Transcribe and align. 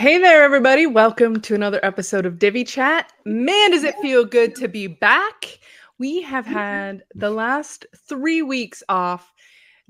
Hey 0.00 0.16
there, 0.16 0.42
everybody. 0.44 0.86
Welcome 0.86 1.42
to 1.42 1.54
another 1.54 1.78
episode 1.82 2.24
of 2.24 2.38
Divi 2.38 2.64
Chat. 2.64 3.12
Man, 3.26 3.72
does 3.72 3.84
it 3.84 3.94
feel 3.96 4.24
good 4.24 4.54
to 4.54 4.66
be 4.66 4.86
back. 4.86 5.58
We 5.98 6.22
have 6.22 6.46
had 6.46 7.04
the 7.14 7.28
last 7.28 7.84
three 8.08 8.40
weeks 8.40 8.82
off 8.88 9.30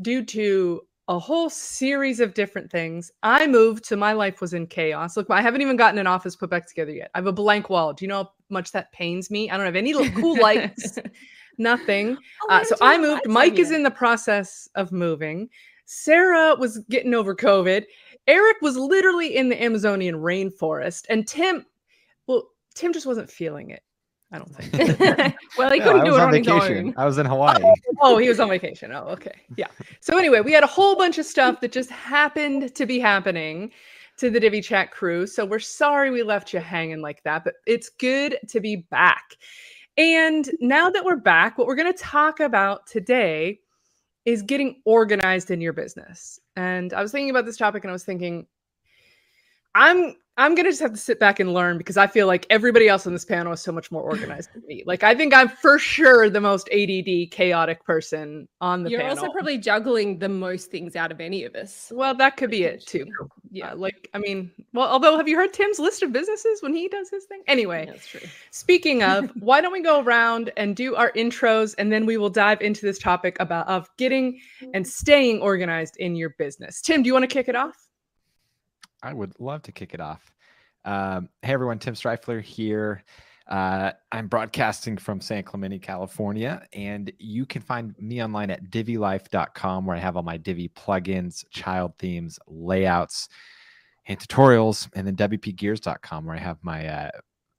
due 0.02 0.24
to 0.24 0.80
a 1.06 1.16
whole 1.16 1.48
series 1.48 2.18
of 2.18 2.34
different 2.34 2.72
things. 2.72 3.12
I 3.22 3.46
moved, 3.46 3.86
so 3.86 3.94
my 3.94 4.12
life 4.12 4.40
was 4.40 4.52
in 4.52 4.66
chaos. 4.66 5.16
Look, 5.16 5.30
I 5.30 5.40
haven't 5.40 5.62
even 5.62 5.76
gotten 5.76 6.00
an 6.00 6.08
office 6.08 6.34
put 6.34 6.50
back 6.50 6.66
together 6.66 6.90
yet. 6.90 7.12
I 7.14 7.18
have 7.18 7.28
a 7.28 7.32
blank 7.32 7.70
wall. 7.70 7.92
Do 7.92 8.04
you 8.04 8.08
know 8.08 8.24
how 8.24 8.32
much 8.48 8.72
that 8.72 8.90
pains 8.90 9.30
me? 9.30 9.48
I 9.48 9.56
don't 9.56 9.66
have 9.66 9.76
any 9.76 9.92
cool 10.10 10.36
lights, 10.42 10.98
nothing. 11.58 12.18
Oh, 12.42 12.48
uh, 12.50 12.64
so 12.64 12.74
I 12.80 12.98
moved. 12.98 13.28
Mike 13.28 13.60
is 13.60 13.70
in 13.70 13.84
the 13.84 13.92
process 13.92 14.68
of 14.74 14.90
moving. 14.90 15.50
Sarah 15.92 16.54
was 16.54 16.78
getting 16.88 17.14
over 17.14 17.34
COVID. 17.34 17.84
Eric 18.26 18.56
was 18.60 18.76
literally 18.76 19.36
in 19.36 19.48
the 19.48 19.62
Amazonian 19.62 20.16
rainforest, 20.16 21.06
and 21.08 21.26
Tim, 21.26 21.66
well, 22.26 22.48
Tim 22.74 22.92
just 22.92 23.06
wasn't 23.06 23.30
feeling 23.30 23.70
it. 23.70 23.82
I 24.32 24.38
don't 24.38 24.54
think. 24.54 24.98
well, 25.58 25.72
he 25.72 25.80
couldn't 25.80 26.04
do 26.04 26.14
it 26.14 26.20
on, 26.20 26.28
on 26.28 26.32
vacation. 26.32 26.94
I 26.96 27.04
was 27.04 27.18
in 27.18 27.26
oh, 27.26 27.30
Hawaii. 27.30 27.62
Oh, 27.62 27.74
oh, 28.02 28.18
he 28.18 28.28
was 28.28 28.38
on 28.38 28.48
vacation. 28.48 28.92
Oh, 28.92 29.04
okay. 29.08 29.40
Yeah. 29.56 29.66
So 30.00 30.18
anyway, 30.18 30.40
we 30.40 30.52
had 30.52 30.62
a 30.62 30.68
whole 30.68 30.96
bunch 30.96 31.18
of 31.18 31.26
stuff 31.26 31.60
that 31.60 31.72
just 31.72 31.90
happened 31.90 32.74
to 32.74 32.86
be 32.86 32.98
happening 32.98 33.72
to 34.18 34.30
the 34.30 34.38
Divi 34.38 34.60
Chat 34.60 34.90
crew. 34.92 35.26
So 35.26 35.44
we're 35.44 35.58
sorry 35.58 36.10
we 36.10 36.22
left 36.22 36.52
you 36.52 36.60
hanging 36.60 37.00
like 37.00 37.22
that, 37.24 37.42
but 37.42 37.54
it's 37.66 37.88
good 37.88 38.38
to 38.48 38.60
be 38.60 38.76
back. 38.76 39.36
And 39.96 40.48
now 40.60 40.90
that 40.90 41.04
we're 41.04 41.16
back, 41.16 41.58
what 41.58 41.66
we're 41.66 41.74
going 41.74 41.92
to 41.92 41.98
talk 41.98 42.38
about 42.38 42.86
today 42.86 43.58
is 44.30 44.42
getting 44.42 44.80
organized 44.84 45.50
in 45.50 45.60
your 45.60 45.72
business. 45.72 46.38
And 46.54 46.92
I 46.92 47.02
was 47.02 47.10
thinking 47.10 47.30
about 47.30 47.46
this 47.46 47.56
topic 47.56 47.82
and 47.82 47.90
I 47.90 47.92
was 47.92 48.04
thinking, 48.04 48.46
I'm 49.74 50.14
I'm 50.40 50.54
gonna 50.54 50.70
just 50.70 50.80
have 50.80 50.92
to 50.92 50.96
sit 50.96 51.20
back 51.20 51.38
and 51.38 51.52
learn 51.52 51.76
because 51.76 51.98
I 51.98 52.06
feel 52.06 52.26
like 52.26 52.46
everybody 52.48 52.88
else 52.88 53.06
on 53.06 53.12
this 53.12 53.26
panel 53.26 53.52
is 53.52 53.60
so 53.60 53.72
much 53.72 53.92
more 53.92 54.02
organized 54.02 54.54
than 54.54 54.62
me. 54.66 54.82
Like 54.86 55.02
I 55.02 55.14
think 55.14 55.34
I'm 55.34 55.50
for 55.50 55.78
sure 55.78 56.30
the 56.30 56.40
most 56.40 56.66
ADD 56.70 57.30
chaotic 57.30 57.84
person 57.84 58.48
on 58.62 58.82
the 58.82 58.88
panel. 58.88 58.90
You're 58.90 59.00
panel. 59.10 59.24
also 59.24 59.32
probably 59.34 59.58
juggling 59.58 60.18
the 60.18 60.30
most 60.30 60.70
things 60.70 60.96
out 60.96 61.12
of 61.12 61.20
any 61.20 61.44
of 61.44 61.54
us. 61.54 61.92
Well, 61.94 62.14
that 62.14 62.38
could 62.38 62.50
be 62.50 62.62
it 62.62 62.86
too. 62.86 63.04
Uh, 63.20 63.26
yeah, 63.50 63.74
like 63.74 64.08
I 64.14 64.18
mean, 64.18 64.50
well, 64.72 64.88
although 64.88 65.18
have 65.18 65.28
you 65.28 65.36
heard 65.36 65.52
Tim's 65.52 65.78
list 65.78 66.02
of 66.02 66.10
businesses 66.10 66.62
when 66.62 66.72
he 66.72 66.88
does 66.88 67.10
his 67.10 67.26
thing? 67.26 67.42
Anyway, 67.46 67.84
that's 67.84 68.08
true. 68.08 68.26
Speaking 68.50 69.02
of, 69.02 69.30
why 69.40 69.60
don't 69.60 69.72
we 69.72 69.82
go 69.82 70.00
around 70.00 70.52
and 70.56 70.74
do 70.74 70.96
our 70.96 71.12
intros 71.12 71.74
and 71.76 71.92
then 71.92 72.06
we 72.06 72.16
will 72.16 72.30
dive 72.30 72.62
into 72.62 72.86
this 72.86 72.98
topic 72.98 73.36
about 73.40 73.68
of 73.68 73.90
getting 73.98 74.40
and 74.62 74.86
mm-hmm. 74.86 74.90
staying 74.90 75.42
organized 75.42 75.98
in 75.98 76.16
your 76.16 76.30
business. 76.38 76.80
Tim, 76.80 77.02
do 77.02 77.08
you 77.08 77.12
want 77.12 77.24
to 77.24 77.34
kick 77.34 77.48
it 77.50 77.56
off? 77.56 77.89
I 79.02 79.12
would 79.12 79.32
love 79.38 79.62
to 79.62 79.72
kick 79.72 79.94
it 79.94 80.00
off. 80.00 80.32
Um, 80.84 81.28
hey, 81.42 81.52
everyone, 81.52 81.78
Tim 81.78 81.94
Strifler 81.94 82.42
here. 82.42 83.02
Uh, 83.48 83.90
I'm 84.12 84.28
broadcasting 84.28 84.96
from 84.96 85.20
San 85.20 85.42
Clemente, 85.42 85.80
California, 85.80 86.62
and 86.72 87.12
you 87.18 87.44
can 87.44 87.62
find 87.62 87.94
me 87.98 88.22
online 88.22 88.50
at 88.50 88.70
divilife.com 88.70 89.86
where 89.86 89.96
I 89.96 90.00
have 90.00 90.16
all 90.16 90.22
my 90.22 90.36
Divi 90.36 90.68
plugins, 90.68 91.44
child 91.50 91.94
themes, 91.98 92.38
layouts, 92.46 93.28
and 94.06 94.18
tutorials, 94.18 94.88
and 94.94 95.06
then 95.06 95.16
wpgears.com 95.16 96.26
where 96.26 96.36
I 96.36 96.38
have 96.38 96.58
my 96.62 96.86
uh, 96.86 97.10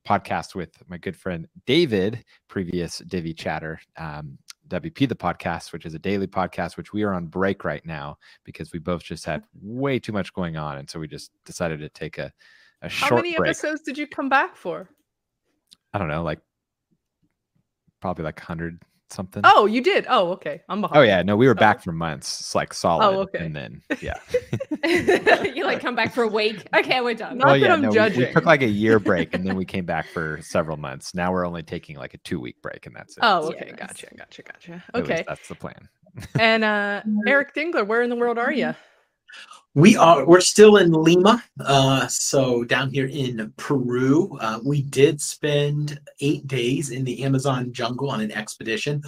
podcast 0.08 0.56
with 0.56 0.72
my 0.88 0.98
good 0.98 1.16
friend 1.16 1.48
David, 1.66 2.24
previous 2.48 3.00
Divi 3.00 3.34
chatter, 3.34 3.80
um, 3.98 4.38
WP 4.72 5.10
the 5.10 5.16
podcast, 5.16 5.74
which 5.74 5.86
is 5.86 5.94
a 5.94 6.00
daily 6.00 6.28
podcast, 6.28 6.78
which 6.78 6.94
we 6.94 7.04
are 7.04 7.14
on 7.14 7.28
break 7.28 7.64
right 7.64 7.86
now 7.86 8.18
because 8.46 8.72
we 8.72 8.80
both 8.80 9.04
just 9.04 9.26
had 9.26 9.42
mm-hmm. 9.42 9.80
way 9.80 10.00
too 10.00 10.14
much 10.14 10.34
going 10.34 10.58
on, 10.58 10.78
and 10.78 10.90
so 10.90 11.00
we 11.00 11.08
just 11.08 11.32
decided 11.46 11.80
to 11.80 11.90
take 11.90 12.18
a 12.18 12.32
a 12.82 12.90
short. 12.90 13.10
How 13.10 13.16
many 13.18 13.36
break. 13.36 13.50
episodes 13.50 13.82
did 13.82 13.98
you 13.98 14.08
come 14.08 14.30
back 14.30 14.56
for? 14.56 14.90
I 15.94 15.98
don't 15.98 16.08
know, 16.08 16.24
like 16.24 16.40
probably 18.00 18.24
like 18.24 18.40
hundred 18.40 18.82
something. 19.12 19.42
Oh, 19.46 19.66
you 19.66 19.82
did. 19.82 20.06
Oh, 20.10 20.32
okay. 20.32 20.62
I'm 20.70 20.82
behind. 20.82 20.98
Oh 20.98 21.02
yeah, 21.02 21.22
no, 21.22 21.36
we 21.36 21.48
were 21.48 21.56
back 21.56 21.78
oh. 21.80 21.84
for 21.84 21.92
months, 21.92 22.40
it's 22.40 22.56
like 22.56 22.74
solid. 22.74 23.06
Oh, 23.06 23.20
okay. 23.22 23.46
And 23.46 23.56
then 23.56 23.82
yeah, 24.02 24.18
you 25.54 25.66
like 25.66 25.82
come 25.82 25.96
back 25.96 26.14
for 26.14 26.24
a 26.24 26.28
week. 26.28 26.68
Okay, 26.82 27.02
we're 27.02 27.14
done. 27.14 27.38
Not 27.38 27.48
well, 27.48 27.58
yeah, 27.58 27.76
no, 27.76 27.90
we, 27.90 28.18
we, 28.18 28.32
took 28.32 28.46
like 28.46 28.62
a 28.62 28.68
year 28.68 28.98
break, 28.98 29.36
and 29.36 29.46
then 29.46 29.56
we 29.56 29.66
came 29.66 29.86
back 29.86 30.08
for 30.08 30.40
several 30.42 30.78
months. 30.78 31.14
Now 31.14 31.32
we're 31.32 31.46
only 31.46 31.64
taking 31.64 31.98
like 31.98 32.14
a 32.14 32.18
two 32.20 32.40
week 32.40 32.62
break, 32.62 32.86
and 32.88 32.96
that's 32.96 33.18
it. 33.18 33.20
Oh, 33.22 33.50
okay, 33.50 33.66
yeah, 33.68 33.76
gotcha, 33.76 34.08
gotcha, 34.16 34.42
gotcha. 34.42 34.84
Okay, 34.96 35.24
that's 35.28 35.48
the 35.48 35.56
plan. 35.56 35.90
and 36.40 36.64
uh 36.64 37.02
Eric 37.28 37.54
Dingler, 37.54 37.86
where 37.86 38.02
in 38.02 38.10
the 38.10 38.16
world 38.16 38.38
are 38.38 38.52
you? 38.52 38.74
We 39.74 39.96
are 39.96 40.26
we're 40.26 40.42
still 40.42 40.78
in 40.78 40.92
Lima, 40.92 41.42
uh, 41.62 42.06
so 42.08 42.66
down 42.66 42.90
here 42.90 43.08
in 43.08 43.54
Peru. 43.56 44.38
Uh, 44.42 44.60
we 44.66 44.82
did 44.82 45.22
spend 45.22 45.98
eight 46.20 46.46
days 46.46 46.90
in 46.90 47.06
the 47.06 47.24
Amazon 47.24 47.72
jungle 47.72 48.10
on 48.10 48.20
an 48.20 48.34
expedition. 48.34 49.02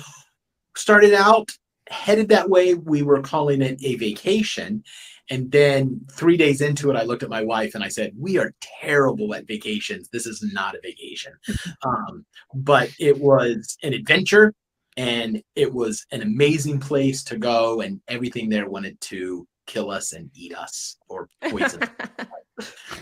Started 0.75 1.13
out 1.13 1.51
headed 1.89 2.29
that 2.29 2.49
way. 2.49 2.75
We 2.75 3.03
were 3.03 3.21
calling 3.21 3.61
it 3.61 3.77
a 3.83 3.95
vacation, 3.95 4.85
and 5.29 5.51
then 5.51 5.99
three 6.09 6.37
days 6.37 6.61
into 6.61 6.89
it, 6.89 6.95
I 6.95 7.03
looked 7.03 7.23
at 7.23 7.29
my 7.29 7.43
wife 7.43 7.75
and 7.75 7.83
I 7.83 7.89
said, 7.89 8.13
"We 8.17 8.37
are 8.37 8.53
terrible 8.61 9.35
at 9.35 9.47
vacations. 9.47 10.07
This 10.09 10.25
is 10.25 10.41
not 10.53 10.75
a 10.75 10.81
vacation." 10.81 11.33
um, 11.85 12.25
but 12.53 12.89
it 12.99 13.19
was 13.19 13.77
an 13.83 13.93
adventure, 13.93 14.53
and 14.95 15.43
it 15.57 15.73
was 15.73 16.05
an 16.11 16.21
amazing 16.21 16.79
place 16.79 17.21
to 17.25 17.37
go, 17.37 17.81
and 17.81 17.99
everything 18.07 18.47
there 18.47 18.69
wanted 18.69 18.99
to 19.01 19.45
kill 19.65 19.89
us 19.89 20.13
and 20.13 20.29
eat 20.33 20.55
us 20.55 20.97
or 21.07 21.29
poison. 21.49 21.81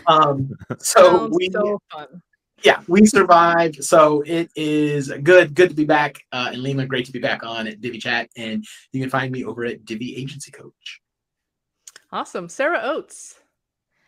um, 0.08 0.52
so 0.80 1.18
Sounds 1.18 1.38
we 1.38 1.50
so. 1.52 1.80
Yeah, 2.64 2.82
we 2.88 3.06
survived. 3.06 3.84
So 3.84 4.22
it 4.22 4.52
is 4.56 5.12
good, 5.24 5.56
good 5.56 5.70
to 5.70 5.76
be 5.76 5.86
back 5.86 6.24
uh, 6.32 6.52
in 6.54 6.62
Lima. 6.62 6.86
Great 6.86 7.06
to 7.08 7.12
be 7.12 7.20
back 7.20 7.44
on 7.44 7.68
at 7.68 7.82
Divi 7.82 7.98
Chat, 7.98 8.30
and 8.38 8.64
you 8.92 9.02
can 9.02 9.10
find 9.10 9.32
me 9.32 9.44
over 9.44 9.66
at 9.66 9.84
Divi 9.84 10.16
Agency 10.16 10.52
Coach. 10.52 11.02
Awesome, 12.12 12.50
Sarah 12.50 12.82
Oates. 12.84 13.41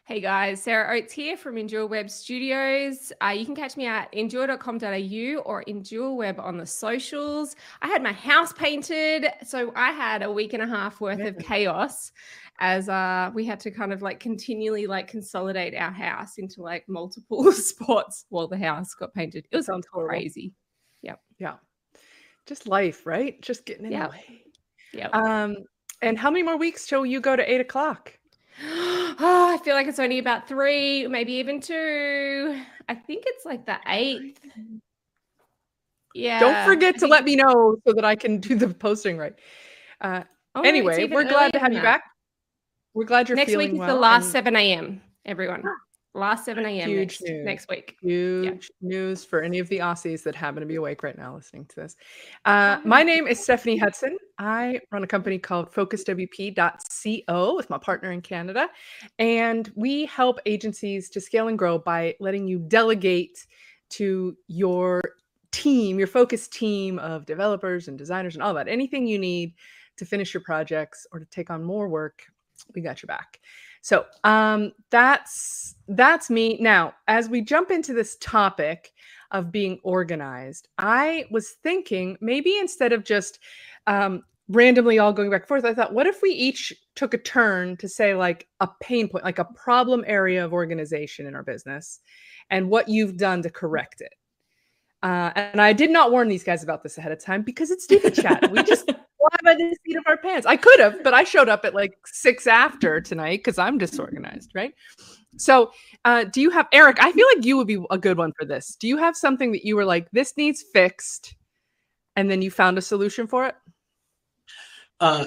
Hey 0.05 0.19
guys, 0.19 0.61
Sarah 0.61 0.97
Oates 0.97 1.13
here 1.13 1.37
from 1.37 1.57
Endure 1.57 1.87
Web 1.87 2.09
Studios. 2.09 3.13
Uh, 3.23 3.29
you 3.29 3.45
can 3.45 3.55
catch 3.55 3.77
me 3.77 3.85
at 3.85 4.13
endure.com.au 4.13 5.41
or 5.45 5.61
Endure 5.61 6.13
Web 6.13 6.41
on 6.41 6.57
the 6.57 6.65
socials. 6.65 7.55
I 7.81 7.87
had 7.87 8.03
my 8.03 8.11
house 8.11 8.51
painted, 8.51 9.27
so 9.45 9.71
I 9.77 9.91
had 9.91 10.21
a 10.21 10.29
week 10.29 10.51
and 10.51 10.61
a 10.61 10.67
half 10.67 10.99
worth 10.99 11.21
of 11.21 11.37
chaos 11.37 12.11
as 12.59 12.89
uh, 12.89 13.31
we 13.33 13.45
had 13.45 13.61
to 13.61 13.71
kind 13.71 13.93
of 13.93 14.01
like 14.01 14.19
continually 14.19 14.87
like 14.87 15.07
consolidate 15.07 15.73
our 15.73 15.91
house 15.91 16.37
into 16.37 16.61
like 16.61 16.83
multiple 16.89 17.49
spots 17.53 18.25
while 18.27 18.49
the 18.49 18.57
house 18.57 18.93
got 18.93 19.13
painted. 19.13 19.47
It 19.51 19.55
was 19.55 19.67
Sounds 19.67 19.87
crazy. 19.87 20.51
Yep. 21.03 21.21
Yeah. 21.39 21.55
Just 22.45 22.67
life, 22.67 23.05
right? 23.05 23.41
Just 23.41 23.65
getting 23.65 23.85
in 23.85 23.93
yep. 23.93 24.11
the 24.11 24.17
way. 24.17 24.41
Yeah. 24.91 25.07
Um, 25.13 25.55
and 26.01 26.19
how 26.19 26.29
many 26.29 26.43
more 26.43 26.57
weeks 26.57 26.87
till 26.87 27.05
you 27.05 27.21
go 27.21 27.37
to 27.37 27.49
eight 27.49 27.61
o'clock? 27.61 28.19
Oh, 29.19 29.53
I 29.53 29.57
feel 29.63 29.75
like 29.75 29.87
it's 29.87 29.99
only 29.99 30.19
about 30.19 30.47
three, 30.47 31.07
maybe 31.07 31.33
even 31.33 31.59
two. 31.59 32.61
I 32.87 32.95
think 32.95 33.23
it's 33.25 33.45
like 33.45 33.65
the 33.65 33.77
eighth. 33.87 34.39
Yeah. 36.13 36.39
Don't 36.39 36.65
forget 36.65 36.99
to 36.99 37.07
let 37.07 37.23
me 37.23 37.35
know 37.35 37.77
so 37.87 37.93
that 37.93 38.05
I 38.05 38.15
can 38.15 38.39
do 38.39 38.55
the 38.55 38.69
posting 38.73 39.17
right. 39.17 39.33
Uh, 39.99 40.23
oh, 40.55 40.61
anyway, 40.61 41.07
we're 41.07 41.23
glad 41.23 41.53
to 41.53 41.59
have 41.59 41.73
you 41.73 41.81
back. 41.81 42.03
We're 42.93 43.05
glad 43.05 43.29
you're 43.29 43.35
next 43.35 43.55
week 43.55 43.71
is 43.71 43.79
well 43.79 43.87
the 43.87 43.99
last 43.99 44.25
and... 44.25 44.33
7 44.33 44.55
a.m. 44.55 45.01
Everyone. 45.25 45.63
Last 46.15 46.45
7 46.45 46.63
a.m. 46.63 46.95
Next, 46.95 47.23
next 47.25 47.67
week. 47.69 47.97
Huge 48.01 48.45
yeah. 48.45 48.87
news 48.87 49.25
for 49.25 49.41
any 49.41 49.57
of 49.57 49.67
the 49.69 49.79
Aussies 49.79 50.21
that 50.23 50.35
happen 50.35 50.59
to 50.59 50.67
be 50.67 50.75
awake 50.75 51.01
right 51.01 51.17
now 51.17 51.33
listening 51.33 51.65
to 51.65 51.75
this. 51.75 51.95
Uh, 52.45 52.77
my 52.85 53.01
name 53.01 53.25
is 53.25 53.41
Stephanie 53.41 53.77
Hudson. 53.77 54.17
I 54.37 54.79
run 54.91 55.03
a 55.03 55.07
company 55.07 55.39
called 55.39 55.73
FocusWP.co 55.73 57.55
with 57.55 57.69
my 57.69 57.79
partner 57.79 58.11
in 58.11 58.21
Canada. 58.21 58.69
And 59.17 59.71
we 59.75 60.05
help 60.05 60.39
agencies 60.45 61.09
to 61.09 61.19
scale 61.19 61.47
and 61.47 61.57
grow 61.57 61.79
by 61.79 62.13
letting 62.19 62.47
you 62.47 62.59
delegate 62.59 63.47
to 63.91 64.37
your 64.47 65.01
team, 65.51 65.97
your 65.97 66.07
focus 66.07 66.47
team 66.47 66.99
of 66.99 67.25
developers 67.25 67.87
and 67.87 67.97
designers 67.97 68.35
and 68.35 68.43
all 68.43 68.53
that, 68.53 68.67
anything 68.67 69.07
you 69.07 69.17
need 69.17 69.53
to 69.97 70.05
finish 70.05 70.33
your 70.33 70.41
projects 70.41 71.07
or 71.11 71.19
to 71.19 71.25
take 71.25 71.49
on 71.49 71.63
more 71.63 71.87
work, 71.87 72.23
we 72.75 72.81
got 72.81 73.01
your 73.01 73.07
back. 73.07 73.39
So 73.83 74.05
um, 74.23 74.71
that's 74.91 75.75
that's 75.89 76.29
me. 76.29 76.57
Now, 76.61 76.93
as 77.09 77.27
we 77.27 77.41
jump 77.41 77.69
into 77.69 77.93
this 77.93 78.15
topic 78.21 78.93
of 79.31 79.51
being 79.51 79.77
organized, 79.83 80.69
I 80.77 81.25
was 81.29 81.49
thinking 81.63 82.17
maybe 82.21 82.57
instead 82.57 82.93
of 82.93 83.03
just 83.03 83.39
um, 83.85 84.23
randomly 84.47 84.99
all 84.99 85.11
going 85.11 85.29
back 85.29 85.41
and 85.41 85.47
forth, 85.49 85.65
I 85.65 85.73
thought, 85.73 85.93
what 85.93 86.07
if 86.07 86.21
we 86.21 86.29
each 86.29 86.71
took 86.95 87.13
a 87.13 87.17
turn 87.17 87.75
to 87.77 87.89
say 87.89 88.15
like 88.15 88.47
a 88.61 88.69
pain 88.79 89.09
point, 89.09 89.25
like 89.25 89.39
a 89.39 89.45
problem 89.45 90.05
area 90.07 90.45
of 90.45 90.53
organization 90.53 91.27
in 91.27 91.35
our 91.35 91.43
business, 91.43 91.99
and 92.49 92.69
what 92.69 92.87
you've 92.87 93.17
done 93.17 93.41
to 93.41 93.49
correct 93.49 93.99
it. 93.99 94.13
Uh, 95.03 95.33
and 95.35 95.59
I 95.59 95.73
did 95.73 95.91
not 95.91 96.11
warn 96.11 96.29
these 96.29 96.45
guys 96.45 96.63
about 96.63 96.83
this 96.83 96.97
ahead 96.97 97.11
of 97.11 97.21
time 97.21 97.41
because 97.41 97.69
it's 97.69 97.83
stupid 97.83 98.15
Chat. 98.15 98.49
We 98.49 98.63
just 98.63 98.89
by 99.43 99.55
the 99.55 99.75
seat 99.85 99.97
of 99.97 100.03
our 100.07 100.17
pants. 100.17 100.45
I 100.47 100.57
could 100.57 100.79
have, 100.79 101.03
but 101.03 101.13
I 101.13 101.23
showed 101.23 101.49
up 101.49 101.65
at 101.65 101.75
like 101.75 101.97
six 102.05 102.47
after 102.47 103.01
tonight 103.01 103.39
because 103.39 103.57
I'm 103.57 103.77
disorganized, 103.77 104.51
right? 104.55 104.73
So, 105.37 105.71
uh, 106.05 106.25
do 106.25 106.41
you 106.41 106.49
have 106.51 106.67
Eric? 106.71 106.97
I 107.01 107.11
feel 107.11 107.27
like 107.35 107.45
you 107.45 107.57
would 107.57 107.67
be 107.67 107.83
a 107.89 107.97
good 107.97 108.17
one 108.17 108.33
for 108.39 108.45
this. 108.45 108.75
Do 108.79 108.87
you 108.87 108.97
have 108.97 109.15
something 109.15 109.51
that 109.51 109.65
you 109.65 109.75
were 109.75 109.85
like, 109.85 110.09
this 110.11 110.37
needs 110.37 110.63
fixed, 110.73 111.35
and 112.15 112.29
then 112.29 112.41
you 112.41 112.51
found 112.51 112.77
a 112.77 112.81
solution 112.81 113.27
for 113.27 113.47
it? 113.47 113.55
Uh, 114.99 115.25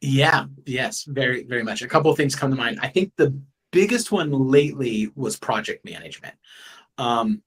yeah, 0.00 0.46
yes, 0.64 1.04
very, 1.04 1.42
very 1.44 1.62
much. 1.62 1.82
A 1.82 1.88
couple 1.88 2.10
of 2.10 2.16
things 2.16 2.36
come 2.36 2.50
to 2.50 2.56
mind. 2.56 2.78
I 2.80 2.88
think 2.88 3.12
the 3.16 3.36
biggest 3.72 4.12
one 4.12 4.30
lately 4.30 5.10
was 5.16 5.36
project 5.36 5.84
management. 5.84 6.34
Um, 6.98 7.42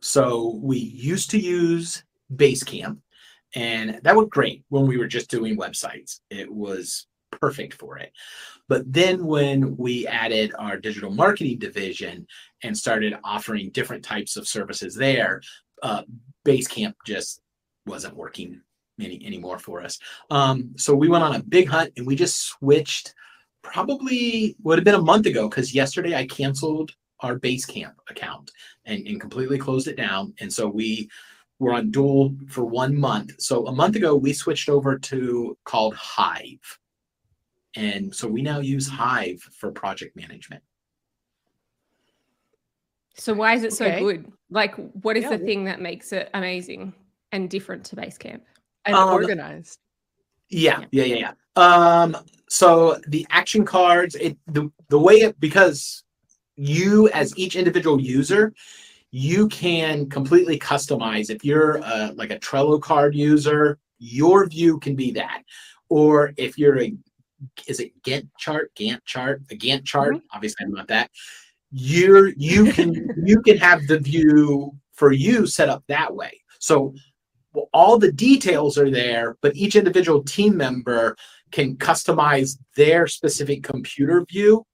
so 0.00 0.58
we 0.62 0.78
used 0.78 1.30
to 1.30 1.38
use 1.38 2.04
Basecamp, 2.34 2.98
and 3.54 4.00
that 4.02 4.16
worked 4.16 4.30
great 4.30 4.64
when 4.68 4.86
we 4.86 4.96
were 4.96 5.06
just 5.06 5.30
doing 5.30 5.56
websites. 5.56 6.20
It 6.30 6.52
was 6.52 7.06
perfect 7.40 7.74
for 7.74 7.98
it. 7.98 8.12
But 8.68 8.90
then 8.92 9.24
when 9.24 9.76
we 9.76 10.06
added 10.06 10.52
our 10.58 10.76
digital 10.76 11.10
marketing 11.10 11.58
division 11.58 12.26
and 12.62 12.76
started 12.76 13.14
offering 13.24 13.70
different 13.70 14.04
types 14.04 14.36
of 14.36 14.48
services 14.48 14.94
there, 14.94 15.42
uh, 15.82 16.02
Basecamp 16.44 16.94
just 17.04 17.40
wasn't 17.86 18.16
working 18.16 18.60
any 19.00 19.24
anymore 19.24 19.58
for 19.58 19.82
us. 19.82 19.98
Um, 20.30 20.72
so 20.76 20.94
we 20.94 21.08
went 21.08 21.24
on 21.24 21.34
a 21.34 21.42
big 21.42 21.68
hunt 21.68 21.92
and 21.96 22.06
we 22.06 22.14
just 22.14 22.48
switched. 22.48 23.14
Probably 23.62 24.56
would 24.62 24.78
have 24.78 24.84
been 24.84 24.94
a 24.94 25.02
month 25.02 25.26
ago 25.26 25.48
because 25.48 25.74
yesterday 25.74 26.14
I 26.16 26.26
canceled 26.26 26.92
our 27.20 27.38
Basecamp 27.38 27.92
account 28.08 28.50
and, 28.86 29.06
and 29.06 29.20
completely 29.20 29.58
closed 29.58 29.88
it 29.88 29.96
down. 29.96 30.32
And 30.40 30.52
so 30.52 30.66
we 30.68 31.10
were 31.60 31.74
on 31.74 31.90
dual 31.90 32.34
for 32.48 32.64
one 32.64 32.98
month. 32.98 33.40
So 33.40 33.66
a 33.68 33.72
month 33.72 33.94
ago 33.94 34.16
we 34.16 34.32
switched 34.32 34.68
over 34.68 34.98
to 34.98 35.56
called 35.64 35.94
Hive. 35.94 36.78
And 37.76 38.12
so 38.12 38.26
we 38.26 38.42
now 38.42 38.58
use 38.58 38.88
Hive 38.88 39.40
for 39.40 39.70
project 39.70 40.16
management. 40.16 40.62
So 43.14 43.34
why 43.34 43.54
is 43.54 43.62
it 43.62 43.74
so 43.74 43.86
good? 43.98 44.32
Like, 44.48 44.74
what 45.02 45.16
is 45.16 45.24
Yeah. 45.24 45.36
the 45.36 45.38
thing 45.38 45.64
that 45.64 45.80
makes 45.80 46.12
it 46.12 46.30
amazing 46.34 46.94
and 47.30 47.48
different 47.48 47.84
to 47.86 47.96
Basecamp? 47.96 48.40
And 48.86 48.96
Um, 48.96 49.10
organized. 49.10 49.78
Yeah, 50.48 50.86
yeah, 50.90 51.04
yeah, 51.04 51.16
yeah. 51.16 51.32
Um, 51.56 52.16
so 52.48 52.98
the 53.06 53.26
action 53.30 53.64
cards, 53.64 54.14
it 54.14 54.38
the 54.46 54.72
the 54.88 54.98
way 54.98 55.16
it 55.16 55.38
because 55.38 56.02
you 56.56 57.08
as 57.10 57.36
each 57.36 57.54
individual 57.54 58.00
user, 58.00 58.54
you 59.10 59.48
can 59.48 60.08
completely 60.08 60.58
customize. 60.58 61.30
If 61.30 61.44
you're 61.44 61.82
uh, 61.82 62.12
like 62.14 62.30
a 62.30 62.38
Trello 62.38 62.80
card 62.80 63.14
user, 63.14 63.78
your 63.98 64.46
view 64.46 64.78
can 64.78 64.94
be 64.94 65.10
that. 65.12 65.42
Or 65.88 66.32
if 66.36 66.58
you're 66.58 66.80
a 66.80 66.94
is 67.66 67.80
it 67.80 67.92
Gantt 68.02 68.28
chart, 68.38 68.70
Gantt 68.74 69.04
chart, 69.04 69.42
a 69.50 69.56
Gantt 69.56 69.84
chart? 69.84 70.16
Obviously, 70.32 70.66
I'm 70.66 70.72
not 70.72 70.88
that. 70.88 71.10
You're 71.70 72.28
you 72.28 72.72
can 72.72 72.94
you 73.24 73.40
can 73.42 73.58
have 73.58 73.86
the 73.86 73.98
view 73.98 74.72
for 74.92 75.12
you 75.12 75.46
set 75.46 75.68
up 75.68 75.82
that 75.88 76.14
way. 76.14 76.40
So 76.58 76.94
well, 77.52 77.68
all 77.72 77.98
the 77.98 78.12
details 78.12 78.78
are 78.78 78.90
there, 78.90 79.36
but 79.40 79.56
each 79.56 79.74
individual 79.74 80.22
team 80.22 80.56
member 80.56 81.16
can 81.50 81.76
customize 81.76 82.58
their 82.76 83.08
specific 83.08 83.64
computer 83.64 84.24
view 84.30 84.64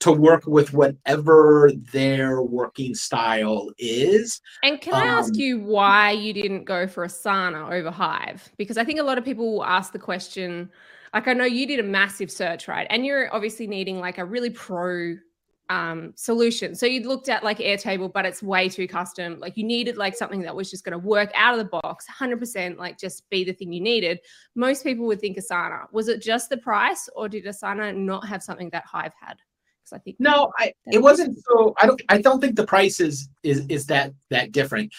to 0.00 0.12
work 0.12 0.46
with 0.46 0.72
whatever 0.72 1.70
their 1.92 2.42
working 2.42 2.94
style 2.94 3.70
is. 3.78 4.40
And 4.62 4.80
can 4.80 4.94
I 4.94 5.04
ask 5.06 5.34
Um, 5.34 5.40
you 5.40 5.60
why 5.60 6.10
you 6.12 6.32
didn't 6.32 6.64
go 6.64 6.86
for 6.86 7.06
Asana 7.06 7.70
over 7.70 7.90
Hive? 7.90 8.50
Because 8.56 8.78
I 8.78 8.84
think 8.84 8.98
a 8.98 9.02
lot 9.02 9.18
of 9.18 9.24
people 9.24 9.52
will 9.52 9.64
ask 9.64 9.92
the 9.92 9.98
question. 9.98 10.70
Like, 11.12 11.28
I 11.28 11.34
know 11.34 11.44
you 11.44 11.66
did 11.66 11.80
a 11.80 11.84
massive 11.84 12.30
search, 12.30 12.66
right? 12.66 12.86
And 12.88 13.04
you're 13.04 13.32
obviously 13.34 13.66
needing 13.66 14.00
like 14.00 14.18
a 14.18 14.24
really 14.24 14.50
pro 14.50 15.16
um, 15.68 16.12
solution. 16.16 16.74
So 16.74 16.86
you 16.86 17.06
looked 17.06 17.28
at 17.28 17.44
like 17.44 17.58
Airtable, 17.58 18.12
but 18.12 18.24
it's 18.24 18.42
way 18.42 18.68
too 18.68 18.88
custom. 18.88 19.38
Like, 19.38 19.56
you 19.56 19.64
needed 19.64 19.96
like 19.96 20.16
something 20.16 20.40
that 20.42 20.56
was 20.56 20.70
just 20.70 20.84
going 20.84 20.92
to 20.92 20.98
work 20.98 21.30
out 21.34 21.52
of 21.52 21.58
the 21.58 21.80
box, 21.82 22.06
100%, 22.10 22.76
like 22.76 22.98
just 22.98 23.28
be 23.30 23.44
the 23.44 23.52
thing 23.52 23.72
you 23.72 23.80
needed. 23.80 24.18
Most 24.56 24.82
people 24.82 25.06
would 25.06 25.20
think 25.20 25.36
Asana. 25.36 25.84
Was 25.92 26.08
it 26.08 26.22
just 26.22 26.48
the 26.48 26.56
price, 26.56 27.08
or 27.14 27.28
did 27.28 27.44
Asana 27.44 27.94
not 27.94 28.26
have 28.26 28.42
something 28.42 28.70
that 28.70 28.84
Hive 28.86 29.12
had? 29.20 29.36
Because 29.90 30.00
I 30.00 30.02
think 30.02 30.16
No, 30.18 30.52
I 30.58 30.72
it 30.92 30.98
wasn't 30.98 31.38
so 31.48 31.74
I 31.80 31.86
don't 31.86 32.00
I 32.08 32.20
don't 32.20 32.40
think 32.40 32.56
the 32.56 32.66
price 32.66 33.00
is 33.00 33.28
is 33.42 33.66
is 33.68 33.86
that 33.86 34.12
that 34.30 34.52
different. 34.52 34.92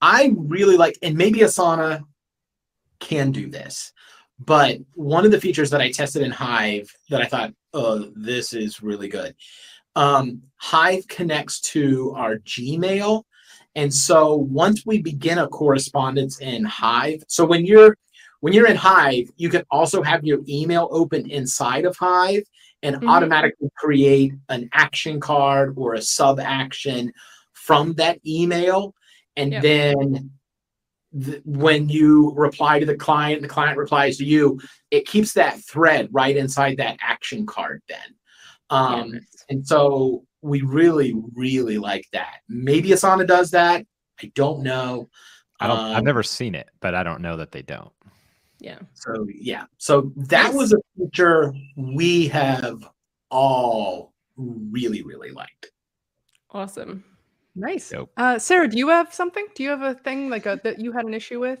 I 0.00 0.32
really 0.36 0.76
like 0.76 0.98
and 1.02 1.16
maybe 1.16 1.40
Asana 1.40 2.02
can 3.00 3.32
do 3.32 3.50
this. 3.50 3.92
But 4.40 4.78
one 4.94 5.24
of 5.24 5.32
the 5.32 5.40
features 5.40 5.70
that 5.70 5.80
I 5.80 5.90
tested 5.90 6.22
in 6.22 6.30
Hive 6.30 6.88
that 7.10 7.20
I 7.20 7.26
thought, 7.26 7.52
oh, 7.74 8.10
this 8.14 8.52
is 8.52 8.82
really 8.82 9.08
good. 9.08 9.34
Um, 9.96 10.42
Hive 10.56 11.08
connects 11.08 11.60
to 11.72 12.14
our 12.16 12.36
Gmail. 12.38 13.24
And 13.74 13.92
so 13.92 14.36
once 14.36 14.86
we 14.86 15.02
begin 15.02 15.38
a 15.38 15.48
correspondence 15.48 16.40
in 16.40 16.64
Hive, 16.64 17.24
so 17.28 17.44
when 17.44 17.66
you're 17.66 17.96
when 18.40 18.52
you're 18.52 18.68
in 18.68 18.76
Hive, 18.76 19.28
you 19.36 19.48
can 19.48 19.64
also 19.70 20.02
have 20.02 20.24
your 20.24 20.38
email 20.48 20.88
open 20.92 21.28
inside 21.28 21.84
of 21.84 21.96
Hive 21.96 22.44
and 22.82 22.96
Mhm. 22.96 23.08
automatically 23.08 23.68
create 23.76 24.32
an 24.48 24.68
action 24.72 25.20
card 25.20 25.74
or 25.76 25.94
a 25.94 26.02
sub 26.02 26.38
action 26.40 27.12
from 27.52 27.94
that 27.94 28.18
email. 28.26 28.94
And 29.36 29.52
Yep. 29.52 29.62
then 29.62 30.30
th- 31.24 31.42
when 31.44 31.88
you 31.88 32.32
reply 32.34 32.78
to 32.78 32.86
the 32.86 32.94
client, 32.96 33.42
the 33.42 33.48
client 33.48 33.78
replies 33.78 34.18
to 34.18 34.24
you, 34.24 34.60
it 34.90 35.06
keeps 35.06 35.32
that 35.32 35.58
thread 35.64 36.08
right 36.12 36.36
inside 36.36 36.76
that 36.76 36.98
action 37.00 37.46
card 37.46 37.82
then. 37.88 38.14
Um, 38.70 39.14
Yeah. 39.14 39.20
And 39.50 39.66
so 39.66 40.26
we 40.42 40.60
really, 40.60 41.14
really 41.34 41.78
like 41.78 42.04
that. 42.12 42.40
Maybe 42.48 42.90
Asana 42.90 43.26
does 43.26 43.50
that. 43.52 43.86
I 44.22 44.30
don't 44.34 44.62
know. 44.62 45.08
I 45.58 45.66
don't. 45.66 45.78
I've 45.78 45.96
Um, 45.98 46.04
never 46.04 46.22
seen 46.22 46.54
it, 46.54 46.68
but 46.80 46.94
I 46.94 47.02
don't 47.02 47.22
know 47.22 47.38
that 47.38 47.50
they 47.50 47.62
don't. 47.62 47.90
Yeah. 48.60 48.78
So 48.94 49.26
yeah, 49.28 49.64
so 49.78 50.12
that 50.16 50.46
Nice. 50.48 50.54
was 50.54 50.72
a 50.72 50.78
feature 50.96 51.54
we 51.76 52.28
have 52.28 52.88
all 53.30 54.12
really, 54.36 55.02
really 55.02 55.30
liked. 55.30 55.70
Awesome. 56.50 57.04
Nice. 57.54 57.90
Dope. 57.90 58.10
Uh, 58.16 58.38
Sarah, 58.38 58.68
do 58.68 58.78
you 58.78 58.88
have 58.88 59.12
something? 59.12 59.46
Do 59.54 59.62
you 59.62 59.70
have 59.70 59.82
a 59.82 59.94
thing 59.94 60.30
like 60.30 60.46
a, 60.46 60.60
that 60.64 60.78
you 60.80 60.92
had 60.92 61.04
an 61.04 61.14
issue 61.14 61.40
with? 61.40 61.60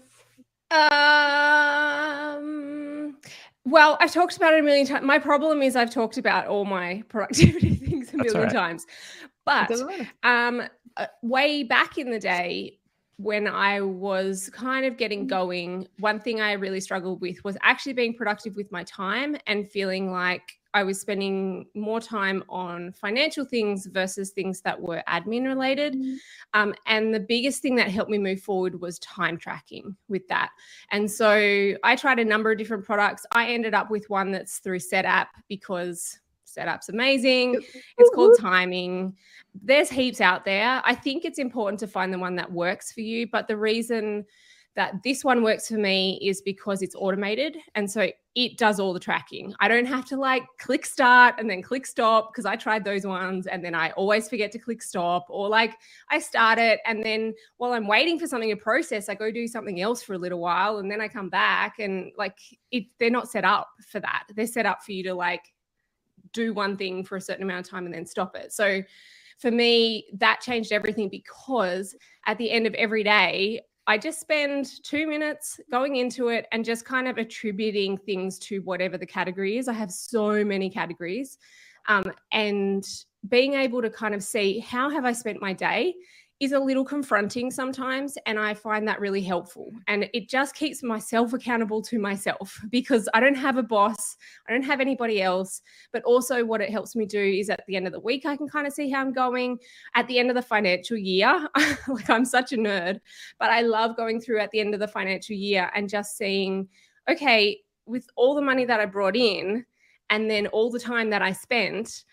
Um. 1.88 3.16
Well, 3.64 3.98
I've 4.00 4.12
talked 4.12 4.36
about 4.36 4.54
it 4.54 4.60
a 4.60 4.62
million 4.62 4.86
times. 4.86 5.04
My 5.04 5.18
problem 5.18 5.60
is 5.60 5.76
I've 5.76 5.90
talked 5.92 6.16
about 6.16 6.46
all 6.46 6.64
my 6.64 7.02
productivity 7.08 7.74
things 7.74 8.08
a 8.14 8.16
That's 8.16 8.32
million 8.32 8.44
right. 8.44 8.52
times. 8.52 8.86
But 9.44 9.70
um, 10.22 10.62
uh, 10.96 11.06
way 11.22 11.64
back 11.64 11.98
in 11.98 12.10
the 12.10 12.18
day, 12.18 12.78
when 13.18 13.48
I 13.48 13.80
was 13.80 14.48
kind 14.50 14.86
of 14.86 14.96
getting 14.96 15.26
going, 15.26 15.88
one 15.98 16.20
thing 16.20 16.40
I 16.40 16.52
really 16.52 16.80
struggled 16.80 17.20
with 17.20 17.42
was 17.44 17.56
actually 17.62 17.94
being 17.94 18.14
productive 18.14 18.54
with 18.54 18.70
my 18.70 18.84
time 18.84 19.36
and 19.48 19.68
feeling 19.68 20.12
like 20.12 20.52
I 20.72 20.84
was 20.84 21.00
spending 21.00 21.66
more 21.74 22.00
time 22.00 22.44
on 22.48 22.92
financial 22.92 23.44
things 23.44 23.86
versus 23.86 24.30
things 24.30 24.60
that 24.60 24.80
were 24.80 25.02
admin 25.08 25.46
related. 25.46 25.96
Um, 26.54 26.74
and 26.86 27.12
the 27.12 27.18
biggest 27.18 27.60
thing 27.60 27.74
that 27.76 27.90
helped 27.90 28.10
me 28.10 28.18
move 28.18 28.40
forward 28.40 28.80
was 28.80 29.00
time 29.00 29.36
tracking 29.36 29.96
with 30.08 30.28
that. 30.28 30.50
And 30.92 31.10
so 31.10 31.74
I 31.82 31.96
tried 31.96 32.20
a 32.20 32.24
number 32.24 32.52
of 32.52 32.58
different 32.58 32.84
products. 32.84 33.26
I 33.32 33.48
ended 33.48 33.74
up 33.74 33.90
with 33.90 34.08
one 34.08 34.30
that's 34.30 34.58
through 34.58 34.78
SetApp 34.78 35.26
because 35.48 36.20
SetApp's 36.56 36.88
amazing. 36.88 37.60
It's 37.98 38.10
called 38.14 38.32
mm-hmm. 38.32 38.46
timing. 38.46 39.16
There's 39.54 39.90
heaps 39.90 40.20
out 40.20 40.44
there. 40.44 40.80
I 40.84 40.94
think 40.94 41.24
it's 41.24 41.38
important 41.38 41.80
to 41.80 41.86
find 41.86 42.12
the 42.12 42.18
one 42.18 42.36
that 42.36 42.50
works 42.50 42.92
for 42.92 43.00
you. 43.00 43.26
But 43.30 43.48
the 43.48 43.56
reason 43.56 44.24
that 44.78 45.02
this 45.02 45.24
one 45.24 45.42
works 45.42 45.66
for 45.66 45.74
me 45.74 46.20
is 46.22 46.40
because 46.40 46.82
it's 46.82 46.94
automated. 46.94 47.56
And 47.74 47.90
so 47.90 48.12
it 48.36 48.56
does 48.56 48.78
all 48.78 48.92
the 48.92 49.00
tracking. 49.00 49.52
I 49.58 49.66
don't 49.66 49.86
have 49.86 50.04
to 50.06 50.16
like 50.16 50.44
click 50.60 50.86
start 50.86 51.34
and 51.38 51.50
then 51.50 51.62
click 51.62 51.84
stop 51.84 52.32
because 52.32 52.46
I 52.46 52.54
tried 52.54 52.84
those 52.84 53.04
ones 53.04 53.48
and 53.48 53.64
then 53.64 53.74
I 53.74 53.90
always 53.90 54.28
forget 54.28 54.52
to 54.52 54.58
click 54.60 54.80
stop 54.80 55.26
or 55.30 55.48
like 55.48 55.74
I 56.10 56.20
start 56.20 56.60
it 56.60 56.78
and 56.86 57.04
then 57.04 57.34
while 57.56 57.72
I'm 57.72 57.88
waiting 57.88 58.20
for 58.20 58.28
something 58.28 58.50
to 58.50 58.56
process, 58.56 59.08
I 59.08 59.16
go 59.16 59.32
do 59.32 59.48
something 59.48 59.80
else 59.80 60.00
for 60.00 60.12
a 60.12 60.18
little 60.18 60.38
while 60.38 60.78
and 60.78 60.88
then 60.88 61.00
I 61.00 61.08
come 61.08 61.28
back 61.28 61.80
and 61.80 62.12
like 62.16 62.38
it 62.70 62.84
they're 63.00 63.10
not 63.10 63.28
set 63.28 63.44
up 63.44 63.68
for 63.90 63.98
that. 63.98 64.28
They're 64.36 64.46
set 64.46 64.64
up 64.64 64.84
for 64.84 64.92
you 64.92 65.02
to 65.02 65.14
like 65.14 65.42
do 66.32 66.52
one 66.54 66.76
thing 66.76 67.04
for 67.04 67.16
a 67.16 67.20
certain 67.20 67.42
amount 67.42 67.66
of 67.66 67.70
time 67.70 67.86
and 67.86 67.94
then 67.94 68.06
stop 68.06 68.36
it. 68.36 68.52
So 68.52 68.82
for 69.38 69.50
me, 69.50 70.06
that 70.14 70.40
changed 70.40 70.72
everything 70.72 71.08
because 71.08 71.94
at 72.26 72.38
the 72.38 72.50
end 72.50 72.66
of 72.66 72.74
every 72.74 73.04
day, 73.04 73.62
I 73.86 73.96
just 73.96 74.20
spend 74.20 74.70
two 74.82 75.06
minutes 75.06 75.58
going 75.70 75.96
into 75.96 76.28
it 76.28 76.46
and 76.52 76.64
just 76.64 76.84
kind 76.84 77.08
of 77.08 77.16
attributing 77.16 77.96
things 77.96 78.38
to 78.40 78.58
whatever 78.58 78.98
the 78.98 79.06
category 79.06 79.56
is. 79.56 79.66
I 79.66 79.72
have 79.72 79.90
so 79.90 80.44
many 80.44 80.68
categories. 80.68 81.38
Um, 81.88 82.12
and 82.30 82.86
being 83.28 83.54
able 83.54 83.80
to 83.80 83.88
kind 83.88 84.14
of 84.14 84.22
see 84.22 84.58
how 84.58 84.90
have 84.90 85.06
I 85.06 85.12
spent 85.12 85.40
my 85.40 85.54
day? 85.54 85.94
Is 86.40 86.52
a 86.52 86.58
little 86.58 86.84
confronting 86.84 87.50
sometimes. 87.50 88.16
And 88.26 88.38
I 88.38 88.54
find 88.54 88.86
that 88.86 89.00
really 89.00 89.22
helpful. 89.22 89.72
And 89.88 90.08
it 90.14 90.28
just 90.28 90.54
keeps 90.54 90.82
myself 90.82 91.32
accountable 91.32 91.82
to 91.82 91.98
myself 91.98 92.60
because 92.70 93.08
I 93.12 93.20
don't 93.20 93.34
have 93.34 93.56
a 93.56 93.62
boss, 93.62 94.16
I 94.48 94.52
don't 94.52 94.62
have 94.62 94.80
anybody 94.80 95.20
else. 95.20 95.62
But 95.92 96.04
also, 96.04 96.44
what 96.44 96.60
it 96.60 96.70
helps 96.70 96.94
me 96.94 97.06
do 97.06 97.20
is 97.20 97.50
at 97.50 97.64
the 97.66 97.76
end 97.76 97.86
of 97.86 97.92
the 97.92 98.00
week, 98.00 98.24
I 98.24 98.36
can 98.36 98.48
kind 98.48 98.66
of 98.66 98.72
see 98.72 98.90
how 98.90 99.00
I'm 99.00 99.12
going. 99.12 99.58
At 99.94 100.06
the 100.06 100.18
end 100.18 100.30
of 100.30 100.36
the 100.36 100.42
financial 100.42 100.96
year, 100.96 101.48
like 101.88 102.08
I'm 102.08 102.24
such 102.24 102.52
a 102.52 102.56
nerd, 102.56 103.00
but 103.38 103.50
I 103.50 103.62
love 103.62 103.96
going 103.96 104.20
through 104.20 104.40
at 104.40 104.50
the 104.50 104.60
end 104.60 104.74
of 104.74 104.80
the 104.80 104.88
financial 104.88 105.34
year 105.34 105.70
and 105.74 105.88
just 105.88 106.16
seeing, 106.16 106.68
okay, 107.10 107.60
with 107.86 108.06
all 108.16 108.34
the 108.34 108.42
money 108.42 108.64
that 108.64 108.80
I 108.80 108.86
brought 108.86 109.16
in 109.16 109.64
and 110.10 110.30
then 110.30 110.46
all 110.48 110.70
the 110.70 110.78
time 110.78 111.10
that 111.10 111.22
I 111.22 111.32
spent, 111.32 112.04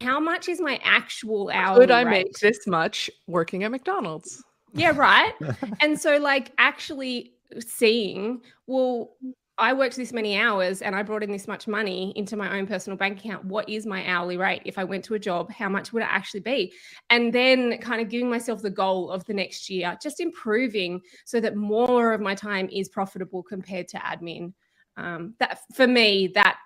how 0.00 0.18
much 0.20 0.48
is 0.48 0.60
my 0.60 0.80
actual 0.82 1.50
hour? 1.50 1.78
Could 1.78 1.90
I 1.90 2.04
make 2.04 2.38
this 2.38 2.66
much 2.66 3.10
working 3.26 3.64
at 3.64 3.70
McDonald's? 3.70 4.42
Yeah, 4.74 4.92
right. 4.96 5.32
and 5.80 6.00
so, 6.00 6.16
like, 6.18 6.52
actually 6.58 7.34
seeing, 7.60 8.40
well, 8.66 9.16
I 9.58 9.74
worked 9.74 9.96
this 9.96 10.12
many 10.12 10.36
hours 10.36 10.80
and 10.80 10.96
I 10.96 11.02
brought 11.02 11.22
in 11.22 11.30
this 11.30 11.46
much 11.46 11.68
money 11.68 12.12
into 12.16 12.36
my 12.36 12.58
own 12.58 12.66
personal 12.66 12.96
bank 12.96 13.20
account. 13.20 13.44
What 13.44 13.68
is 13.68 13.84
my 13.84 14.06
hourly 14.08 14.36
rate? 14.38 14.62
If 14.64 14.78
I 14.78 14.84
went 14.84 15.04
to 15.04 15.14
a 15.14 15.18
job, 15.18 15.52
how 15.52 15.68
much 15.68 15.92
would 15.92 16.02
it 16.02 16.08
actually 16.10 16.40
be? 16.40 16.72
And 17.10 17.32
then 17.32 17.78
kind 17.78 18.00
of 18.00 18.08
giving 18.08 18.30
myself 18.30 18.62
the 18.62 18.70
goal 18.70 19.10
of 19.10 19.24
the 19.26 19.34
next 19.34 19.68
year, 19.68 19.96
just 20.02 20.20
improving 20.20 21.00
so 21.26 21.38
that 21.40 21.54
more 21.54 22.12
of 22.14 22.20
my 22.20 22.34
time 22.34 22.68
is 22.72 22.88
profitable 22.88 23.42
compared 23.42 23.88
to 23.88 23.98
admin. 23.98 24.54
Um, 24.96 25.34
that 25.38 25.60
for 25.74 25.86
me, 25.86 26.28
that 26.34 26.58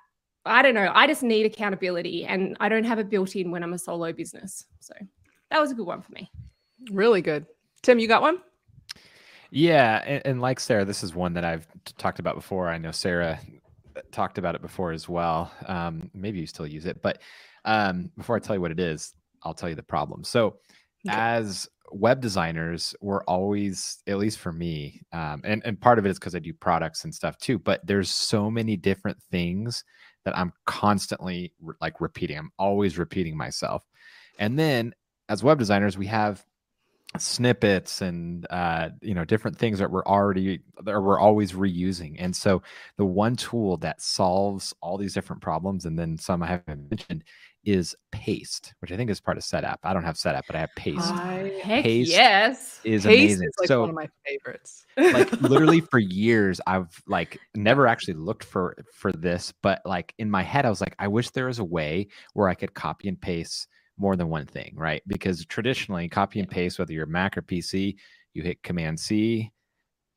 I 0.46 0.62
don't 0.62 0.74
know. 0.74 0.90
I 0.94 1.06
just 1.06 1.22
need 1.22 1.46
accountability 1.46 2.24
and 2.24 2.56
I 2.60 2.68
don't 2.68 2.84
have 2.84 2.98
it 2.98 3.10
built 3.10 3.36
in 3.36 3.50
when 3.50 3.62
I'm 3.62 3.72
a 3.72 3.78
solo 3.78 4.12
business. 4.12 4.66
So 4.80 4.94
that 5.50 5.60
was 5.60 5.70
a 5.70 5.74
good 5.74 5.86
one 5.86 6.02
for 6.02 6.12
me. 6.12 6.30
Really 6.90 7.22
good. 7.22 7.46
Tim, 7.82 7.98
you 7.98 8.08
got 8.08 8.22
one? 8.22 8.38
Yeah. 9.50 10.02
And, 10.06 10.22
and 10.24 10.40
like 10.40 10.60
Sarah, 10.60 10.84
this 10.84 11.02
is 11.02 11.14
one 11.14 11.34
that 11.34 11.44
I've 11.44 11.66
talked 11.98 12.18
about 12.18 12.34
before. 12.34 12.68
I 12.68 12.78
know 12.78 12.90
Sarah 12.90 13.38
uh, 13.96 14.00
talked 14.12 14.38
about 14.38 14.54
it 14.54 14.62
before 14.62 14.92
as 14.92 15.08
well. 15.08 15.52
Um, 15.66 16.10
maybe 16.14 16.40
you 16.40 16.46
still 16.46 16.66
use 16.66 16.86
it, 16.86 17.00
but 17.02 17.20
um, 17.64 18.10
before 18.16 18.36
I 18.36 18.40
tell 18.40 18.56
you 18.56 18.60
what 18.60 18.70
it 18.70 18.80
is, 18.80 19.14
I'll 19.42 19.54
tell 19.54 19.68
you 19.68 19.74
the 19.74 19.82
problem. 19.82 20.24
So, 20.24 20.46
okay. 21.06 21.16
as 21.16 21.68
web 21.92 22.20
designers, 22.20 22.94
we're 23.00 23.22
always, 23.24 23.98
at 24.06 24.18
least 24.18 24.38
for 24.38 24.52
me, 24.52 25.00
um, 25.12 25.40
and, 25.44 25.62
and 25.64 25.80
part 25.80 25.98
of 25.98 26.06
it 26.06 26.10
is 26.10 26.18
because 26.18 26.34
I 26.34 26.40
do 26.40 26.52
products 26.52 27.04
and 27.04 27.14
stuff 27.14 27.38
too, 27.38 27.58
but 27.58 27.86
there's 27.86 28.10
so 28.10 28.50
many 28.50 28.76
different 28.76 29.18
things 29.30 29.84
that 30.26 30.36
I'm 30.36 30.52
constantly 30.66 31.52
re- 31.60 31.76
like 31.80 32.00
repeating. 32.00 32.36
I'm 32.36 32.52
always 32.58 32.98
repeating 32.98 33.36
myself. 33.36 33.86
And 34.38 34.58
then 34.58 34.92
as 35.28 35.42
web 35.42 35.58
designers, 35.58 35.96
we 35.96 36.06
have 36.06 36.44
snippets 37.16 38.02
and 38.02 38.46
uh, 38.50 38.90
you 39.00 39.14
know 39.14 39.24
different 39.24 39.56
things 39.56 39.78
that 39.78 39.90
we're 39.90 40.04
already 40.04 40.60
that 40.82 41.00
we're 41.00 41.18
always 41.18 41.52
reusing. 41.52 42.16
And 42.18 42.34
so 42.34 42.62
the 42.96 43.06
one 43.06 43.36
tool 43.36 43.78
that 43.78 44.02
solves 44.02 44.74
all 44.82 44.98
these 44.98 45.14
different 45.14 45.40
problems, 45.40 45.86
and 45.86 45.98
then 45.98 46.18
some 46.18 46.42
I 46.42 46.48
haven't 46.48 46.90
mentioned, 46.90 47.24
is 47.66 47.96
Paste, 48.12 48.72
which 48.78 48.92
I 48.92 48.96
think 48.96 49.10
is 49.10 49.20
part 49.20 49.36
of 49.36 49.42
Setapp. 49.42 49.78
I 49.82 49.92
don't 49.92 50.04
have 50.04 50.14
Setapp, 50.14 50.42
but 50.46 50.54
I 50.54 50.60
have 50.60 50.74
Paste. 50.76 50.98
Ah, 51.00 51.42
heck 51.62 51.82
Paste 51.82 52.10
yes, 52.10 52.80
is 52.84 53.04
Paste 53.04 53.06
amazing. 53.06 53.48
Is 53.48 53.54
like 53.58 53.68
so 53.68 53.80
one 53.80 53.90
of 53.90 53.94
my 53.96 54.08
favorites. 54.24 54.86
like 54.96 55.32
literally 55.42 55.80
for 55.90 55.98
years, 55.98 56.60
I've 56.66 57.02
like 57.08 57.38
never 57.56 57.88
actually 57.88 58.14
looked 58.14 58.44
for 58.44 58.76
for 58.94 59.12
this, 59.12 59.52
but 59.62 59.82
like 59.84 60.14
in 60.18 60.30
my 60.30 60.42
head, 60.42 60.64
I 60.64 60.70
was 60.70 60.80
like, 60.80 60.94
I 61.00 61.08
wish 61.08 61.30
there 61.30 61.46
was 61.46 61.58
a 61.58 61.64
way 61.64 62.06
where 62.34 62.48
I 62.48 62.54
could 62.54 62.72
copy 62.72 63.08
and 63.08 63.20
paste 63.20 63.66
more 63.98 64.14
than 64.14 64.28
one 64.28 64.46
thing, 64.46 64.72
right? 64.76 65.02
Because 65.08 65.44
traditionally, 65.44 66.08
copy 66.08 66.38
and 66.38 66.48
paste, 66.48 66.78
whether 66.78 66.92
you're 66.92 67.06
Mac 67.06 67.36
or 67.36 67.42
PC, 67.42 67.96
you 68.32 68.42
hit 68.42 68.62
Command 68.62 69.00
C, 69.00 69.50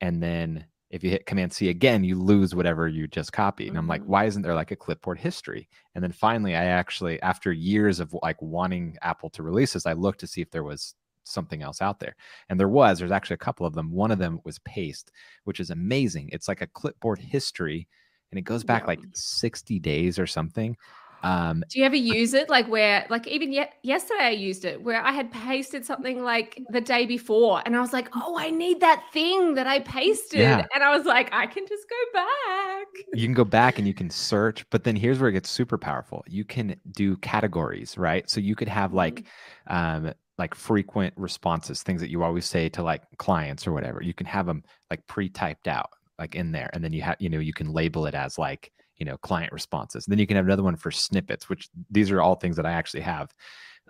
and 0.02 0.22
then 0.22 0.66
if 0.90 1.04
you 1.04 1.10
hit 1.10 1.26
command 1.26 1.54
C 1.54 1.70
again, 1.70 2.04
you 2.04 2.16
lose 2.20 2.56
whatever 2.56 2.88
you 2.88 3.08
just 3.08 3.32
copied. 3.32 3.70
And 3.70 3.78
I'm 3.78 3.88
like, 3.88 4.02
Mm-hmm. 4.02 4.10
why 4.10 4.26
isn't 4.26 4.42
there 4.42 4.56
like 4.56 4.72
a 4.72 4.76
clipboard 4.76 5.20
history? 5.20 5.70
And 5.96 6.04
then 6.04 6.12
finally, 6.12 6.56
I 6.56 6.66
actually, 6.66 7.22
after 7.22 7.52
years 7.52 8.00
of 8.00 8.16
like 8.24 8.42
wanting 8.42 8.98
Apple 9.02 9.30
to 9.32 9.44
release 9.44 9.74
this, 9.74 9.86
I 9.86 9.94
looked 9.94 10.20
to 10.22 10.28
see 10.28 10.42
if 10.42 10.50
there 10.52 10.64
was 10.64 10.96
something 11.24 11.62
else 11.62 11.82
out 11.82 12.00
there. 12.00 12.16
And 12.50 12.60
there 12.60 12.70
was, 12.70 13.00
there's 13.00 13.12
actually 13.12 13.36
a 13.36 13.38
couple 13.38 13.66
of 13.68 13.76
them. 13.76 13.92
One 13.92 14.10
of 14.12 14.20
them 14.20 14.40
was 14.46 14.60
Paste, 14.60 15.12
which 15.44 15.60
is 15.60 15.70
amazing. 15.70 16.30
It's 16.32 16.48
like 16.48 16.62
a 16.62 16.68
clipboard 16.68 17.20
history 17.20 17.88
and 18.32 18.40
it 18.40 18.44
goes 18.44 18.64
back 18.64 18.88
like 18.88 19.00
60 19.14 19.80
days 19.80 20.20
or 20.20 20.28
something. 20.28 20.76
Um, 21.24 21.64
Do 21.70 21.80
you 21.80 21.86
ever 21.86 21.96
use 21.96 22.34
it 22.34 22.50
like 22.50 22.68
where, 22.68 23.06
like 23.10 23.28
even 23.28 23.52
yet 23.52 23.74
yesterday 23.84 24.24
I 24.24 24.30
used 24.30 24.66
it 24.66 24.82
where 24.82 25.02
I 25.04 25.12
had 25.12 25.32
pasted 25.32 25.86
something 25.86 26.24
like 26.24 26.62
the 26.70 26.82
day 26.82 27.06
before 27.06 27.62
and 27.66 27.76
I 27.76 27.82
was 27.82 27.94
like, 27.94 28.10
oh, 28.16 28.38
I 28.38 28.50
need 28.50 28.80
that 28.80 29.04
thing 29.12 29.56
that 29.56 29.68
I 29.68 29.80
pasted. 29.80 30.40
Yeah. 30.40 30.66
And 30.74 30.84
I 30.84 30.96
was 30.96 31.06
like, 31.06 31.30
I 31.34 31.46
can 31.48 31.66
just 31.68 31.86
go 31.90 31.96
back. 32.14 32.88
you 33.14 33.26
can 33.26 33.34
go 33.34 33.44
back 33.46 33.78
and 33.80 33.88
you 33.88 33.94
can 33.94 34.10
search 34.10 34.66
but 34.70 34.84
then 34.84 34.96
here's 34.96 35.20
where 35.20 35.30
it 35.30 35.34
gets 35.34 35.50
super 35.50 35.78
powerful 35.78 36.24
you 36.28 36.44
can 36.44 36.76
do 36.92 37.16
categories 37.18 37.98
right 37.98 38.30
so 38.30 38.40
you 38.40 38.56
could 38.56 38.68
have 38.68 38.94
like 38.94 39.26
um 39.68 40.12
like 40.38 40.56
frequent 40.56 41.14
responses 41.18 41.84
things 41.84 42.02
that 42.02 42.10
you 42.10 42.24
always 42.24 42.46
say 42.46 42.70
to 42.70 42.82
like 42.84 43.04
clients 43.18 43.68
or 43.68 43.72
whatever 43.74 44.02
you 44.02 44.14
can 44.14 44.26
have 44.26 44.46
them 44.46 44.64
like 44.90 45.06
pre-typed 45.08 45.68
out 45.68 45.90
like 46.18 46.36
in 46.36 46.52
there 46.52 46.70
and 46.74 46.84
then 46.84 46.94
you 46.94 47.02
have 47.02 47.16
you 47.20 47.30
know 47.30 47.40
you 47.40 47.54
can 47.54 47.72
label 47.72 48.06
it 48.06 48.16
as 48.16 48.38
like 48.38 48.72
you 49.00 49.06
know 49.06 49.18
client 49.18 49.52
responses 49.52 50.06
then 50.06 50.20
you 50.20 50.28
can 50.28 50.36
have 50.36 50.46
another 50.46 50.64
one 50.64 50.76
for 50.76 50.92
snippets 50.92 51.50
which 51.50 51.70
these 51.90 52.12
are 52.12 52.22
all 52.22 52.36
things 52.36 52.56
that 52.56 52.66
i 52.66 52.72
actually 52.72 53.02
have 53.02 53.34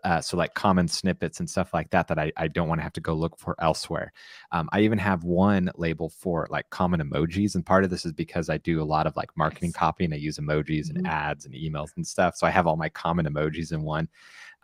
uh, 0.04 0.22
so 0.22 0.38
like 0.38 0.54
common 0.54 0.88
snippets 0.88 1.40
and 1.40 1.50
stuff 1.50 1.74
like 1.74 1.90
that 1.90 2.08
that 2.08 2.18
I, 2.18 2.32
I 2.38 2.48
don't 2.48 2.68
want 2.68 2.80
to 2.80 2.84
have 2.84 2.94
to 2.94 3.02
go 3.02 3.14
look 3.14 3.38
for 3.38 3.56
elsewhere. 3.60 4.12
Um, 4.52 4.70
I 4.72 4.82
even 4.82 4.98
have 4.98 5.24
one 5.24 5.72
label 5.76 6.10
for 6.10 6.48
like 6.50 6.70
common 6.70 7.02
emojis, 7.02 7.56
and 7.56 7.66
part 7.66 7.84
of 7.84 7.90
this 7.90 8.06
is 8.06 8.14
because 8.14 8.50
I 8.50 8.58
do 8.58 8.82
a 8.82 8.84
lot 8.84 9.08
of 9.08 9.16
like 9.16 9.30
marketing 9.36 9.74
copy 9.74 10.06
and 10.06 10.14
I 10.14 10.18
use 10.18 10.38
emojis 10.38 10.90
and 10.90 11.06
ads 11.08 11.46
and 11.46 11.54
emails 11.54 11.90
and 11.96 12.06
stuff. 12.06 12.36
So 12.36 12.48
I 12.48 12.50
have 12.50 12.68
all 12.68 12.78
my 12.78 12.90
common 12.90 13.26
emojis 13.26 13.72
in 13.72 13.82
one. 13.84 14.08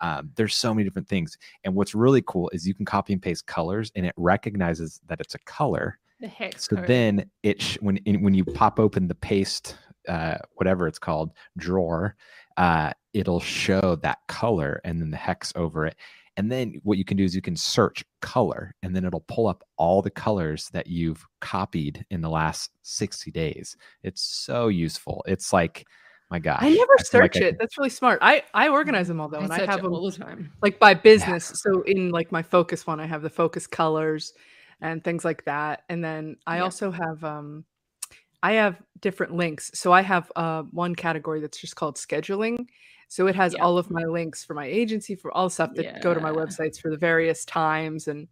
Um, 0.01 0.31
there's 0.35 0.55
so 0.55 0.73
many 0.73 0.83
different 0.83 1.07
things, 1.07 1.37
and 1.63 1.73
what's 1.73 1.95
really 1.95 2.23
cool 2.25 2.49
is 2.53 2.67
you 2.67 2.73
can 2.73 2.85
copy 2.85 3.13
and 3.13 3.21
paste 3.21 3.45
colors, 3.45 3.91
and 3.95 4.05
it 4.05 4.13
recognizes 4.17 4.99
that 5.07 5.21
it's 5.21 5.35
a 5.35 5.39
color. 5.39 5.99
The 6.19 6.27
hex 6.27 6.67
So 6.67 6.77
code. 6.77 6.87
then 6.87 7.29
it 7.43 7.61
sh- 7.61 7.77
when 7.81 7.97
in, 7.97 8.21
when 8.21 8.33
you 8.33 8.45
pop 8.45 8.79
open 8.79 9.07
the 9.07 9.15
paste 9.15 9.77
uh, 10.07 10.37
whatever 10.53 10.87
it's 10.87 10.99
called 10.99 11.31
drawer, 11.57 12.15
uh, 12.57 12.91
it'll 13.13 13.39
show 13.39 13.97
that 14.01 14.19
color 14.27 14.81
and 14.83 15.01
then 15.01 15.11
the 15.11 15.17
hex 15.17 15.51
over 15.55 15.85
it. 15.85 15.95
And 16.37 16.51
then 16.51 16.81
what 16.83 16.97
you 16.97 17.05
can 17.05 17.15
do 17.15 17.23
is 17.23 17.33
you 17.33 17.41
can 17.41 17.55
search 17.55 18.03
color, 18.21 18.75
and 18.83 18.93
then 18.93 19.05
it'll 19.05 19.21
pull 19.21 19.47
up 19.47 19.63
all 19.77 20.01
the 20.01 20.09
colors 20.09 20.67
that 20.73 20.85
you've 20.87 21.25
copied 21.39 22.05
in 22.09 22.19
the 22.19 22.29
last 22.29 22.71
60 22.81 23.31
days. 23.31 23.77
It's 24.03 24.21
so 24.21 24.67
useful. 24.67 25.23
It's 25.29 25.53
like, 25.53 25.87
my 26.29 26.39
gosh, 26.39 26.59
I 26.61 26.69
never 26.71 26.77
feel 27.09 27.21
like 27.21 27.33
search 27.33 27.35
I 27.37 27.39
it. 27.45 27.51
could- 27.51 27.57
That's 27.59 27.77
really 27.77 27.89
smart. 27.89 28.19
I 28.21 28.43
I 28.53 28.67
organize 28.67 29.07
them 29.07 29.21
all 29.21 29.29
though, 29.29 29.39
I 29.39 29.43
and 29.45 29.53
I 29.53 29.65
have 29.65 29.81
them 29.81 29.93
all 29.93 30.09
the 30.11 30.17
time. 30.17 30.51
like 30.61 30.77
by 30.77 30.93
business. 30.93 31.53
So 31.55 31.83
in 31.83 32.09
like 32.09 32.33
my 32.33 32.41
focus 32.41 32.85
one, 32.85 32.99
I 32.99 33.05
have 33.05 33.21
the 33.21 33.29
focus 33.29 33.65
colors 33.65 34.33
and 34.81 35.01
things 35.03 35.23
like 35.23 35.45
that. 35.45 35.83
And 35.87 36.03
then 36.03 36.35
I 36.45 36.57
Yeah. 36.57 36.63
also 36.63 36.91
have 36.91 37.23
um 37.23 37.63
I 38.45 38.51
have 38.53 38.75
different 39.01 39.33
links. 39.35 39.71
So 39.73 39.91
I 39.91 40.01
have 40.01 40.31
uh 40.35 40.63
one 40.83 40.93
category 40.95 41.39
that's 41.41 41.59
just 41.59 41.75
called 41.75 41.95
scheduling. 41.97 42.67
So 43.07 43.27
it 43.27 43.35
has 43.35 43.53
Yeah. 43.53 43.63
all 43.63 43.77
of 43.77 43.89
my 43.89 44.03
links 44.17 44.43
for 44.45 44.53
my 44.53 44.67
agency 44.81 45.15
for 45.15 45.29
all 45.35 45.49
stuff 45.49 45.71
that 45.75 46.01
go 46.01 46.13
to 46.13 46.19
my 46.19 46.31
websites 46.31 46.79
for 46.81 46.89
the 46.89 46.97
various 46.97 47.45
times 47.45 48.07
and 48.07 48.27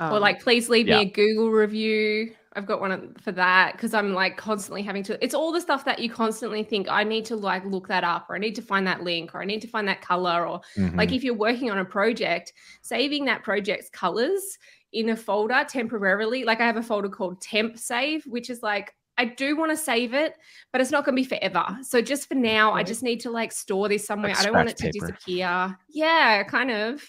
um, 0.00 0.12
or 0.12 0.20
like, 0.20 0.40
please 0.40 0.68
leave 0.68 0.86
yeah. 0.86 0.98
me 0.98 1.02
a 1.02 1.10
Google 1.10 1.50
review. 1.50 2.32
I've 2.54 2.66
got 2.66 2.80
one 2.80 3.14
for 3.20 3.32
that 3.32 3.72
because 3.72 3.94
I'm 3.94 4.14
like 4.14 4.36
constantly 4.36 4.82
having 4.82 5.02
to. 5.04 5.12
It's 5.24 5.34
all 5.34 5.52
the 5.52 5.60
stuff 5.60 5.84
that 5.84 5.98
you 5.98 6.08
constantly 6.08 6.62
think 6.62 6.88
I 6.88 7.02
need 7.04 7.24
to 7.26 7.36
like 7.36 7.64
look 7.64 7.88
that 7.88 8.04
up, 8.04 8.26
or 8.28 8.36
I 8.36 8.38
need 8.38 8.54
to 8.56 8.62
find 8.62 8.86
that 8.86 9.02
link, 9.02 9.34
or 9.34 9.42
I 9.42 9.44
need 9.44 9.60
to 9.62 9.68
find 9.68 9.86
that 9.88 10.00
color, 10.00 10.46
or 10.46 10.60
like 10.94 11.10
Mhm. 11.10 11.16
if 11.16 11.24
you're 11.24 11.34
working 11.34 11.70
on 11.70 11.78
a 11.78 11.84
project, 11.84 12.52
saving 12.82 13.24
that 13.26 13.42
project's 13.42 13.90
colors 13.90 14.58
in 14.92 15.08
a 15.10 15.16
folder 15.16 15.64
temporarily. 15.68 16.44
Like 16.44 16.60
I 16.60 16.66
have 16.66 16.76
a 16.76 16.82
folder 16.82 17.08
called 17.08 17.40
temp 17.40 17.78
save, 17.78 18.24
which 18.26 18.50
is 18.50 18.62
like 18.62 18.94
I 19.18 19.24
do 19.26 19.56
want 19.56 19.70
to 19.72 19.76
save 19.76 20.14
it, 20.14 20.34
but 20.72 20.80
it's 20.80 20.90
not 20.90 21.04
going 21.04 21.16
to 21.16 21.22
be 21.22 21.28
forever. 21.28 21.66
So 21.82 22.00
just 22.00 22.28
for 22.28 22.36
now, 22.36 22.72
I 22.72 22.82
just 22.84 23.02
need 23.02 23.20
to 23.20 23.30
like 23.30 23.52
store 23.52 23.88
this 23.88 24.06
somewhere. 24.06 24.30
Like 24.30 24.38
I 24.40 24.44
don't 24.44 24.54
want 24.54 24.70
it 24.70 24.76
to 24.78 24.84
paper. 24.90 25.06
disappear. 25.08 25.76
Yeah, 25.90 26.42
kind 26.44 26.70
of. 26.70 27.02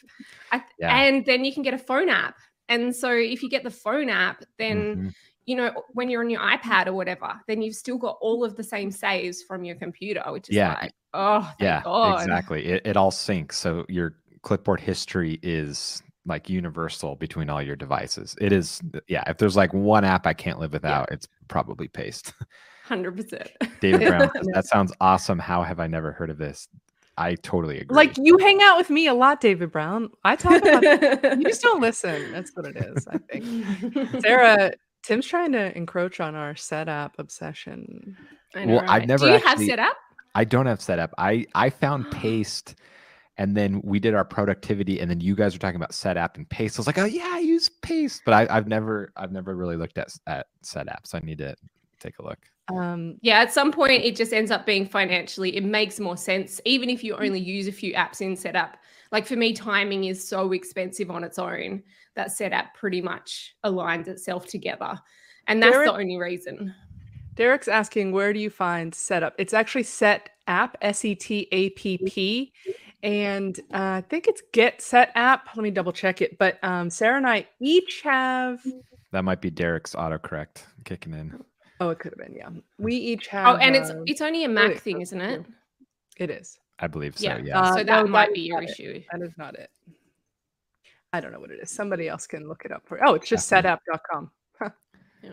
I, 0.51 0.63
Yeah. 0.79 0.95
And 0.97 1.25
then 1.25 1.45
you 1.45 1.53
can 1.53 1.63
get 1.63 1.73
a 1.73 1.77
phone 1.77 2.09
app. 2.09 2.35
And 2.67 2.93
so 2.95 3.11
if 3.11 3.41
you 3.43 3.49
get 3.49 3.63
the 3.63 3.71
phone 3.71 4.09
app, 4.09 4.43
then 4.57 4.95
Mhm. 4.95 5.13
you 5.45 5.55
know 5.55 5.83
when 5.93 6.09
you're 6.09 6.21
on 6.23 6.29
your 6.29 6.41
iPad 6.41 6.87
or 6.87 6.93
whatever, 6.93 7.39
then 7.47 7.61
you've 7.61 7.75
still 7.75 7.97
got 7.97 8.17
all 8.21 8.43
of 8.43 8.55
the 8.55 8.63
same 8.63 8.91
saves 8.91 9.41
from 9.43 9.63
your 9.63 9.75
computer, 9.75 10.23
which 10.27 10.49
is 10.49 10.55
Yeah. 10.55 10.77
like, 10.81 10.93
oh, 11.13 11.41
thank 11.41 11.61
yeah 11.61 11.81
God. 11.83 12.21
exactly 12.21 12.65
it, 12.65 12.85
it 12.85 12.95
all 12.97 13.09
syncs 13.11 13.53
so 13.53 13.85
your 13.89 14.15
clipboard 14.43 14.79
history 14.79 15.39
is 15.41 16.03
like 16.29 16.49
universal 16.49 17.15
between 17.15 17.49
all 17.49 17.61
your 17.61 17.75
devices 17.75 18.35
it 18.39 18.51
is 18.53 18.81
yeah 19.07 19.23
if 19.27 19.37
there's 19.37 19.57
like 19.57 19.73
one 19.73 20.05
app 20.05 20.25
i 20.25 20.33
can't 20.33 20.59
live 20.59 20.71
without 20.71 21.11
it's 21.11 21.27
probably 21.47 21.87
paste 21.87 22.33
Hundred 22.85 23.17
percent. 23.17 23.49
david 23.81 24.07
brown 24.07 24.31
says, 24.35 24.47
that 24.53 24.65
sounds 24.65 24.93
awesome 25.01 25.37
how 25.39 25.61
have 25.63 25.79
i 25.79 25.87
never 25.87 26.11
heard 26.11 26.29
of 26.29 26.37
this 26.37 26.67
I 27.21 27.35
totally 27.35 27.81
agree. 27.81 27.93
Like 27.97 28.15
you 28.17 28.37
hang 28.37 28.61
out 28.61 28.77
with 28.77 28.89
me 28.89 29.07
a 29.07 29.13
lot, 29.13 29.41
David 29.41 29.73
Brown. 29.73 30.09
I 30.23 30.37
talk 30.37 30.61
about 30.61 31.37
you 31.37 31.43
just 31.43 31.61
don't 31.61 31.81
listen. 31.89 32.31
That's 32.31 32.51
what 32.55 32.65
it 32.65 32.77
is, 32.77 33.05
I 33.09 33.17
think. 33.17 34.21
Sarah, 34.21 34.71
Tim's 35.03 35.27
trying 35.27 35.51
to 35.51 35.75
encroach 35.75 36.21
on 36.21 36.35
our 36.35 36.53
Setapp 36.53 37.11
obsession. 37.17 38.15
I 38.55 38.63
know, 38.63 38.75
Well, 38.75 38.85
I've 38.87 39.05
never 39.05 39.25
Do 39.25 39.31
you 39.33 39.37
have 39.37 39.45
actually- 39.45 39.67
Setapp? 39.67 39.91
I 40.33 40.45
don't 40.45 40.65
have 40.65 40.79
Setapp. 40.79 41.09
I 41.17 41.45
I 41.55 41.69
found 41.69 42.09
paste, 42.11 42.75
and 43.39 43.55
then 43.55 43.81
we 43.85 43.99
did 43.99 44.13
our 44.13 44.25
productivity, 44.25 44.99
and 44.99 45.09
then 45.09 45.21
you 45.21 45.33
guys 45.33 45.55
were 45.55 45.59
talking 45.59 45.77
about 45.77 45.91
Setapp 45.91 46.35
and 46.35 46.47
paste. 46.49 46.77
I 46.77 46.81
was 46.81 46.87
like, 46.87 46.97
oh 46.97 47.05
yeah, 47.05 47.31
I 47.31 47.39
use 47.39 47.69
paste, 47.69 48.21
but 48.25 48.33
I, 48.33 48.55
I've 48.55 48.67
never 48.67 49.11
I've 49.15 49.31
never 49.31 49.55
really 49.55 49.77
looked 49.77 49.97
at 49.97 50.09
at 50.27 50.47
Setapp, 50.61 51.05
so 51.05 51.17
I 51.17 51.21
need 51.21 51.39
to 51.39 51.55
take 51.99 52.19
a 52.19 52.23
look. 52.23 52.37
Um, 52.67 53.17
Yeah, 53.21 53.39
at 53.39 53.51
some 53.51 53.71
point 53.71 54.03
it 54.03 54.15
just 54.15 54.33
ends 54.33 54.51
up 54.51 54.65
being 54.65 54.85
financially, 54.85 55.55
it 55.55 55.63
makes 55.63 55.99
more 55.99 56.17
sense, 56.17 56.61
even 56.65 56.89
if 56.89 57.03
you 57.03 57.15
only 57.15 57.39
use 57.39 57.67
a 57.67 57.71
few 57.71 57.93
apps 57.93 58.21
in 58.21 58.35
set 58.35 58.53
Setapp. 58.53 58.73
Like 59.11 59.25
for 59.25 59.37
me, 59.37 59.53
timing 59.53 60.03
is 60.03 60.27
so 60.27 60.51
expensive 60.51 61.09
on 61.09 61.23
its 61.23 61.39
own 61.39 61.81
that 62.15 62.31
set 62.31 62.51
Setapp 62.51 62.73
pretty 62.75 63.01
much 63.01 63.55
aligns 63.65 64.07
itself 64.07 64.45
together. 64.47 64.99
And 65.47 65.63
that's 65.63 65.75
There 65.75 65.85
the 65.85 65.93
only 65.93 66.17
reason. 66.17 66.75
Derek's 67.35 67.69
asking, 67.69 68.11
where 68.11 68.33
do 68.33 68.39
you 68.39 68.49
find 68.49 68.93
setup? 68.93 69.33
It's 69.37 69.53
actually 69.53 69.83
set 69.83 70.31
app, 70.47 70.77
S 70.81 71.05
E 71.05 71.15
T 71.15 71.47
A 71.53 71.69
P 71.69 71.97
P. 72.05 72.53
And 73.01 73.57
uh, 73.73 73.77
I 73.99 74.03
think 74.09 74.27
it's 74.27 74.41
get 74.51 74.81
set 74.81 75.11
app. 75.15 75.47
Let 75.55 75.63
me 75.63 75.71
double 75.71 75.93
check 75.93 76.21
it. 76.21 76.37
But 76.37 76.59
um, 76.63 76.89
Sarah 76.89 77.17
and 77.17 77.27
I 77.27 77.47
each 77.61 78.01
have, 78.03 78.61
That 79.11 79.23
might 79.23 79.39
be 79.41 79.49
Derek's 79.49 79.95
autocorrect 79.95 80.63
kicking 80.83 81.13
in. 81.13 81.39
oh, 81.79 81.89
it 81.89 81.99
could 81.99 82.13
have 82.17 82.27
been, 82.27 82.35
yeah. 82.35 82.49
We 82.77 82.95
each 82.95 83.27
have. 83.27 83.47
Oh, 83.47 83.57
and 83.57 83.75
it's 83.75 83.89
uh, 83.89 84.03
it's 84.05 84.21
only 84.21 84.43
a 84.43 84.47
wait, 84.49 84.53
Mac 84.53 84.77
thing, 84.79 85.01
isn't 85.01 85.21
it? 85.21 85.45
it 86.17 86.29
is. 86.29 86.59
I 86.79 86.87
believe 86.87 87.17
so. 87.17 87.25
Yeah. 87.25 87.37
Yeah. 87.43 87.59
Uh, 87.61 87.69
so 87.71 87.75
that 87.77 87.85
that 87.85 88.07
might 88.09 88.29
is 88.29 88.33
be 88.33 88.41
your 88.41 88.59
not 88.61 88.69
it. 88.69 88.71
issue. 88.71 89.01
That 89.11 89.21
is 89.21 89.31
not 89.37 89.55
it. 89.55 89.69
I 91.13 91.19
don't 91.21 91.31
know 91.31 91.39
what 91.39 91.51
it 91.51 91.59
is. 91.61 91.71
Somebody 91.71 92.07
else 92.07 92.27
can 92.27 92.47
look 92.47 92.63
it 92.65 92.71
up 92.71 92.83
for. 92.85 93.03
Oh, 93.05 93.15
it's 93.15 93.27
just 93.27 93.49
Definitely. 93.49 93.79
setapp.com. 93.93 94.31
Huh. 94.59 94.69
Yeah. 95.23 95.31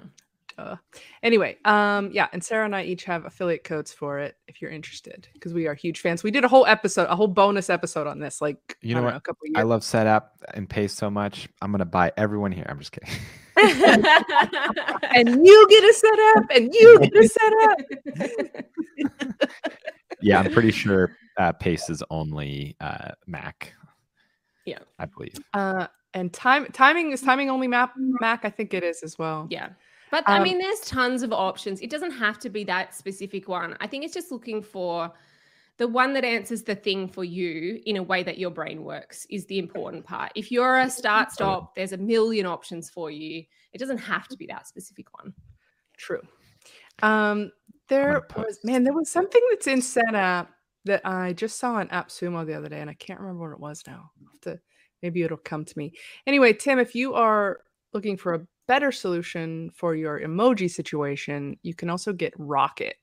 Duh. 0.56 0.76
Anyway, 1.22 1.58
um, 1.66 2.10
yeah, 2.12 2.28
and 2.32 2.42
Sarah 2.42 2.64
and 2.64 2.74
I 2.74 2.84
each 2.84 3.04
have 3.04 3.26
affiliate 3.26 3.62
codes 3.62 3.92
for 3.92 4.18
it 4.18 4.36
if 4.48 4.62
you're 4.62 4.70
interested, 4.70 5.28
because 5.34 5.52
we 5.52 5.66
are 5.66 5.74
huge 5.74 6.00
fans. 6.00 6.22
We 6.22 6.30
did 6.30 6.44
a 6.44 6.48
whole 6.48 6.64
episode, 6.66 7.08
a 7.10 7.16
whole 7.16 7.28
bonus 7.28 7.68
episode 7.68 8.06
on 8.06 8.20
this, 8.20 8.40
like 8.40 8.78
You 8.80 8.96
I 8.96 9.00
know 9.00 9.04
what? 9.04 9.16
a 9.16 9.20
couple 9.20 9.46
I 9.54 9.60
years. 9.60 9.68
love 9.68 9.80
Setapp 9.82 10.22
and 10.54 10.68
paste 10.68 10.96
so 10.96 11.10
much. 11.10 11.48
I'm 11.60 11.72
gonna 11.72 11.84
buy 11.84 12.10
everyone 12.16 12.52
here. 12.52 12.64
I'm 12.68 12.78
just 12.78 12.92
kidding. 12.92 13.10
and 13.56 15.46
you 15.46 15.66
get 15.68 15.84
a 15.84 15.94
Setapp, 16.02 16.56
and 16.56 16.74
you 16.74 16.98
get 17.00 17.12
a 17.14 17.28
Setapp. 18.16 18.64
yeah, 20.22 20.40
I'm 20.40 20.52
pretty 20.52 20.70
sure 20.70 21.16
uh, 21.36 21.52
paste 21.52 21.90
is 21.90 22.02
only 22.10 22.76
uh, 22.80 23.10
Mac. 23.26 23.74
Yeah. 24.64 24.78
I 24.98 25.04
believe. 25.04 25.34
Uh, 25.52 25.86
and 26.14 26.32
time 26.32 26.66
timing 26.72 27.12
is 27.12 27.20
timing 27.20 27.50
only 27.50 27.68
map 27.68 27.92
Mac. 27.96 28.44
I 28.44 28.50
think 28.50 28.72
it 28.72 28.82
is 28.82 29.02
as 29.02 29.18
well. 29.18 29.46
Yeah. 29.50 29.68
But 30.10 30.28
I 30.28 30.36
Um, 30.38 30.42
mean, 30.44 30.58
there's 30.58 30.80
tons 30.80 31.22
of 31.22 31.32
options. 31.32 31.80
It 31.80 31.90
doesn't 31.90 32.12
have 32.12 32.38
to 32.40 32.50
be 32.50 32.64
that 32.64 32.94
specific 32.94 33.48
one. 33.48 33.76
I 33.80 33.86
think 33.86 34.04
it's 34.04 34.14
just 34.14 34.30
looking 34.30 34.62
for 34.62 35.12
the 35.78 35.88
one 35.88 36.14
that 36.14 36.24
answers 36.24 36.62
the 36.62 36.74
thing 36.74 37.06
for 37.08 37.24
you 37.24 37.82
in 37.84 37.98
a 37.98 38.02
way 38.02 38.22
that 38.22 38.38
your 38.38 38.50
brain 38.50 38.82
works 38.82 39.26
is 39.28 39.44
the 39.46 39.58
important 39.58 40.04
part. 40.04 40.32
If 40.34 40.50
you're 40.50 40.78
a 40.78 40.88
start 40.88 41.32
stop, 41.32 41.74
there's 41.74 41.92
a 41.92 41.98
million 41.98 42.46
options 42.46 42.88
for 42.88 43.10
you. 43.10 43.44
It 43.72 43.78
doesn't 43.78 43.98
have 43.98 44.26
to 44.28 44.36
be 44.36 44.46
that 44.46 44.66
specific 44.66 45.06
one. 45.18 45.34
True. 45.96 46.22
Um, 47.02 47.52
there 47.88 48.26
was 48.36 48.58
man, 48.64 48.84
there 48.84 48.94
was 48.94 49.10
something 49.10 49.42
that's 49.50 49.66
in 49.66 49.80
Setapp 49.80 50.48
that 50.86 51.04
I 51.04 51.34
just 51.34 51.58
saw 51.58 51.74
on 51.74 51.88
AppSumo 51.88 52.46
the 52.46 52.54
other 52.54 52.68
day, 52.68 52.80
and 52.80 52.88
I 52.88 52.94
can't 52.94 53.20
remember 53.20 53.44
what 53.44 53.52
it 53.52 53.60
was 53.60 53.82
now. 53.86 54.10
I'll 54.20 54.30
have 54.30 54.40
to 54.42 54.60
maybe 55.02 55.22
it'll 55.22 55.36
come 55.36 55.64
to 55.64 55.78
me. 55.78 55.92
Anyway, 56.26 56.52
Tim, 56.54 56.78
if 56.78 56.94
you 56.94 57.14
are 57.14 57.60
looking 57.92 58.16
for 58.16 58.34
a 58.34 58.46
better 58.68 58.92
solution 58.92 59.70
for 59.74 59.94
your 59.94 60.20
emoji 60.20 60.70
situation, 60.70 61.56
you 61.62 61.74
can 61.74 61.90
also 61.90 62.12
get 62.12 62.34
Rocket, 62.36 62.96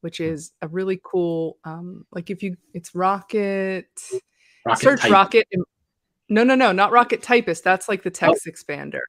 which 0.00 0.20
is 0.20 0.52
a 0.62 0.68
really 0.68 1.00
cool. 1.02 1.58
Um, 1.64 2.04
like 2.12 2.30
if 2.30 2.42
you, 2.42 2.56
it's 2.74 2.94
Rocket. 2.94 3.88
Rocket 4.64 4.82
search 4.82 5.00
type. 5.02 5.12
Rocket. 5.12 5.46
No, 6.28 6.42
no, 6.42 6.54
no, 6.54 6.72
not 6.72 6.90
Rocket 6.90 7.22
Typist. 7.22 7.62
That's 7.62 7.88
like 7.88 8.02
the 8.02 8.10
text 8.10 8.46
expander 8.46 9.00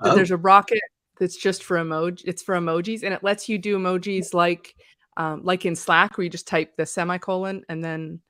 but 0.00 0.12
Oh, 0.12 0.14
there's 0.14 0.30
a 0.30 0.36
rocket 0.36 0.80
that's 1.18 1.36
just 1.36 1.62
for 1.62 1.76
emoji 1.76 2.22
it's 2.24 2.42
for 2.42 2.54
emojis 2.54 3.02
and 3.02 3.12
it 3.12 3.24
lets 3.24 3.48
you 3.48 3.58
do 3.58 3.78
emojis 3.78 4.34
like 4.34 4.74
um, 5.16 5.42
like 5.42 5.66
in 5.66 5.74
slack 5.74 6.16
where 6.16 6.24
you 6.24 6.30
just 6.30 6.46
type 6.46 6.76
the 6.76 6.86
semicolon 6.86 7.64
and 7.68 7.82
then 7.82 8.20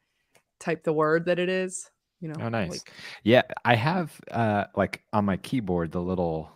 type 0.58 0.84
the 0.84 0.92
word 0.92 1.26
that 1.26 1.38
it 1.38 1.48
is 1.48 1.90
you 2.20 2.28
know 2.28 2.34
Oh, 2.40 2.48
nice. 2.48 2.70
like- 2.70 2.92
Yeah, 3.22 3.42
I 3.64 3.74
have 3.74 4.20
uh, 4.30 4.64
like 4.76 5.02
on 5.12 5.24
my 5.24 5.36
keyboard 5.38 5.92
the 5.92 6.02
little 6.02 6.50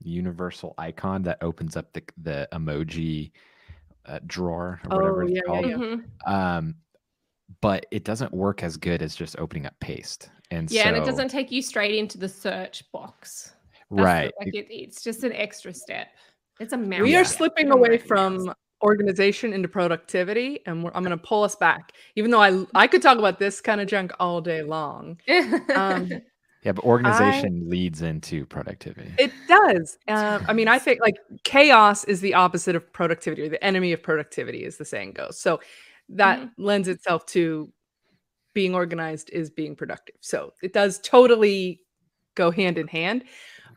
universal 0.00 0.74
icon 0.78 1.22
that 1.22 1.38
opens 1.42 1.76
up 1.76 1.92
the 1.92 2.02
the 2.22 2.48
emoji 2.52 3.30
uh, 4.06 4.18
drawer 4.26 4.80
or 4.90 4.96
whatever 4.98 5.22
Oh, 5.22 5.26
it's 5.26 5.32
yeah, 5.34 5.40
yeah, 5.44 5.46
called. 5.46 5.66
yeah. 5.66 5.76
Mhm. 5.76 6.30
Um, 6.30 6.74
but 7.60 7.86
it 7.90 8.04
doesn't 8.04 8.32
work 8.32 8.62
as 8.62 8.76
good 8.76 9.02
as 9.02 9.14
just 9.14 9.38
opening 9.38 9.66
up 9.66 9.78
paste. 9.80 10.30
And 10.50 10.70
Yeah, 10.70 10.88
and 10.88 10.96
it 10.96 11.04
doesn't 11.04 11.28
take 11.28 11.52
you 11.52 11.62
straight 11.62 11.94
into 11.94 12.18
the 12.18 12.28
search 12.28 12.90
box. 12.92 13.52
That's 13.72 13.88
the- 13.90 14.02
right. 14.02 14.32
like 14.40 14.54
it, 14.54 14.66
it's 14.70 15.02
just 15.02 15.22
an 15.22 15.32
extra 15.32 15.72
step. 15.72 16.08
It's 16.60 16.72
a 16.72 16.76
mountain. 16.76 17.02
we 17.04 17.14
are 17.16 17.24
slipping 17.24 17.70
away 17.70 17.98
from 17.98 18.52
organization 18.82 19.52
into 19.52 19.68
productivity 19.68 20.60
and 20.66 20.82
we're, 20.84 20.90
i'm 20.94 21.04
going 21.04 21.16
to 21.16 21.22
pull 21.24 21.44
us 21.44 21.54
back 21.56 21.92
even 22.16 22.30
though 22.30 22.40
i 22.42 22.64
i 22.74 22.86
could 22.86 23.02
talk 23.02 23.18
about 23.18 23.38
this 23.38 23.60
kind 23.60 23.80
of 23.80 23.86
junk 23.88 24.12
all 24.20 24.40
day 24.40 24.62
long 24.62 25.18
um, 25.74 26.08
Yeah, 26.64 26.72
but 26.72 26.84
organization 26.84 27.68
leads 27.68 28.02
into 28.02 28.46
productivity. 28.46 29.14
It 29.18 29.32
does. 29.46 29.98
Um, 30.08 30.42
I 30.48 30.52
mean, 30.52 30.68
I 30.68 30.78
think 30.78 31.00
like 31.00 31.16
chaos 31.44 32.04
is 32.04 32.20
the 32.20 32.34
opposite 32.34 32.74
of 32.76 32.92
productivity, 32.92 33.42
or 33.42 33.48
the 33.48 33.62
enemy 33.62 33.92
of 33.92 34.02
productivity, 34.02 34.64
as 34.64 34.76
the 34.78 34.84
saying 34.84 35.12
goes. 35.12 35.38
So 35.38 35.60
that 36.10 36.38
Mm-hmm. 36.38 36.62
lends 36.62 36.88
itself 36.88 37.26
to 37.26 37.70
being 38.54 38.74
organized 38.74 39.30
is 39.30 39.50
being 39.50 39.76
productive. 39.76 40.16
So 40.20 40.52
it 40.62 40.72
does 40.72 40.98
totally 41.00 41.80
go 42.34 42.50
hand 42.50 42.78
in 42.78 42.88
hand. 42.88 43.24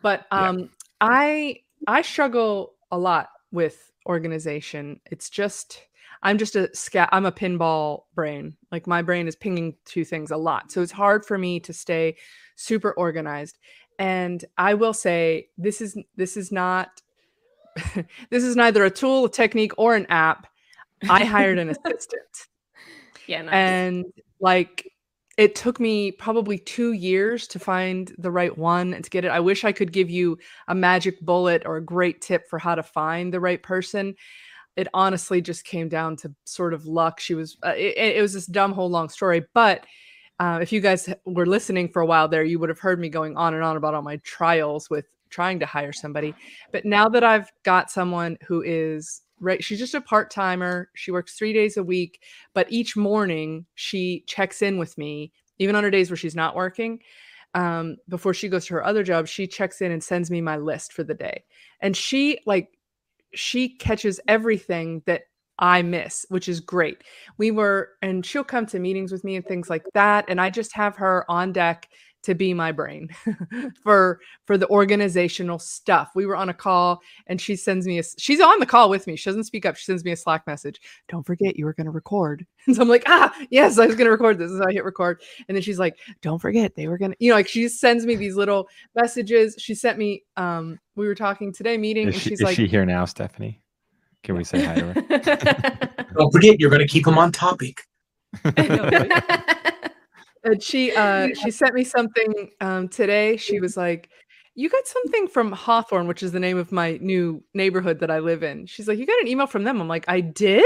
But 0.01 0.25
Yeah. 0.31 0.49
um, 0.49 0.69
I 1.01 1.57
I 1.87 2.01
struggle 2.01 2.75
a 2.91 2.97
lot 2.97 3.29
with 3.55 3.91
organization. 4.07 4.99
It's 5.09 5.29
just 5.29 5.81
I'm 6.21 6.37
just 6.37 6.55
a 6.55 6.73
scat. 6.75 7.09
I'm 7.11 7.25
a 7.25 7.31
pinball 7.31 8.03
brain. 8.15 8.55
Like 8.71 8.87
my 8.87 9.01
brain 9.01 9.27
is 9.27 9.35
pinging 9.35 9.75
two 9.85 10.05
things 10.05 10.31
a 10.31 10.37
lot. 10.37 10.71
So 10.71 10.81
it's 10.81 10.91
hard 10.91 11.25
for 11.25 11.37
me 11.37 11.59
to 11.61 11.73
stay 11.73 12.15
super 12.55 12.91
organized. 12.93 13.57
And 13.99 14.43
I 14.57 14.73
will 14.73 14.93
say 14.93 15.49
this 15.57 15.81
is 15.81 15.97
this 16.15 16.37
is 16.37 16.51
not 16.51 17.01
this 18.29 18.43
is 18.43 18.55
neither 18.55 18.83
a 18.85 18.91
tool, 18.91 19.25
a 19.25 19.29
technique, 19.29 19.73
or 19.77 19.95
an 19.95 20.05
app. 20.09 20.47
I 21.09 21.25
hired 21.25 21.59
an 21.59 21.69
assistant. 21.85 22.47
yeah, 23.27 23.41
nice. 23.41 23.53
And 23.53 24.05
like 24.39 24.91
it 25.38 25.56
took 25.56 25.80
me 25.80 26.12
probably 26.12 26.58
two 26.58 26.93
years 26.93 27.48
to 27.48 27.60
find 27.60 28.13
the 28.17 28.32
right 28.32 28.58
one 28.58 28.93
and 28.93 29.04
to 29.04 29.10
get 29.10 29.26
it. 29.26 29.32
I 29.32 29.41
wish 29.41 29.65
I 29.65 29.74
could 29.74 29.91
give 29.91 30.10
you 30.10 30.38
a 30.67 30.76
magic 30.76 31.19
bullet 31.21 31.63
or 31.65 31.78
a 31.78 31.84
great 31.84 32.21
tip 32.21 32.50
for 32.50 32.58
how 32.58 32.76
to 32.76 32.84
find 32.84 33.34
the 33.34 33.41
right 33.41 33.62
person. 33.62 34.15
It 34.78 34.88
honestly 34.93 35.41
just 35.41 35.65
came 35.65 35.89
down 35.89 36.15
to 36.17 36.34
sort 36.45 36.74
of 36.74 36.86
luck. 36.86 37.19
She 37.19 37.34
was, 37.34 37.58
uh, 37.65 37.74
it, 37.76 37.98
it 37.98 38.21
was 38.21 38.34
this 38.34 38.45
dumb 38.45 38.71
whole 38.71 38.89
long 38.89 39.10
story. 39.10 39.45
But 39.54 39.86
uh, 40.39 40.60
if 40.62 40.71
you 40.71 40.80
guys 40.80 41.10
were 41.26 41.45
listening 41.45 41.89
for 41.89 42.02
a 42.02 42.06
while 42.06 42.28
there, 42.28 42.43
you 42.43 42.60
would 42.60 42.69
have 42.69 42.80
heard 42.80 43.00
me 43.00 43.10
going 43.10 43.36
on 43.36 43.54
and 43.54 43.63
on 43.63 43.78
about 43.78 43.93
all 43.93 44.02
my 44.02 44.17
trials 44.17 44.89
with 44.89 45.06
trying 45.30 45.60
to 45.60 45.65
hire 45.65 45.93
somebody. 45.93 46.34
But 46.71 46.86
now 46.86 47.10
that 47.10 47.24
I've 47.24 47.52
got 47.63 47.91
someone 47.91 48.38
who 48.48 48.62
is 48.62 49.21
right, 49.45 49.63
she's 49.63 49.79
just 49.79 49.93
a 49.93 50.01
part 50.01 50.31
timer. 50.31 50.89
She 50.95 51.12
works 51.12 51.36
three 51.36 51.53
days 51.53 51.77
a 51.77 51.84
week, 51.84 52.21
but 52.53 52.71
each 52.71 52.97
morning 52.97 53.65
she 53.75 54.23
checks 54.27 54.62
in 54.62 54.77
with 54.77 54.97
me, 54.97 55.31
even 55.60 55.75
on 55.75 55.84
her 55.84 55.91
days 55.91 56.10
where 56.10 56.17
she's 56.17 56.36
not 56.36 56.55
working. 56.55 56.99
Um, 57.53 57.97
before 58.10 58.34
she 58.34 58.49
goes 58.49 58.65
to 58.65 58.73
her 58.73 58.86
other 58.86 59.03
job, 59.03 59.27
she 59.27 59.47
checks 59.47 59.81
in 59.81 59.91
and 59.91 60.03
sends 60.03 60.29
me 60.29 60.41
my 60.41 60.58
list 60.58 60.91
for 60.91 61.03
the 61.03 61.13
day. 61.13 61.45
And 61.79 61.95
she 61.95 62.39
like 62.45 62.77
she 63.34 63.69
catches 63.69 64.19
everything 64.27 65.03
that 65.05 65.23
I 65.60 65.81
miss, 65.81 66.25
which 66.29 66.49
is 66.49 66.60
great. 66.60 67.03
We 67.38 67.51
were, 67.51 67.91
and 68.01 68.25
she'll 68.25 68.43
come 68.43 68.65
to 68.67 68.79
meetings 68.79 69.12
with 69.12 69.23
me 69.23 69.36
and 69.36 69.45
things 69.45 69.69
like 69.69 69.86
that. 69.93 70.25
And 70.27 70.41
I 70.41 70.49
just 70.49 70.73
have 70.75 70.97
her 70.97 71.29
on 71.29 71.53
deck 71.53 71.88
to 72.25 72.35
be 72.35 72.53
my 72.53 72.71
brain 72.71 73.09
for 73.83 74.19
for 74.45 74.57
the 74.57 74.67
organizational 74.69 75.59
stuff. 75.59 76.11
We 76.15 76.25
were 76.25 76.35
on 76.35 76.49
a 76.49 76.53
call 76.53 77.01
and 77.27 77.39
she 77.39 77.55
sends 77.55 77.88
me 77.88 77.99
a 77.99 78.03
she's 78.17 78.41
on 78.41 78.59
the 78.59 78.65
call 78.65 78.89
with 78.89 79.07
me. 79.07 79.15
She 79.15 79.29
doesn't 79.29 79.45
speak 79.45 79.65
up. 79.65 79.75
She 79.75 79.85
sends 79.85 80.03
me 80.03 80.11
a 80.11 80.17
Slack 80.17 80.45
message. 80.47 80.81
Don't 81.07 81.25
forget 81.25 81.57
you 81.57 81.65
were 81.65 81.73
going 81.73 81.85
to 81.85 81.91
record. 81.91 82.45
And 82.67 82.75
so 82.75 82.81
I'm 82.81 82.89
like, 82.89 83.03
"Ah, 83.05 83.31
yes, 83.51 83.77
I 83.77 83.85
was 83.85 83.95
going 83.95 84.05
to 84.05 84.11
record 84.11 84.39
this." 84.39 84.49
So 84.49 84.63
I 84.67 84.73
hit 84.73 84.83
record. 84.83 85.21
And 85.47 85.55
then 85.55 85.61
she's 85.61 85.77
like, 85.77 85.99
"Don't 86.23 86.39
forget 86.39 86.73
they 86.73 86.88
were 86.88 86.97
going 86.97 87.11
to, 87.11 87.17
you 87.19 87.29
know, 87.29 87.35
like 87.35 87.47
she 87.47 87.67
sends 87.69 88.07
me 88.07 88.15
these 88.15 88.35
little 88.35 88.67
messages. 88.95 89.55
She 89.59 89.75
sent 89.75 89.99
me 89.99 90.23
um 90.35 90.79
we 90.95 91.07
were 91.07 91.13
talking 91.13 91.53
today 91.53 91.77
meeting 91.77 92.07
Is, 92.07 92.15
and 92.15 92.23
she, 92.23 92.29
she's 92.29 92.39
is 92.39 92.43
like 92.43 92.55
she 92.55 92.65
here 92.65 92.85
now, 92.85 93.05
Stephanie? 93.05 93.61
Can 94.23 94.35
we 94.35 94.43
say 94.43 94.65
hi 94.65 94.73
to 94.73 94.93
her? 94.93 96.05
Don't 96.17 96.31
forget, 96.31 96.59
you're 96.59 96.71
going 96.71 96.81
to 96.81 96.88
keep 96.88 97.05
them 97.05 97.19
on 97.19 97.31
topic. 97.31 97.83
And 100.45 100.62
she 100.62 100.95
uh 100.95 101.29
she 101.34 101.51
sent 101.51 101.73
me 101.73 101.84
something 101.84 102.51
um 102.62 102.88
today. 102.88 103.36
She 103.38 103.60
was 103.60 103.75
like, 103.75 104.10
You 104.53 104.69
got 104.69 104.88
something 104.88 105.27
from 105.27 105.51
Hawthorne, 105.51 106.08
which 106.08 106.23
is 106.23 106.31
the 106.31 106.39
name 106.39 106.58
of 106.58 106.71
my 106.71 106.97
new 107.01 107.43
neighborhood 107.53 107.99
that 107.99 108.12
I 108.12 108.19
live 108.19 108.43
in. 108.43 108.65
She's 108.67 108.88
like, 108.88 108.97
You 108.97 109.05
got 109.05 109.19
an 109.19 109.27
email 109.27 109.47
from 109.47 109.63
them. 109.63 109.81
I'm 109.81 109.88
like, 109.88 110.05
I 110.08 110.21
did? 110.21 110.65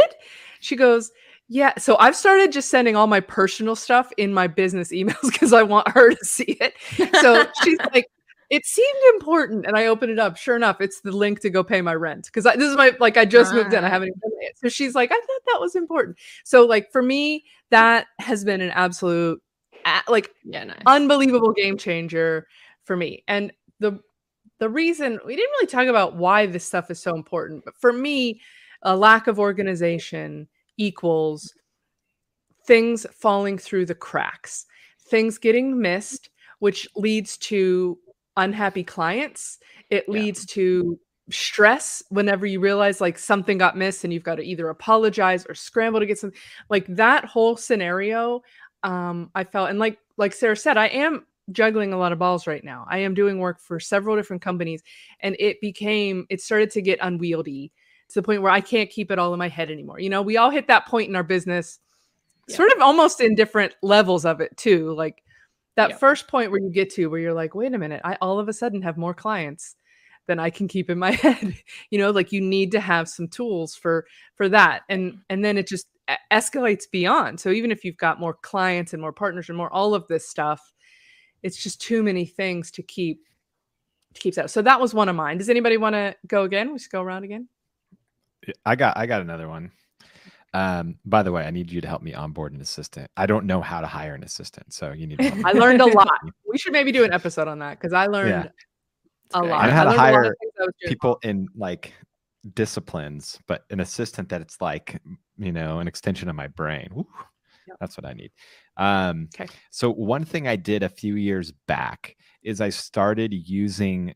She 0.60 0.76
goes, 0.76 1.12
Yeah. 1.48 1.74
So 1.78 1.98
I've 1.98 2.15
started 2.15 2.52
just 2.52 2.70
sending 2.70 2.96
all 2.96 3.08
my 3.08 3.22
personal 3.22 3.76
stuff 3.76 4.12
in 4.18 4.34
my 4.34 4.48
business 4.48 4.89
emails 4.94 5.32
because 5.32 5.54
I 5.54 5.63
want 5.63 5.88
her 5.89 6.13
to 6.13 6.26
see 6.26 6.58
it. 6.60 6.76
So 7.22 7.46
she's 7.63 7.80
like, 7.94 8.06
it 8.50 8.65
seemed 8.65 9.13
important 9.13 9.65
and 9.68 9.78
i 9.78 9.86
opened 9.86 10.12
it 10.12 10.18
up 10.18 10.36
sure 10.36 10.56
enough 10.56 10.82
it's 10.82 11.02
the 11.02 11.12
link 11.12 11.39
to 11.39 11.52
go 11.52 11.63
pay 11.63 11.82
my 11.82 11.94
rent 11.94 12.26
because 12.26 12.44
this 12.44 12.70
is 12.70 12.76
my 12.76 12.92
like 13.00 13.15
i 13.15 13.24
just 13.24 13.54
moved 13.54 13.74
in 13.74 13.84
i 13.84 13.89
haven't 13.89 14.08
even 14.08 14.20
done 14.20 14.32
it 14.39 14.58
so 14.58 14.68
she's 14.68 14.96
like 14.96 15.12
i 15.12 15.15
thought 15.15 15.42
that 15.54 15.62
was 15.62 15.76
important 15.76 16.18
so 16.44 16.65
like 16.65 16.92
for 16.92 17.04
me 17.04 17.46
that 17.70 18.08
has 18.18 18.44
been 18.44 18.62
an 18.62 18.72
absolute 18.72 19.39
like 20.08 20.32
yeah 20.44 20.63
nice. 20.63 20.82
unbelievable 20.86 21.52
game 21.54 21.78
changer 21.78 22.48
for 22.84 22.96
me 22.96 23.24
and 23.28 23.52
the 23.80 24.00
the 24.60 24.70
reason 24.70 25.20
we 25.26 25.36
didn't 25.36 25.52
really 25.52 25.68
talk 25.68 25.88
about 25.88 26.15
why 26.15 26.46
this 26.46 26.65
stuff 26.65 26.92
is 26.92 27.00
so 27.00 27.15
important 27.15 27.63
but 27.65 27.76
for 27.78 27.94
me 27.94 28.39
a 28.84 28.96
lack 28.96 29.28
of 29.28 29.39
organization 29.39 30.48
equals 30.78 31.54
things 32.65 33.06
falling 33.13 33.58
through 33.58 33.86
the 33.86 33.96
cracks 33.96 34.65
things 35.10 35.38
getting 35.38 35.80
missed 35.80 36.30
which 36.60 36.88
leads 36.96 37.38
to 37.38 37.98
unhappy 38.39 38.84
clients. 38.84 39.60
It 39.89 40.06
yeah. 40.08 40.13
leads 40.13 40.46
to 40.48 41.00
stress 41.30 42.02
whenever 42.10 42.46
you 42.46 42.60
realize 42.60 43.00
like 43.00 43.18
something 43.18 43.58
got 43.58 43.78
missed 43.78 44.04
and 44.04 44.12
you've 44.12 44.24
got 44.24 44.36
to 44.36 44.44
either 44.44 44.70
apologize 44.70 45.46
or 45.48 45.54
scramble 45.54 46.00
to 46.00 46.06
get 46.06 46.18
something 46.18 46.39
like 46.70 46.88
that 46.88 47.24
whole 47.26 47.56
scenario 47.56 48.42
um 48.84 49.30
i 49.36 49.44
felt 49.44 49.70
and 49.70 49.80
like 49.80 49.98
like 50.18 50.34
sarah 50.34 50.56
said 50.56 50.78
i 50.78 50.88
am 50.88 51.26
juggling 51.52 51.94
a 51.94 51.98
lot 51.98 52.12
of 52.12 52.20
balls 52.20 52.48
right 52.48 52.63
now 52.63 52.86
i 52.89 52.98
am 52.98 53.13
doing 53.13 53.39
work 53.39 53.60
for 53.60 53.80
several 53.80 54.15
different 54.15 54.42
companies 54.42 54.84
and 55.22 55.36
it 55.39 55.60
became 55.62 56.26
it 56.30 56.42
started 56.42 56.70
to 56.70 56.82
get 56.82 57.00
unwieldy 57.02 57.72
to 58.08 58.15
the 58.15 58.24
point 58.24 58.42
where 58.42 58.52
i 58.52 58.62
can't 58.62 58.89
keep 58.89 59.12
it 59.12 59.20
all 59.20 59.34
in 59.34 59.39
my 59.39 59.48
head 59.48 59.72
anymore 59.72 60.00
you 60.00 60.10
know 60.10 60.22
we 60.22 60.38
all 60.38 60.50
hit 60.50 60.68
that 60.68 60.86
point 60.86 61.10
in 61.10 61.15
our 61.15 61.24
business 61.24 61.80
yeah. 62.48 62.56
sort 62.56 62.72
of 62.72 62.82
almost 62.82 63.20
in 63.20 63.36
different 63.36 63.76
levels 63.82 64.26
of 64.26 64.42
it 64.42 64.56
too 64.58 64.94
like 64.94 65.24
that 65.76 65.92
yep. 65.92 66.00
first 66.00 66.28
point 66.28 66.52
where 66.52 66.60
you 66.60 66.70
get 66.70 66.89
to 66.89 67.08
where 67.08 67.20
you're 67.20 67.34
like 67.34 67.56
wait 67.56 67.74
a 67.74 67.78
minute 67.78 68.02
i 68.04 68.15
all 68.22 68.39
of 68.39 68.48
a 68.48 68.54
sudden 68.54 68.82
have 68.82 68.98
more 68.98 69.13
clients 69.13 69.76
than 70.28 70.39
i 70.39 70.50
can 70.50 70.68
keep 70.68 70.89
in 70.89 71.00
my 71.00 71.12
head 71.24 71.56
you 71.89 71.98
know 71.98 72.12
like 72.12 72.32
you 72.32 72.42
need 72.42 72.72
to 72.72 72.80
have 72.80 73.10
some 73.10 73.28
tools 73.28 73.76
for 73.76 74.06
for 74.36 74.48
that 74.48 74.84
and 74.89 75.18
and 75.30 75.44
then 75.44 75.58
it 75.58 75.68
just 75.68 75.88
escalates 76.32 76.89
beyond 76.91 77.39
so 77.39 77.50
even 77.50 77.72
if 77.72 77.84
you've 77.84 77.98
got 77.98 78.19
more 78.19 78.34
clients 78.34 78.93
and 78.93 79.02
more 79.02 79.13
partners 79.13 79.50
and 79.50 79.58
more 79.58 79.72
all 79.72 79.93
of 79.93 80.08
this 80.08 80.28
stuff 80.28 80.74
it's 81.43 81.62
just 81.62 81.82
too 81.82 82.04
many 82.04 82.26
things 82.26 82.72
to 82.72 82.82
keep 82.84 83.22
to 84.13 84.22
keep 84.22 84.34
that 84.36 84.50
so 84.50 84.62
that 84.62 84.80
was 84.80 84.93
one 84.93 85.10
of 85.10 85.15
mine 85.15 85.38
does 85.38 85.50
anybody 85.50 85.78
want 85.78 85.93
to 85.93 86.15
go 86.28 86.43
again 86.43 86.72
we 86.72 86.78
just 86.78 86.91
go 86.91 87.02
around 87.02 87.24
again 87.24 87.48
i 88.65 88.76
got 88.76 88.98
i 88.98 89.06
got 89.06 89.22
another 89.22 89.48
one 89.48 89.72
um, 90.54 90.95
by 91.06 91.24
the 91.24 91.32
way, 91.32 91.43
I 91.43 91.52
need 91.52 91.72
you 91.72 91.82
to 91.82 91.88
help 91.88 92.02
me 92.02 92.13
onboard 92.13 92.54
an 92.54 92.62
assistant. 92.62 93.10
I 93.15 93.26
don't 93.26 93.45
know 93.45 93.62
how 93.62 93.82
to 93.82 93.88
hire 93.88 94.15
an 94.15 94.24
assistant, 94.24 94.74
so 94.74 94.91
you 94.91 95.08
need. 95.08 95.19
I 95.45 95.52
learned 95.52 95.82
a 95.82 95.86
lot. 95.95 96.19
We 96.48 96.58
should 96.58 96.74
maybe 96.74 96.91
do 96.91 97.04
an 97.04 97.13
episode 97.13 97.48
on 97.48 97.60
that 97.60 97.80
because 97.80 97.93
I 97.93 98.08
learned 98.08 98.50
yeah. 99.34 99.39
a 99.39 99.43
lot. 99.43 99.63
I 99.63 99.67
know 99.67 99.74
how 99.74 99.84
to 99.84 99.91
hire 99.91 100.36
people 100.86 101.19
in 101.24 101.48
like 101.56 101.93
disciplines, 102.56 103.39
but 103.48 103.65
an 103.69 103.80
assistant 103.80 104.30
that 104.30 104.41
it's 104.41 104.60
like 104.60 105.00
you 105.39 105.52
know 105.52 105.80
an 105.80 105.88
extension 105.88 106.30
of 106.30 106.36
my 106.36 106.47
brain. 106.47 106.89
Woo, 106.93 107.08
yep. 107.67 107.78
That's 107.80 107.97
what 107.97 108.06
I 108.06 108.13
need. 108.13 108.32
Um, 108.78 109.30
okay. 109.34 109.47
So 109.71 109.91
one 109.91 110.25
thing 110.25 110.47
I 110.47 110.56
did 110.56 110.84
a 110.84 110.89
few 110.89 111.15
years 111.15 111.52
back 111.67 112.15
is 112.43 112.62
I 112.62 112.69
started 112.69 113.34
using 113.34 114.13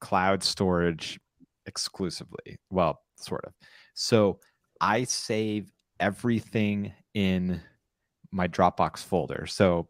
cloud 0.00 0.42
storage 0.42 1.20
exclusively. 1.66 2.58
Well, 2.70 3.00
sort 3.16 3.44
of. 3.44 3.52
So 3.94 4.38
I 4.80 5.04
save 5.04 5.70
everything 6.00 6.92
in 7.14 7.60
my 8.32 8.48
Dropbox 8.48 8.98
folder. 8.98 9.46
So 9.46 9.88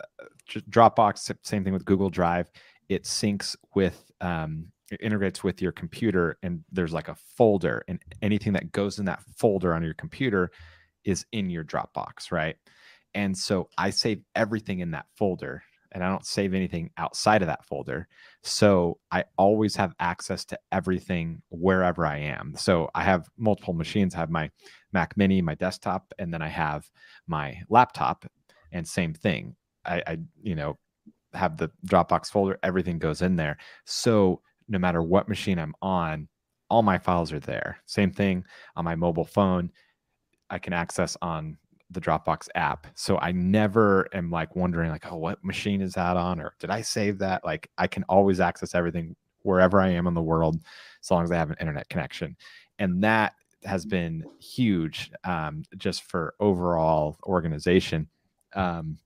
uh, 0.00 0.24
Dropbox, 0.70 1.30
same 1.42 1.64
thing 1.64 1.72
with 1.72 1.84
Google 1.84 2.10
Drive. 2.10 2.50
It 2.88 3.04
syncs 3.04 3.54
with, 3.74 4.10
um, 4.20 4.66
it 4.90 5.00
integrates 5.02 5.44
with 5.44 5.62
your 5.62 5.72
computer, 5.72 6.38
and 6.42 6.64
there's 6.70 6.92
like 6.92 7.08
a 7.08 7.16
folder, 7.36 7.84
and 7.88 8.00
anything 8.22 8.52
that 8.54 8.72
goes 8.72 8.98
in 8.98 9.04
that 9.06 9.22
folder 9.36 9.74
on 9.74 9.82
your 9.82 9.94
computer 9.94 10.50
is 11.04 11.24
in 11.32 11.50
your 11.50 11.64
Dropbox, 11.64 12.30
right? 12.30 12.56
And 13.14 13.36
so 13.36 13.68
I 13.76 13.90
save 13.90 14.22
everything 14.36 14.80
in 14.80 14.92
that 14.92 15.06
folder 15.16 15.62
and 15.92 16.04
I 16.04 16.08
don't 16.08 16.26
save 16.26 16.54
anything 16.54 16.90
outside 16.96 17.42
of 17.42 17.48
that 17.48 17.64
folder. 17.64 18.06
So 18.42 18.98
I 19.10 19.24
always 19.36 19.74
have 19.76 19.94
access 19.98 20.44
to 20.46 20.58
everything 20.70 21.42
wherever 21.50 22.06
I 22.06 22.18
am. 22.18 22.54
So 22.56 22.88
I 22.94 23.02
have 23.02 23.28
multiple 23.36 23.74
machines. 23.74 24.14
I 24.14 24.18
have 24.18 24.30
my 24.30 24.50
Mac 24.92 25.16
Mini, 25.16 25.42
my 25.42 25.54
desktop, 25.56 26.12
and 26.18 26.32
then 26.32 26.42
I 26.42 26.48
have 26.48 26.88
my 27.26 27.60
laptop. 27.68 28.24
And 28.72 28.86
same 28.86 29.14
thing. 29.14 29.56
I, 29.84 30.02
I 30.06 30.18
you 30.42 30.54
know, 30.54 30.78
have 31.34 31.56
the 31.56 31.70
Dropbox 31.86 32.26
folder. 32.26 32.58
Everything 32.62 32.98
goes 32.98 33.22
in 33.22 33.36
there. 33.36 33.58
So 33.84 34.42
no 34.70 34.78
matter 34.78 35.02
what 35.02 35.28
machine 35.28 35.58
I'm 35.58 35.74
on, 35.82 36.28
all 36.70 36.82
my 36.82 36.98
files 36.98 37.32
are 37.32 37.40
there. 37.40 37.78
Same 37.86 38.12
thing 38.12 38.44
on 38.76 38.84
my 38.84 38.94
mobile 38.94 39.24
phone. 39.24 39.70
I 40.48 40.58
can 40.58 40.72
access 40.72 41.16
on 41.20 41.58
the 41.90 42.00
Dropbox 42.00 42.48
app. 42.54 42.86
So 42.94 43.18
I 43.18 43.32
never 43.32 44.08
am 44.14 44.30
like 44.30 44.54
wondering 44.54 44.90
like, 44.90 45.10
oh, 45.10 45.16
what 45.16 45.44
machine 45.44 45.80
is 45.80 45.94
that 45.94 46.16
on? 46.16 46.40
Or 46.40 46.54
did 46.60 46.70
I 46.70 46.82
save 46.82 47.18
that? 47.18 47.44
Like 47.44 47.68
I 47.76 47.88
can 47.88 48.04
always 48.04 48.38
access 48.38 48.74
everything 48.74 49.16
wherever 49.42 49.80
I 49.80 49.88
am 49.88 50.06
in 50.06 50.14
the 50.14 50.22
world, 50.22 50.60
as 51.02 51.10
long 51.10 51.24
as 51.24 51.32
I 51.32 51.36
have 51.36 51.50
an 51.50 51.56
internet 51.60 51.88
connection. 51.88 52.36
And 52.78 53.02
that 53.02 53.34
has 53.64 53.84
been 53.84 54.24
huge 54.40 55.10
um, 55.24 55.64
just 55.76 56.04
for 56.04 56.34
overall 56.38 57.18
organization. 57.24 58.08
Um, 58.54 58.98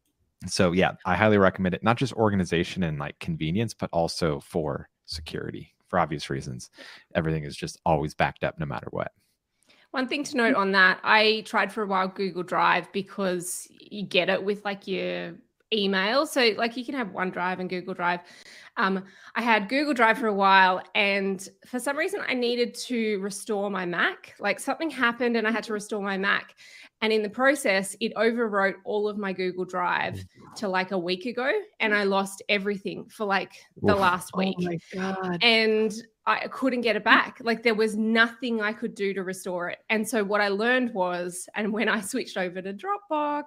so 0.47 0.73
yeah, 0.73 0.93
I 1.07 1.17
highly 1.17 1.39
recommend 1.39 1.75
it, 1.75 1.83
not 1.83 1.97
just 1.97 2.13
organization 2.13 2.83
and 2.83 2.99
like 2.99 3.19
convenience, 3.19 3.73
but 3.73 3.89
also 3.93 4.41
for 4.41 4.91
security 5.07 5.75
for 5.89 5.99
obvious 5.99 6.31
reasons. 6.31 6.71
Everything 7.15 7.45
is 7.45 7.57
just 7.57 7.81
always 7.85 8.15
backed 8.15 8.45
up 8.45 8.59
no 8.59 8.67
matter 8.67 8.89
what. 8.91 9.13
One 9.93 10.09
thing 10.09 10.25
to 10.25 10.37
note 10.37 10.57
on 10.57 10.73
that, 10.73 10.99
I 11.05 11.45
tried 11.47 11.73
for 11.73 11.85
a 11.85 11.87
while 11.87 12.09
Google 12.09 12.43
Drive 12.43 12.91
because 12.93 13.69
you 13.71 14.03
get 14.03 14.29
it 14.29 14.43
with 14.43 14.65
like 14.65 14.89
your 14.89 15.35
email. 15.73 16.27
So 16.27 16.53
like 16.57 16.77
you 16.77 16.85
can 16.85 16.95
have 16.95 17.09
OneDrive 17.09 17.61
and 17.61 17.69
Google 17.69 17.95
Drive. 17.95 18.21
Um, 18.77 19.05
I 19.35 19.43
had 19.43 19.69
Google 19.69 19.95
Drive 19.95 20.19
for 20.19 20.27
a 20.27 20.35
while, 20.35 20.83
and 20.95 21.49
for 21.67 21.79
some 21.79 21.97
reason, 21.97 22.21
I 22.27 22.35
needed 22.35 22.75
to 22.87 23.21
restore 23.21 23.71
my 23.71 23.87
Mac. 23.87 24.35
Like 24.41 24.59
something 24.59 24.91
happened, 24.91 25.37
and 25.37 25.47
I 25.47 25.53
had 25.53 25.65
to 25.65 25.73
restore 25.73 26.03
my 26.03 26.19
Mac. 26.19 26.57
And 27.01 27.13
in 27.13 27.23
the 27.23 27.31
process, 27.31 27.95
it 28.01 28.15
overwrote 28.15 28.75
all 28.85 29.09
of 29.09 29.17
my 29.17 29.33
Google 29.33 29.65
Drive 29.65 30.25
to 30.57 30.69
like 30.69 30.91
a 30.91 30.99
week 30.99 31.27
ago, 31.27 31.53
and 31.79 31.95
I 31.95 32.05
lost 32.05 32.43
everything 32.49 33.07
for 33.09 33.27
like 33.27 33.53
the 33.83 33.95
Oof. 33.95 34.01
last 34.01 34.31
oh 34.35 34.39
week. 34.39 34.57
Oh 34.61 34.65
my 34.65 34.79
god! 34.93 35.39
And 35.43 35.93
I 36.27 36.49
couldn't 36.49 36.81
get 36.81 36.97
it 36.97 37.05
back. 37.05 37.39
Like 37.43 37.63
there 37.63 37.75
was 37.75 37.97
nothing 37.97 38.63
I 38.63 38.73
could 38.73 38.95
do 38.95 39.13
to 39.13 39.23
restore 39.23 39.69
it. 39.69 39.79
And 39.91 40.09
so 40.09 40.25
what 40.25 40.41
I 40.41 40.49
learned 40.49 40.95
was, 40.95 41.49
and 41.55 41.73
when 41.73 41.89
I 41.89 42.01
switched 42.03 42.37
over 42.37 42.63
to 42.63 42.73
Dropbox, 42.73 43.45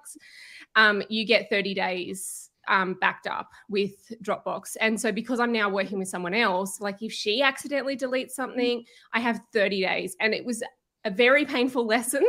um, 0.76 1.02
you 1.08 1.26
get 1.26 1.50
30 1.50 1.74
days 1.74 2.50
um, 2.68 2.94
backed 3.00 3.26
up 3.26 3.50
with 3.68 4.12
Dropbox. 4.22 4.76
And 4.80 5.00
so 5.00 5.10
because 5.10 5.40
I'm 5.40 5.52
now 5.52 5.68
working 5.68 5.98
with 5.98 6.08
someone 6.08 6.34
else, 6.34 6.80
like 6.80 7.02
if 7.02 7.12
she 7.12 7.42
accidentally 7.42 7.96
deletes 7.96 8.32
something, 8.32 8.84
I 9.12 9.20
have 9.20 9.40
30 9.52 9.82
days. 9.82 10.16
And 10.20 10.32
it 10.34 10.44
was 10.44 10.62
a 11.04 11.10
very 11.10 11.44
painful 11.44 11.86
lesson. 11.94 12.24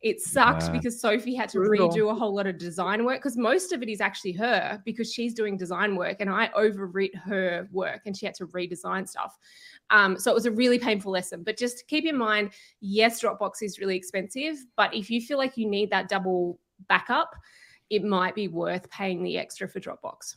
It 0.00 0.20
sucked 0.20 0.64
yeah. 0.64 0.70
because 0.70 1.00
Sophie 1.00 1.34
had 1.34 1.48
to 1.50 1.58
Brutal. 1.58 1.88
redo 1.88 2.10
a 2.10 2.14
whole 2.14 2.34
lot 2.34 2.46
of 2.46 2.58
design 2.58 3.04
work 3.04 3.18
because 3.18 3.36
most 3.36 3.72
of 3.72 3.82
it 3.82 3.88
is 3.88 4.00
actually 4.00 4.32
her 4.32 4.80
because 4.84 5.12
she's 5.12 5.34
doing 5.34 5.56
design 5.56 5.96
work 5.96 6.16
and 6.20 6.30
I 6.30 6.48
overwrit 6.56 7.14
her 7.24 7.68
work 7.72 8.02
and 8.06 8.16
she 8.16 8.26
had 8.26 8.34
to 8.36 8.46
redesign 8.48 9.08
stuff. 9.08 9.38
Um, 9.92 10.18
so 10.18 10.30
it 10.30 10.34
was 10.34 10.46
a 10.46 10.50
really 10.50 10.78
painful 10.78 11.12
lesson. 11.12 11.44
But 11.44 11.56
just 11.56 11.86
keep 11.86 12.06
in 12.06 12.16
mind, 12.16 12.50
yes, 12.80 13.22
Dropbox 13.22 13.62
is 13.62 13.78
really 13.78 13.96
expensive, 13.96 14.56
but 14.76 14.92
if 14.94 15.10
you 15.10 15.20
feel 15.20 15.38
like 15.38 15.56
you 15.56 15.68
need 15.68 15.90
that 15.90 16.08
double 16.08 16.58
backup, 16.88 17.36
it 17.90 18.02
might 18.02 18.34
be 18.34 18.48
worth 18.48 18.90
paying 18.90 19.22
the 19.22 19.38
extra 19.38 19.68
for 19.68 19.78
Dropbox. 19.78 20.36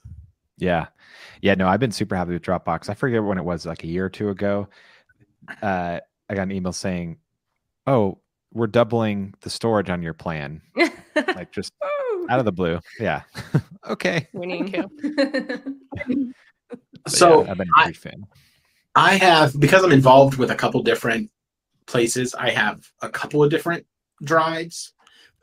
Yeah. 0.57 0.87
Yeah. 1.41 1.55
No, 1.55 1.67
I've 1.67 1.79
been 1.79 1.91
super 1.91 2.15
happy 2.15 2.33
with 2.33 2.41
Dropbox. 2.41 2.89
I 2.89 2.93
forget 2.93 3.23
when 3.23 3.37
it 3.37 3.45
was 3.45 3.65
like 3.65 3.83
a 3.83 3.87
year 3.87 4.05
or 4.05 4.09
two 4.09 4.29
ago. 4.29 4.67
Uh, 5.61 5.99
I 6.29 6.35
got 6.35 6.43
an 6.43 6.51
email 6.51 6.73
saying, 6.73 7.17
oh, 7.87 8.19
we're 8.53 8.67
doubling 8.67 9.33
the 9.41 9.49
storage 9.49 9.89
on 9.89 10.01
your 10.01 10.13
plan. 10.13 10.61
like 11.15 11.51
just 11.51 11.73
out 12.29 12.39
of 12.39 12.45
the 12.45 12.51
blue. 12.51 12.79
Yeah. 12.99 13.21
okay. 13.87 14.27
Winning. 14.33 14.73
so 17.07 17.43
yeah, 17.43 17.51
I've 17.51 17.57
been 17.57 17.67
a 17.67 17.79
I, 17.79 17.93
fan. 17.93 18.25
I 18.95 19.15
have 19.17 19.59
because 19.59 19.83
I'm 19.83 19.91
involved 19.91 20.37
with 20.37 20.51
a 20.51 20.55
couple 20.55 20.81
different 20.83 21.29
places. 21.85 22.33
I 22.35 22.49
have 22.51 22.89
a 23.01 23.09
couple 23.09 23.43
of 23.43 23.49
different 23.51 23.85
drives. 24.23 24.93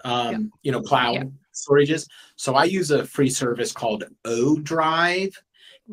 um, 0.05 0.51
you 0.63 0.73
know, 0.73 0.83
cloud 0.83 1.33
storages. 1.55 2.09
So 2.37 2.55
I 2.55 2.65
use 2.65 2.91
a 2.91 3.07
free 3.07 3.31
service 3.31 3.73
called 3.73 4.05
odrive. 4.25 5.35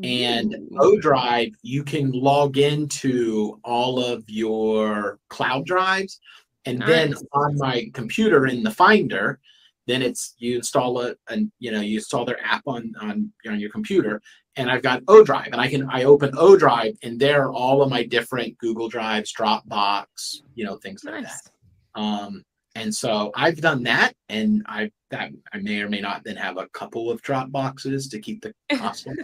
And 0.03 0.55
odrive, 0.73 1.53
you 1.61 1.83
can 1.83 2.11
log 2.11 2.57
into 2.57 3.59
all 3.63 4.03
of 4.03 4.23
your 4.29 5.19
cloud 5.29 5.65
drives. 5.65 6.19
And 6.65 6.81
then 6.81 7.13
on 7.33 7.57
my 7.57 7.89
computer 7.93 8.47
in 8.47 8.63
the 8.63 8.71
Finder, 8.71 9.39
then 9.87 10.01
it's 10.01 10.35
you 10.37 10.55
install 10.57 11.01
it 11.01 11.19
and 11.29 11.51
you 11.59 11.71
know 11.71 11.81
you 11.81 11.97
install 11.97 12.23
their 12.25 12.39
app 12.43 12.61
on 12.67 12.93
on, 13.01 13.31
on 13.47 13.59
your 13.59 13.71
computer 13.71 14.21
and 14.59 14.69
i've 14.69 14.83
got 14.83 15.01
odrive 15.05 15.47
and 15.47 15.61
i 15.61 15.67
can 15.67 15.89
i 15.89 16.03
open 16.03 16.31
odrive 16.33 16.95
and 17.01 17.19
there 17.19 17.43
are 17.43 17.53
all 17.53 17.81
of 17.81 17.89
my 17.89 18.03
different 18.03 18.55
google 18.57 18.89
drives 18.89 19.33
dropbox 19.33 20.41
you 20.55 20.65
know 20.65 20.75
things 20.77 21.03
like 21.03 21.23
that 21.23 21.99
um 21.99 22.43
and 22.75 22.93
so 22.93 23.31
i've 23.35 23.59
done 23.61 23.81
that 23.83 24.13
and 24.27 24.61
i 24.67 24.91
that 25.09 25.31
i 25.53 25.57
may 25.57 25.81
or 25.81 25.89
may 25.89 26.01
not 26.01 26.23
then 26.23 26.35
have 26.35 26.57
a 26.57 26.67
couple 26.69 27.09
of 27.09 27.21
Dropboxes 27.21 28.11
to 28.11 28.19
keep 28.19 28.41
the 28.41 28.53
cost 28.77 29.05
down. 29.05 29.17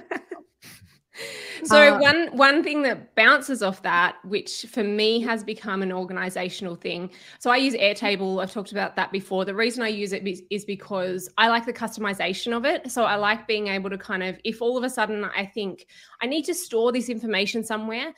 So 1.63 1.95
Uh, 1.95 1.99
one 1.99 2.27
one 2.37 2.63
thing 2.63 2.81
that 2.83 3.15
bounces 3.15 3.63
off 3.63 3.81
that, 3.83 4.17
which 4.25 4.65
for 4.69 4.83
me 4.83 5.21
has 5.21 5.43
become 5.43 5.81
an 5.81 5.91
organizational 5.91 6.75
thing. 6.75 7.09
So 7.39 7.49
I 7.49 7.57
use 7.57 7.73
Airtable. 7.73 8.43
I've 8.43 8.51
talked 8.51 8.71
about 8.71 8.95
that 8.97 9.11
before. 9.11 9.45
The 9.45 9.55
reason 9.55 9.81
I 9.81 9.87
use 9.87 10.11
it 10.13 10.27
is, 10.27 10.43
is 10.49 10.65
because 10.65 11.29
I 11.37 11.47
like 11.47 11.65
the 11.65 11.73
customization 11.73 12.55
of 12.55 12.65
it. 12.65 12.91
So 12.91 13.05
I 13.05 13.15
like 13.15 13.47
being 13.47 13.67
able 13.67 13.89
to 13.89 13.97
kind 13.97 14.21
of, 14.21 14.37
if 14.43 14.61
all 14.61 14.77
of 14.77 14.83
a 14.83 14.89
sudden 14.89 15.23
I 15.23 15.45
think 15.45 15.87
I 16.21 16.27
need 16.27 16.43
to 16.45 16.53
store 16.53 16.91
this 16.91 17.09
information 17.09 17.63
somewhere, 17.63 18.13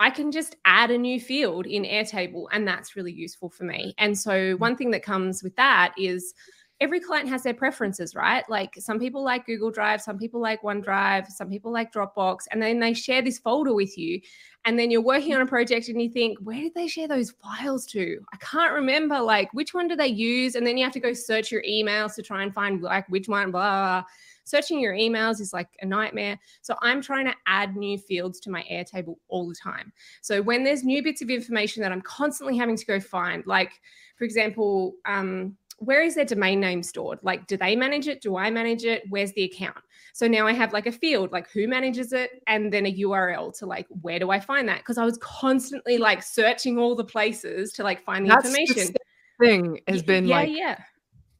I 0.00 0.10
can 0.10 0.32
just 0.32 0.56
add 0.64 0.90
a 0.90 0.98
new 0.98 1.20
field 1.20 1.66
in 1.66 1.84
Airtable, 1.84 2.46
and 2.52 2.66
that's 2.66 2.96
really 2.96 3.12
useful 3.12 3.50
for 3.50 3.64
me. 3.64 3.94
And 3.98 4.18
so 4.18 4.56
one 4.56 4.74
thing 4.76 4.90
that 4.92 5.02
comes 5.02 5.42
with 5.42 5.54
that 5.56 5.94
is 5.96 6.34
every 6.80 6.98
client 6.98 7.28
has 7.28 7.42
their 7.42 7.54
preferences, 7.54 8.14
right? 8.14 8.48
Like 8.48 8.74
some 8.78 8.98
people 8.98 9.22
like 9.22 9.44
Google 9.44 9.70
Drive, 9.70 10.00
some 10.00 10.18
people 10.18 10.40
like 10.40 10.62
OneDrive, 10.62 11.28
some 11.28 11.50
people 11.50 11.70
like 11.70 11.92
Dropbox, 11.92 12.46
and 12.50 12.62
then 12.62 12.80
they 12.80 12.94
share 12.94 13.20
this 13.20 13.38
folder 13.38 13.74
with 13.74 13.98
you. 13.98 14.20
And 14.64 14.78
then 14.78 14.90
you're 14.90 15.02
working 15.02 15.34
on 15.34 15.40
a 15.40 15.46
project 15.46 15.88
and 15.88 16.00
you 16.00 16.10
think, 16.10 16.38
where 16.40 16.60
did 16.60 16.74
they 16.74 16.86
share 16.86 17.08
those 17.08 17.30
files 17.30 17.86
to? 17.88 18.20
I 18.32 18.36
can't 18.38 18.72
remember. 18.72 19.20
Like, 19.20 19.52
which 19.52 19.72
one 19.72 19.88
do 19.88 19.96
they 19.96 20.06
use? 20.08 20.54
And 20.54 20.66
then 20.66 20.76
you 20.76 20.84
have 20.84 20.92
to 20.94 21.00
go 21.00 21.12
search 21.12 21.50
your 21.50 21.62
emails 21.62 22.14
to 22.16 22.22
try 22.22 22.42
and 22.42 22.52
find 22.52 22.82
like 22.82 23.08
which 23.08 23.28
one, 23.28 23.50
blah, 23.50 23.60
blah, 23.60 24.00
blah. 24.00 24.08
Searching 24.44 24.80
your 24.80 24.94
emails 24.94 25.40
is 25.40 25.52
like 25.52 25.68
a 25.80 25.86
nightmare. 25.86 26.38
So 26.62 26.74
I'm 26.82 27.00
trying 27.00 27.26
to 27.26 27.34
add 27.46 27.76
new 27.76 27.96
fields 27.98 28.40
to 28.40 28.50
my 28.50 28.64
Airtable 28.70 29.16
all 29.28 29.48
the 29.48 29.54
time. 29.54 29.92
So 30.22 30.42
when 30.42 30.64
there's 30.64 30.82
new 30.82 31.02
bits 31.02 31.22
of 31.22 31.30
information 31.30 31.82
that 31.82 31.92
I'm 31.92 32.02
constantly 32.02 32.56
having 32.56 32.76
to 32.76 32.84
go 32.84 33.00
find, 33.00 33.46
like, 33.46 33.80
for 34.16 34.24
example, 34.24 34.94
um, 35.06 35.56
where 35.80 36.02
is 36.02 36.14
their 36.14 36.26
domain 36.26 36.60
name 36.60 36.82
stored? 36.82 37.18
Like, 37.22 37.46
do 37.46 37.56
they 37.56 37.74
manage 37.74 38.06
it? 38.06 38.20
Do 38.20 38.36
I 38.36 38.50
manage 38.50 38.84
it? 38.84 39.02
Where's 39.08 39.32
the 39.32 39.44
account? 39.44 39.78
So 40.12 40.26
now 40.28 40.46
I 40.46 40.52
have 40.52 40.72
like 40.74 40.86
a 40.86 40.92
field, 40.92 41.32
like 41.32 41.50
who 41.50 41.66
manages 41.66 42.12
it, 42.12 42.42
and 42.46 42.72
then 42.72 42.86
a 42.86 42.92
URL 42.92 43.56
to 43.58 43.66
like 43.66 43.86
where 44.02 44.18
do 44.18 44.30
I 44.30 44.40
find 44.40 44.68
that? 44.68 44.78
Because 44.78 44.98
I 44.98 45.04
was 45.04 45.18
constantly 45.18 45.96
like 45.98 46.22
searching 46.22 46.78
all 46.78 46.94
the 46.94 47.04
places 47.04 47.72
to 47.72 47.82
like 47.82 48.04
find 48.04 48.26
the 48.26 48.30
That's 48.30 48.46
information. 48.46 48.76
same 48.76 48.94
thing 49.40 49.80
has 49.88 50.02
been 50.02 50.26
yeah, 50.26 50.36
like 50.36 50.50
yeah, 50.50 50.78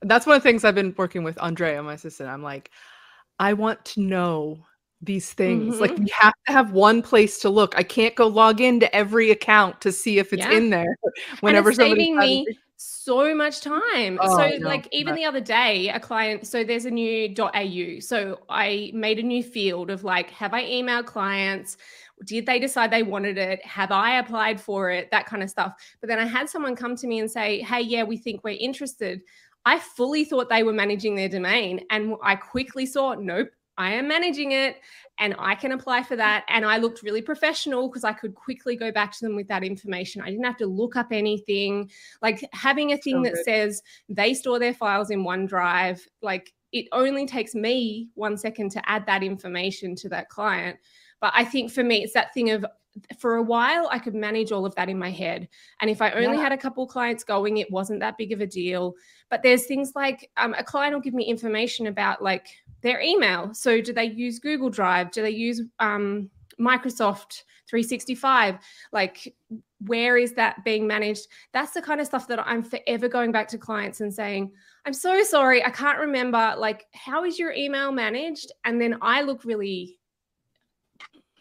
that's 0.02 0.26
one 0.26 0.36
of 0.36 0.42
the 0.42 0.48
things 0.48 0.64
I've 0.64 0.74
been 0.74 0.94
working 0.96 1.22
with 1.22 1.40
Andrea, 1.42 1.82
my 1.82 1.94
assistant. 1.94 2.30
I'm 2.30 2.42
like, 2.42 2.70
I 3.38 3.52
want 3.52 3.84
to 3.86 4.00
know 4.00 4.64
these 5.02 5.32
things. 5.32 5.80
Like 5.80 5.92
Mhm. 5.92 5.98
we 5.98 6.12
have 6.18 6.34
to 6.46 6.52
have 6.52 6.72
one 6.72 7.02
place 7.02 7.38
to 7.40 7.50
look. 7.50 7.74
I 7.76 7.82
can't 7.82 8.14
go 8.14 8.26
log 8.26 8.60
into 8.62 8.94
every 8.94 9.30
account 9.30 9.80
to 9.82 9.92
see 9.92 10.18
if 10.18 10.32
it's 10.32 10.46
Yeah. 10.46 10.56
in 10.56 10.70
there. 10.70 10.96
Whenever 11.40 11.70
it's 11.70 11.78
somebody's 11.78 12.06
saving 12.06 12.18
me 12.18 12.46
so 12.80 13.34
much 13.34 13.60
time. 13.60 14.18
Oh, 14.22 14.36
so 14.36 14.56
know. 14.56 14.66
like 14.66 14.88
even 14.90 15.14
the 15.14 15.24
other 15.24 15.40
day, 15.40 15.90
a 15.90 16.00
client, 16.00 16.46
so 16.46 16.64
there's 16.64 16.86
a 16.86 16.90
new 16.90 17.34
.au. 17.38 18.00
So 18.00 18.40
I 18.48 18.90
made 18.94 19.18
a 19.18 19.22
new 19.22 19.42
field 19.42 19.90
of 19.90 20.02
like, 20.02 20.30
have 20.30 20.54
I 20.54 20.64
emailed 20.64 21.04
clients? 21.04 21.76
Did 22.24 22.46
they 22.46 22.58
decide 22.58 22.90
they 22.90 23.02
wanted 23.02 23.36
it? 23.36 23.64
Have 23.66 23.90
I 23.90 24.18
applied 24.18 24.60
for 24.60 24.90
it? 24.90 25.10
That 25.10 25.26
kind 25.26 25.42
of 25.42 25.50
stuff. 25.50 25.74
But 26.00 26.08
then 26.08 26.18
I 26.18 26.24
had 26.24 26.48
someone 26.48 26.74
come 26.74 26.96
to 26.96 27.06
me 27.06 27.18
and 27.20 27.30
say, 27.30 27.60
hey, 27.60 27.82
yeah, 27.82 28.02
we 28.02 28.16
think 28.16 28.42
we're 28.44 28.56
interested. 28.58 29.20
I 29.66 29.78
fully 29.78 30.24
thought 30.24 30.48
they 30.48 30.62
were 30.62 30.72
managing 30.72 31.14
their 31.14 31.28
domain. 31.28 31.84
And 31.90 32.14
I 32.22 32.34
quickly 32.34 32.86
saw, 32.86 33.14
nope, 33.14 33.50
I 33.80 33.92
am 33.92 34.06
managing 34.06 34.52
it 34.52 34.76
and 35.18 35.34
I 35.38 35.54
can 35.54 35.72
apply 35.72 36.02
for 36.02 36.14
that. 36.16 36.44
And 36.48 36.66
I 36.66 36.76
looked 36.76 37.02
really 37.02 37.22
professional 37.22 37.88
because 37.88 38.04
I 38.04 38.12
could 38.12 38.34
quickly 38.34 38.76
go 38.76 38.92
back 38.92 39.10
to 39.12 39.24
them 39.24 39.36
with 39.36 39.48
that 39.48 39.64
information. 39.64 40.20
I 40.20 40.28
didn't 40.28 40.44
have 40.44 40.58
to 40.58 40.66
look 40.66 40.96
up 40.96 41.08
anything. 41.12 41.90
Like 42.20 42.46
having 42.52 42.92
a 42.92 42.98
thing 42.98 43.24
So 43.24 43.30
that 43.30 43.38
says 43.38 43.82
they 44.10 44.34
store 44.34 44.58
their 44.58 44.74
files 44.74 45.10
in 45.10 45.24
OneDrive, 45.24 45.98
like 46.20 46.52
it 46.72 46.88
only 46.92 47.24
takes 47.24 47.54
me 47.54 48.10
one 48.14 48.36
second 48.36 48.70
to 48.72 48.86
add 48.88 49.06
that 49.06 49.22
information 49.22 49.96
to 49.96 50.10
that 50.10 50.28
client. 50.28 50.78
But 51.22 51.32
I 51.34 51.44
think 51.46 51.72
for 51.72 51.82
me, 51.82 52.02
it's 52.02 52.12
that 52.12 52.34
thing 52.34 52.50
of 52.50 52.66
for 53.18 53.36
a 53.36 53.42
while, 53.42 53.88
I 53.90 53.98
could 53.98 54.14
manage 54.14 54.52
all 54.52 54.66
of 54.66 54.74
that 54.74 54.88
in 54.88 54.98
my 54.98 55.10
head. 55.10 55.48
And 55.80 55.88
if 55.88 56.02
I 56.02 56.10
only 56.10 56.36
Yeah. 56.36 56.42
had 56.42 56.52
a 56.52 56.58
couple 56.58 56.86
clients 56.86 57.24
going, 57.24 57.56
it 57.56 57.70
wasn't 57.70 58.00
that 58.00 58.18
big 58.18 58.32
of 58.32 58.40
a 58.40 58.46
deal. 58.46 58.94
But 59.30 59.42
there's 59.42 59.66
things 59.66 59.92
like 59.94 60.28
um, 60.36 60.54
a 60.58 60.64
client 60.64 60.92
will 60.92 61.00
give 61.00 61.14
me 61.14 61.24
information 61.24 61.86
about 61.86 62.20
like 62.20 62.48
their 62.82 63.00
email. 63.00 63.52
So 63.54 63.80
do 63.80 63.92
they 63.92 64.04
use 64.04 64.38
Google 64.38 64.70
Drive? 64.70 65.10
Do 65.10 65.22
they 65.22 65.30
use 65.30 65.62
um, 65.78 66.30
Microsoft 66.58 67.42
365? 67.68 68.58
Like, 68.92 69.34
where 69.86 70.16
is 70.16 70.34
that 70.34 70.64
being 70.64 70.86
managed? 70.86 71.28
That's 71.52 71.72
the 71.72 71.82
kind 71.82 72.00
of 72.00 72.06
stuff 72.06 72.28
that 72.28 72.46
I'm 72.46 72.62
forever 72.62 73.08
going 73.08 73.32
back 73.32 73.48
to 73.48 73.58
clients 73.58 74.00
and 74.00 74.12
saying, 74.12 74.52
I'm 74.86 74.92
so 74.92 75.22
sorry, 75.22 75.64
I 75.64 75.70
can't 75.70 75.98
remember. 75.98 76.54
Like, 76.58 76.86
how 76.92 77.24
is 77.24 77.38
your 77.38 77.52
email 77.52 77.92
managed? 77.92 78.52
And 78.64 78.80
then 78.80 78.98
I 79.00 79.22
look 79.22 79.44
really 79.44 79.98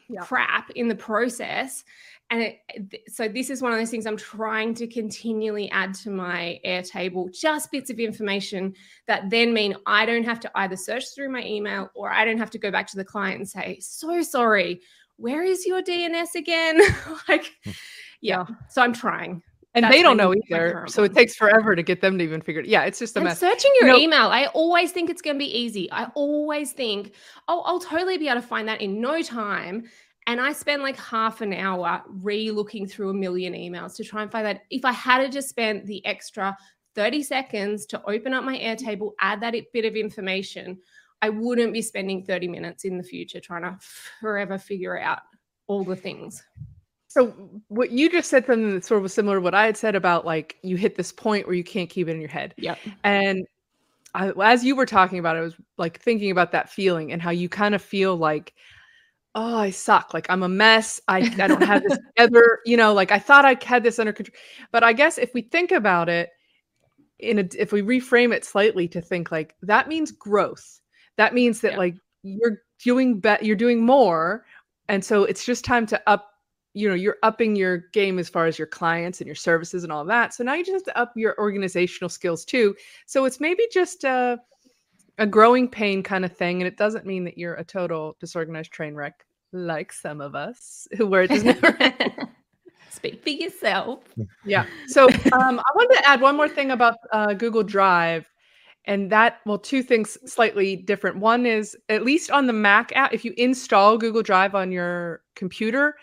Yeah. 0.08 0.22
crap 0.22 0.72
in 0.72 0.88
the 0.88 0.96
process. 0.96 1.84
And 2.32 2.42
it, 2.44 3.02
so 3.08 3.28
this 3.28 3.50
is 3.50 3.62
one 3.62 3.72
of 3.72 3.80
those 3.80 3.90
things 3.90 4.06
I'm 4.06 4.16
trying 4.18 4.76
to 4.76 4.86
continually 4.88 5.70
add 5.72 5.96
to 5.96 6.12
my 6.12 6.60
Airtable, 6.64 7.34
just 7.34 7.72
bits 7.72 7.90
of 7.90 8.00
information 8.00 8.76
that 9.08 9.30
then 9.32 9.52
mean 9.52 9.76
I 9.88 10.06
don't 10.06 10.24
have 10.24 10.40
to 10.42 10.52
either 10.56 10.76
search 10.76 11.06
through 11.16 11.30
my 11.30 11.44
email 11.44 11.90
or 11.96 12.12
I 12.12 12.26
don't 12.26 12.38
have 12.38 12.52
to 12.52 12.60
go 12.60 12.70
back 12.70 12.86
to 12.88 12.98
the 12.98 13.04
client 13.06 13.40
and 13.40 13.50
say, 13.50 13.80
so 13.82 14.22
sorry, 14.22 14.82
where 15.18 15.44
is 15.44 15.66
your 15.66 15.82
DNS 15.82 16.36
again? 16.36 16.80
like, 17.28 17.52
hmm. 17.66 17.72
yeah. 18.22 18.46
So 18.70 18.84
I'm 18.84 18.94
trying. 18.94 19.42
and 19.74 19.84
That's 19.84 19.96
they 19.96 20.04
don't 20.04 20.16
know 20.18 20.34
either. 20.36 20.86
So 20.88 21.04
it 21.04 21.16
takes 21.16 21.36
forever 21.36 21.76
to 21.76 21.82
get 21.82 22.00
them 22.00 22.20
to 22.20 22.24
even 22.24 22.42
figure 22.42 22.62
it. 22.62 22.68
Yeah, 22.68 22.84
it's 22.84 23.00
just 23.00 23.16
a 23.16 23.20
And 23.20 23.26
mess. 23.30 23.40
searching 23.40 23.72
your 23.82 23.90
You 23.90 23.94
know- 23.96 24.00
email, 24.00 24.28
I 24.28 24.46
always 24.54 24.92
think 24.92 25.10
it's 25.10 25.24
going 25.24 25.36
to 25.36 25.40
be 25.40 25.58
easy. 25.58 25.92
I 25.92 26.06
always 26.14 26.74
think, 26.74 27.14
oh, 27.48 27.62
I'll 27.66 27.80
totally 27.80 28.20
be 28.20 28.28
able 28.30 28.40
to 28.40 28.48
find 28.48 28.68
that 28.68 28.82
in 28.82 29.02
no 29.02 29.24
time. 29.24 29.90
And 30.30 30.40
I 30.40 30.54
spend 30.54 30.84
like 30.84 30.96
half 30.96 31.42
an 31.42 31.54
hour 31.54 32.04
re 32.08 32.52
looking 32.52 32.86
through 32.86 33.10
a 33.10 33.16
million 33.16 33.54
emails 33.54 33.96
to 33.96 34.04
try 34.04 34.22
and 34.22 34.32
find 34.32 34.46
that. 34.46 34.62
If 34.70 34.86
I 34.86 34.92
had 34.92 35.24
to 35.24 35.28
just 35.30 35.50
spend 35.50 35.88
the 35.88 36.06
extra 36.06 36.56
30 36.94 37.24
seconds 37.24 37.88
to 37.88 38.04
open 38.08 38.36
up 38.36 38.44
my 38.44 38.56
Airtable, 38.60 39.14
add 39.20 39.42
that 39.42 39.56
bit 39.74 39.86
of 39.86 39.96
information, 39.96 40.78
I 41.24 41.30
wouldn't 41.30 41.74
be 41.74 41.82
spending 41.82 42.24
30 42.24 42.48
minutes 42.48 42.86
in 42.86 43.00
the 43.00 43.04
future 43.04 43.40
trying 43.40 43.64
to 43.64 43.76
forever 44.20 44.60
figure 44.60 45.00
out 45.00 45.22
all 45.66 45.84
the 45.84 45.96
things. 45.96 46.44
So 47.08 47.34
what 47.70 47.90
you 47.90 48.08
just 48.08 48.30
said 48.30 48.46
something 48.46 48.76
that 48.76 48.86
sort 48.86 49.00
of 49.00 49.04
was 49.04 49.16
similar 49.16 49.38
to 49.38 49.42
what 49.42 49.56
I 49.56 49.66
had 49.66 49.78
said 49.78 49.96
about 49.96 50.28
like 50.28 50.58
you 50.62 50.76
hit 50.76 50.96
this 50.96 51.12
point 51.12 51.48
where 51.48 51.56
you 51.56 51.64
can't 51.64 51.90
keep 51.90 52.08
it 52.08 52.12
in 52.12 52.20
your 52.20 52.30
head. 52.30 52.54
Yeah. 52.56 52.76
And 53.04 53.48
I, 54.14 54.30
as 54.44 54.64
you 54.64 54.76
were 54.76 54.86
talking 54.86 55.18
about 55.18 55.38
it, 55.38 55.40
I 55.40 55.42
was 55.42 55.56
like 55.80 56.00
thinking 56.00 56.30
about 56.30 56.52
that 56.52 56.70
feeling 56.70 57.12
and 57.12 57.20
how 57.20 57.32
you 57.32 57.50
kind 57.50 57.74
of 57.74 57.82
feel 57.82 58.16
like, 58.16 58.54
oh, 59.36 59.58
I 59.58 59.70
suck. 59.72 60.14
Like 60.14 60.28
I'm 60.30 60.44
a 60.44 60.50
mess. 60.50 61.00
I, 61.08 61.20
I 61.20 61.48
don't 61.48 61.64
have 61.64 61.84
this 61.84 61.98
together. 62.18 62.60
You 62.66 62.78
know, 62.78 62.94
like 62.94 63.12
I 63.12 63.20
thought 63.20 63.46
I 63.46 63.58
had 63.64 63.84
this 63.84 64.00
under 64.00 64.14
control. 64.14 64.36
But 64.72 64.84
I 64.84 64.94
guess 64.94 65.18
if 65.18 65.34
we 65.34 65.42
think 65.44 65.72
about 65.72 66.10
it, 66.10 66.30
in 67.20 67.40
a, 67.40 67.46
if 67.58 67.72
we 67.74 67.82
reframe 67.82 68.34
it 68.34 68.46
slightly 68.46 68.88
to 68.90 69.02
think 69.02 69.32
like 69.32 69.56
that 69.64 69.88
means 69.88 70.12
growth. 70.12 70.80
That 71.18 71.34
means 71.34 71.62
that 71.62 71.74
Yeah. 71.74 71.78
like 71.78 71.96
you're 72.24 72.62
doing 72.84 73.20
better. 73.20 73.44
You're 73.46 73.56
doing 73.56 73.86
more, 73.86 74.46
and 74.88 75.04
so 75.04 75.24
it's 75.26 75.46
just 75.46 75.66
time 75.66 75.86
to 75.88 76.02
up 76.10 76.32
you 76.74 76.88
know 76.88 76.96
you're 76.96 77.18
upping 77.24 77.56
your 77.56 77.80
game 77.94 78.20
as 78.20 78.30
far 78.30 78.46
as 78.46 78.58
your 78.60 78.68
clients 78.68 79.20
and 79.22 79.26
your 79.28 79.36
services 79.36 79.84
and 79.84 79.92
all 79.92 80.06
that 80.06 80.36
so 80.36 80.44
now 80.44 80.54
you 80.54 80.64
just 80.64 80.74
have 80.74 80.84
to 80.84 80.98
up 81.02 81.12
your 81.16 81.36
organizational 81.40 82.10
skills 82.10 82.46
too 82.46 82.76
so 83.08 83.26
it's 83.26 83.40
maybe 83.40 83.64
just 83.74 84.04
a, 84.04 84.40
a 85.20 85.28
growing 85.28 85.68
pain 85.68 86.02
kind 86.02 86.26
of 86.26 86.36
thing 86.36 86.62
and 86.62 86.68
it 86.68 86.78
doesn't 86.78 87.06
mean 87.06 87.24
that 87.26 87.38
you're 87.38 87.56
a 87.56 87.64
total 87.64 88.16
disorganized 88.20 88.72
train 88.72 88.96
wreck 88.96 89.26
like 89.52 89.92
some 89.92 90.22
of 90.22 90.34
us 90.34 90.88
who 90.98 91.06
were 91.06 91.28
just 91.28 91.46
never 91.46 91.78
Speak 92.90 93.22
for 93.22 93.30
yourself. 93.30 94.00
yeah 94.46 94.66
so 94.88 95.08
um, 95.34 95.60
i 95.60 95.72
wanted 95.76 95.96
to 95.98 96.08
add 96.08 96.22
one 96.22 96.36
more 96.36 96.50
thing 96.50 96.72
about 96.72 96.96
uh, 97.12 97.34
google 97.34 97.64
drive 97.64 98.26
and 98.86 99.12
that 99.12 99.40
well 99.46 99.60
two 99.60 99.84
things 99.84 100.18
slightly 100.26 100.76
different 100.76 101.18
one 101.18 101.46
is 101.46 101.78
at 101.90 102.04
least 102.04 102.32
on 102.32 102.48
the 102.48 102.54
mac 102.54 102.92
app 102.96 103.14
if 103.14 103.24
you 103.26 103.34
install 103.38 103.98
google 103.98 104.24
drive 104.24 104.56
on 104.56 104.72
your 104.72 105.22
computer 105.36 105.96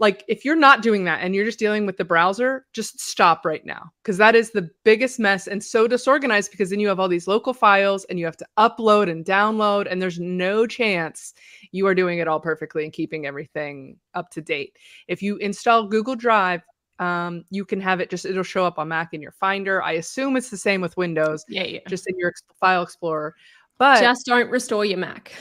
like 0.00 0.24
if 0.28 0.44
you're 0.46 0.56
not 0.56 0.80
doing 0.80 1.04
that 1.04 1.20
and 1.20 1.34
you're 1.34 1.44
just 1.44 1.58
dealing 1.58 1.84
with 1.84 1.98
the 1.98 2.04
browser, 2.04 2.66
just 2.72 2.98
stop 2.98 3.44
right 3.44 3.64
now 3.66 3.92
because 4.02 4.16
that 4.16 4.34
is 4.34 4.50
the 4.50 4.68
biggest 4.82 5.20
mess 5.20 5.46
and 5.46 5.62
so 5.62 5.86
disorganized 5.86 6.50
because 6.50 6.70
then 6.70 6.80
you 6.80 6.88
have 6.88 6.98
all 6.98 7.06
these 7.08 7.28
local 7.28 7.52
files 7.52 8.04
and 8.06 8.18
you 8.18 8.24
have 8.24 8.36
to 8.38 8.46
upload 8.58 9.10
and 9.10 9.26
download 9.26 9.86
and 9.90 10.00
there's 10.00 10.18
no 10.18 10.66
chance 10.66 11.34
you 11.72 11.86
are 11.86 11.94
doing 11.94 12.18
it 12.18 12.26
all 12.26 12.40
perfectly 12.40 12.82
and 12.84 12.94
keeping 12.94 13.26
everything 13.26 13.96
up 14.14 14.30
to 14.30 14.40
date. 14.40 14.76
If 15.06 15.22
you 15.22 15.36
install 15.36 15.86
Google 15.86 16.16
Drive, 16.16 16.62
um, 16.98 17.44
you 17.50 17.66
can 17.66 17.80
have 17.80 18.00
it 18.00 18.08
just 18.10 18.24
it'll 18.24 18.42
show 18.42 18.64
up 18.64 18.78
on 18.78 18.88
Mac 18.88 19.12
in 19.12 19.20
your 19.20 19.32
Finder. 19.32 19.82
I 19.82 19.92
assume 19.92 20.36
it's 20.36 20.50
the 20.50 20.56
same 20.56 20.80
with 20.80 20.96
Windows, 20.96 21.44
Yeah, 21.48 21.64
yeah. 21.64 21.80
just 21.88 22.08
in 22.08 22.18
your 22.18 22.32
file 22.58 22.82
explorer. 22.82 23.34
But 23.78 24.00
Just 24.00 24.26
don't 24.26 24.50
restore 24.50 24.84
your 24.84 24.98
Mac. 24.98 25.32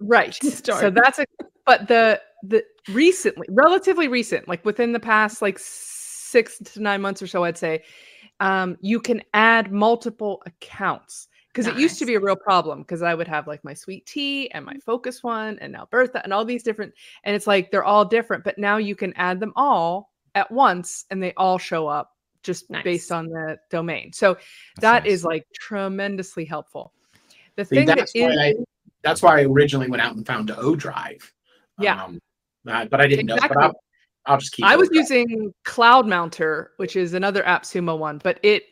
Right. 0.00 0.36
So 0.64 0.90
that's 0.90 1.18
a 1.18 1.26
but 1.64 1.88
the 1.88 2.20
the 2.42 2.64
recently 2.88 3.46
relatively 3.50 4.08
recent, 4.08 4.48
like 4.48 4.64
within 4.64 4.92
the 4.92 5.00
past 5.00 5.42
like 5.42 5.58
six 5.58 6.58
to 6.58 6.80
nine 6.80 7.00
months 7.00 7.22
or 7.22 7.26
so, 7.26 7.44
I'd 7.44 7.58
say, 7.58 7.82
um, 8.40 8.76
you 8.80 9.00
can 9.00 9.22
add 9.34 9.72
multiple 9.72 10.42
accounts. 10.46 11.28
Because 11.48 11.68
it 11.68 11.78
used 11.78 11.98
to 12.00 12.04
be 12.04 12.16
a 12.16 12.20
real 12.20 12.36
problem 12.36 12.80
because 12.80 13.00
I 13.00 13.14
would 13.14 13.28
have 13.28 13.46
like 13.46 13.64
my 13.64 13.72
sweet 13.72 14.04
tea 14.04 14.50
and 14.50 14.62
my 14.62 14.76
focus 14.84 15.22
one 15.22 15.58
and 15.60 15.72
now 15.72 15.88
Bertha 15.90 16.22
and 16.22 16.30
all 16.30 16.44
these 16.44 16.62
different 16.62 16.92
and 17.24 17.34
it's 17.34 17.46
like 17.46 17.70
they're 17.70 17.82
all 17.82 18.04
different, 18.04 18.44
but 18.44 18.58
now 18.58 18.76
you 18.76 18.94
can 18.94 19.14
add 19.14 19.40
them 19.40 19.54
all 19.56 20.12
at 20.34 20.52
once 20.52 21.06
and 21.10 21.22
they 21.22 21.32
all 21.38 21.56
show 21.56 21.86
up 21.86 22.12
just 22.42 22.70
based 22.84 23.10
on 23.10 23.28
the 23.28 23.56
domain. 23.70 24.12
So 24.12 24.34
That's 24.34 24.44
that 24.80 25.02
nice. 25.04 25.12
is 25.12 25.24
like 25.24 25.46
tremendously 25.54 26.44
helpful. 26.44 26.92
The 27.56 27.64
See, 27.64 27.76
thing 27.76 27.86
that 27.86 27.96
that's 27.96 28.12
why 28.14 28.34
I 28.34 28.54
that's 29.02 29.22
why 29.22 29.38
I 29.38 29.44
originally 29.44 29.88
went 29.88 30.02
out 30.02 30.14
and 30.14 30.26
found 30.26 30.50
odrive. 30.50 31.22
Yeah. 31.78 32.04
Um, 32.04 32.20
uh, 32.68 32.84
but 32.86 33.00
I 33.00 33.06
didn't 33.06 33.26
know. 33.26 33.34
Exactly. 33.34 33.54
But 33.54 33.64
I'll, 33.64 33.80
I'll 34.26 34.38
just 34.38 34.52
keep. 34.52 34.64
I 34.66 34.76
was 34.76 34.88
odrive. 34.90 34.94
using 34.94 35.54
CloudMounter, 35.66 36.68
which 36.78 36.96
is 36.96 37.14
another 37.14 37.42
AppSumo 37.42 37.98
one, 37.98 38.20
but 38.22 38.38
it 38.42 38.64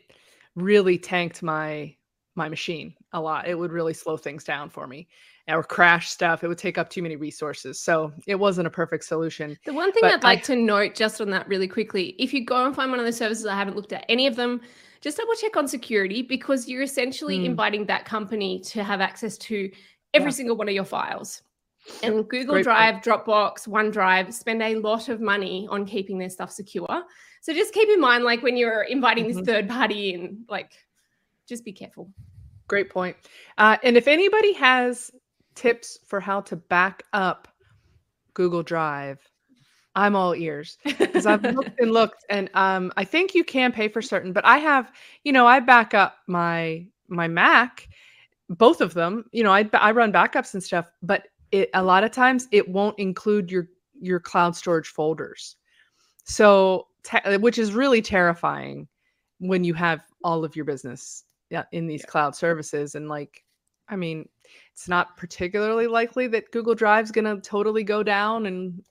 really 0.55 0.97
tanked 0.97 1.41
my 1.43 1.95
my 2.35 2.49
machine 2.49 2.93
a 3.13 3.21
lot. 3.21 3.47
It 3.47 3.55
would 3.57 3.71
really 3.71 3.93
slow 3.93 4.17
things 4.17 4.43
down 4.43 4.69
for 4.69 4.87
me 4.87 5.07
or 5.47 5.63
crash 5.63 6.09
stuff. 6.09 6.43
It 6.43 6.49
would 6.49 6.57
take 6.57 6.77
up 6.77 6.89
too 6.89 7.01
many 7.01 7.15
resources. 7.15 7.79
So 7.79 8.11
it 8.27 8.35
wasn't 8.35 8.67
a 8.67 8.69
perfect 8.69 9.05
solution. 9.05 9.57
The 9.63 9.73
one 9.73 9.93
thing 9.93 10.01
But 10.01 10.13
I'd 10.15 10.23
like 10.23 10.39
I- 10.39 10.41
to 10.43 10.55
note 10.57 10.95
just 10.95 11.21
on 11.21 11.29
that 11.29 11.47
really 11.47 11.67
quickly, 11.69 12.15
if 12.19 12.33
you 12.33 12.43
go 12.43 12.65
and 12.65 12.75
find 12.75 12.91
one 12.91 12.99
of 12.99 13.05
those 13.05 13.15
services, 13.15 13.45
I 13.45 13.55
haven't 13.55 13.77
looked 13.77 13.93
at 13.93 14.05
any 14.09 14.27
of 14.27 14.35
them, 14.35 14.59
just 14.99 15.15
double 15.17 15.33
check 15.35 15.55
on 15.55 15.65
security 15.67 16.21
because 16.23 16.67
you're 16.67 16.81
essentially 16.81 17.37
Hmm. 17.39 17.45
inviting 17.45 17.85
that 17.85 18.03
company 18.03 18.59
to 18.61 18.83
have 18.83 18.99
access 18.99 19.37
to 19.37 19.71
every 20.13 20.31
Yeah. 20.31 20.35
single 20.35 20.57
one 20.57 20.67
of 20.67 20.73
your 20.75 20.83
files. 20.83 21.41
And 22.03 22.27
Google 22.27 22.55
Great 22.55 22.63
Drive, 22.63 22.95
Dropbox, 23.03 23.67
OneDrive 23.67 24.33
spend 24.33 24.61
a 24.61 24.75
lot 24.75 25.09
of 25.09 25.21
money 25.21 25.67
on 25.69 25.85
keeping 25.85 26.17
their 26.17 26.29
stuff 26.29 26.51
secure. 26.51 27.03
So 27.41 27.53
just 27.53 27.73
keep 27.73 27.89
in 27.89 27.99
mind, 28.01 28.23
like 28.23 28.41
when 28.41 28.57
you're 28.57 28.83
inviting 28.83 29.25
Mhm. 29.25 29.33
this 29.35 29.45
third 29.45 29.69
party 29.69 30.13
in, 30.13 30.45
like 30.49 30.71
just 31.47 31.63
be 31.63 31.71
careful. 31.71 32.11
Great 32.67 32.89
point. 32.89 33.15
Uh, 33.59 33.77
and 33.83 33.95
if 33.97 34.07
anybody 34.07 34.53
has 34.53 35.11
tips 35.53 35.99
for 36.07 36.19
how 36.19 36.41
to 36.41 36.55
back 36.55 37.03
up 37.13 37.47
Google 38.33 38.63
Drive, 38.63 39.19
I'm 39.95 40.15
all 40.15 40.35
ears. 40.35 40.77
because 40.83 41.25
I've 41.27 41.43
looked 41.43 41.79
and 41.79 41.91
looked, 41.99 42.25
and 42.29 42.49
um, 42.55 42.91
I 42.97 43.03
think 43.05 43.33
you 43.35 43.43
can 43.43 43.71
pay 43.71 43.87
for 43.87 44.01
certain, 44.01 44.33
but 44.33 44.43
I 44.43 44.57
have, 44.57 44.91
you 45.23 45.31
know, 45.31 45.45
I 45.45 45.59
back 45.59 45.93
up 45.93 46.17
my 46.27 46.87
my 47.07 47.27
Mac, 47.27 47.87
both 48.49 48.81
of 48.81 48.93
them. 48.95 49.25
You 49.31 49.43
know, 49.43 49.53
I 49.53 49.69
I 49.73 49.91
run 49.91 50.11
backups 50.11 50.53
and 50.55 50.63
stuff, 50.63 50.91
but 51.03 51.27
it 51.51 51.69
a 51.73 51.83
lot 51.83 52.03
of 52.03 52.11
times 52.11 52.47
it 52.51 52.67
won't 52.67 52.97
include 52.99 53.51
your 53.51 53.67
your 53.99 54.19
cloud 54.19 54.55
storage 54.55 54.87
folders, 54.87 55.55
so 56.25 56.87
te- 57.03 57.37
which 57.37 57.57
is 57.57 57.73
really 57.73 58.01
terrifying 58.01 58.87
when 59.39 59.63
you 59.63 59.73
have 59.73 60.05
all 60.23 60.43
of 60.43 60.55
your 60.55 60.65
business 60.65 61.23
in 61.71 61.87
these 61.87 62.05
cloud 62.05 62.35
services 62.35 62.95
and 62.95 63.09
like. 63.09 63.43
I 63.87 63.95
mean, 63.95 64.27
it's 64.73 64.89
not 64.89 65.15
particularly 65.15 65.85
likely 65.85 66.25
that 66.29 66.51
Google 66.51 66.73
Drive's 66.73 67.11
going 67.11 67.25
to 67.25 67.39
totally 67.47 67.83
go 67.83 68.01
down 68.01 68.47
and 68.47 68.81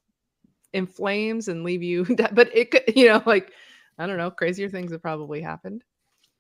in 0.72 0.86
flames 0.86 1.48
and 1.48 1.64
leave 1.64 1.82
you 1.82 2.04
that, 2.16 2.36
but 2.36 2.48
it 2.56 2.70
could 2.70 2.84
you 2.94 3.06
know 3.06 3.22
like 3.26 3.52
i 3.96 4.06
don't 4.08 4.16
know 4.16 4.28
crazier 4.28 4.68
things 4.68 4.90
have 4.90 5.00
probably 5.00 5.40
happened 5.40 5.84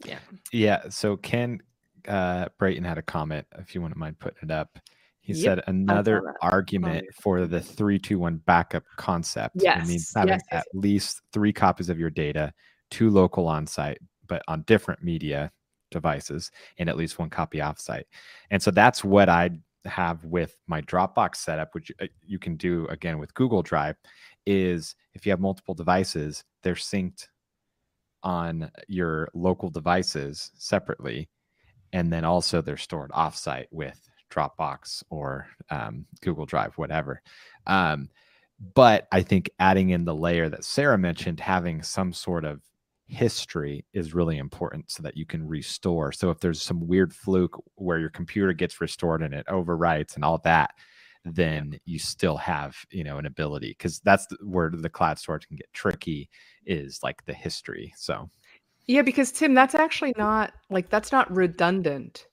yeah. 0.04 0.18
Yeah. 0.52 0.82
So 0.88 1.16
Ken 1.16 1.60
uh, 2.08 2.46
Brayton 2.58 2.84
had 2.84 2.98
a 2.98 3.02
comment. 3.02 3.46
If 3.58 3.74
you 3.74 3.82
wouldn't 3.82 3.98
mind 3.98 4.18
putting 4.18 4.42
it 4.42 4.50
up, 4.50 4.78
he 5.24 5.32
Yep, 5.32 5.42
said 5.42 5.64
another 5.68 6.20
that. 6.22 6.34
argument 6.42 7.06
for 7.14 7.46
the 7.46 7.60
three 7.60 7.98
two 7.98 8.18
one 8.18 8.36
backup 8.44 8.84
concept. 8.96 9.62
It 9.62 9.86
means 9.86 10.12
having 10.14 10.34
yes, 10.34 10.42
yes, 10.52 10.64
at 10.66 10.66
least 10.74 11.22
three 11.32 11.52
copies 11.52 11.88
of 11.88 11.98
your 11.98 12.10
data, 12.10 12.52
two 12.90 13.08
local 13.08 13.48
on 13.48 13.66
site, 13.66 13.98
but 14.28 14.42
on 14.48 14.62
different 14.62 15.02
media 15.02 15.50
devices, 15.90 16.50
and 16.78 16.90
at 16.90 16.98
least 16.98 17.18
one 17.18 17.30
copy 17.30 17.58
offsite. 17.58 18.04
And 18.50 18.62
so 18.62 18.70
that's 18.70 19.02
what 19.02 19.30
I 19.30 19.50
have 19.86 20.22
with 20.24 20.58
my 20.66 20.82
Dropbox 20.82 21.36
setup, 21.36 21.74
which 21.74 21.90
uh, 22.02 22.06
you 22.22 22.38
can 22.38 22.56
do 22.56 22.86
again 22.88 23.18
with 23.18 23.32
Google 23.32 23.62
Drive. 23.62 23.96
Is 24.44 24.94
if 25.14 25.24
you 25.24 25.32
have 25.32 25.40
multiple 25.40 25.74
devices, 25.74 26.44
they're 26.62 26.74
synced 26.74 27.28
on 28.22 28.70
your 28.88 29.30
local 29.32 29.70
devices 29.70 30.50
separately, 30.58 31.30
and 31.94 32.12
then 32.12 32.26
also 32.26 32.60
they're 32.60 32.76
stored 32.76 33.10
offsite 33.12 33.68
with 33.70 34.06
Dropbox 34.34 35.02
or 35.10 35.46
um, 35.70 36.06
Google 36.20 36.46
Drive, 36.46 36.74
whatever. 36.76 37.22
Um, 37.66 38.08
but 38.74 39.08
I 39.12 39.22
think 39.22 39.50
adding 39.58 39.90
in 39.90 40.04
the 40.04 40.14
layer 40.14 40.48
that 40.48 40.64
Sarah 40.64 40.98
mentioned, 40.98 41.40
having 41.40 41.82
some 41.82 42.12
sort 42.12 42.44
of 42.44 42.60
history 43.06 43.84
is 43.92 44.14
really 44.14 44.38
important 44.38 44.90
so 44.90 45.02
that 45.02 45.16
you 45.16 45.26
can 45.26 45.46
restore. 45.46 46.12
So 46.12 46.30
if 46.30 46.40
there's 46.40 46.62
some 46.62 46.86
weird 46.86 47.12
fluke 47.12 47.62
where 47.74 47.98
your 47.98 48.10
computer 48.10 48.52
gets 48.52 48.80
restored 48.80 49.22
and 49.22 49.34
it 49.34 49.46
overwrites 49.46 50.14
and 50.14 50.24
all 50.24 50.38
that, 50.44 50.70
then 51.24 51.78
you 51.84 51.98
still 51.98 52.36
have 52.36 52.76
you 52.90 53.02
know 53.02 53.16
an 53.18 53.26
ability 53.26 53.70
because 53.70 53.98
that's 54.00 54.26
where 54.42 54.70
the 54.70 54.90
cloud 54.90 55.18
storage 55.18 55.48
can 55.48 55.56
get 55.56 55.72
tricky 55.72 56.28
is 56.66 57.00
like 57.02 57.24
the 57.24 57.32
history. 57.32 57.92
So 57.96 58.28
yeah 58.86 59.02
because 59.02 59.32
tim 59.32 59.54
that's 59.54 59.74
actually 59.74 60.14
not 60.16 60.52
like 60.70 60.90
that's 60.90 61.12
not 61.12 61.30
redundant 61.34 62.26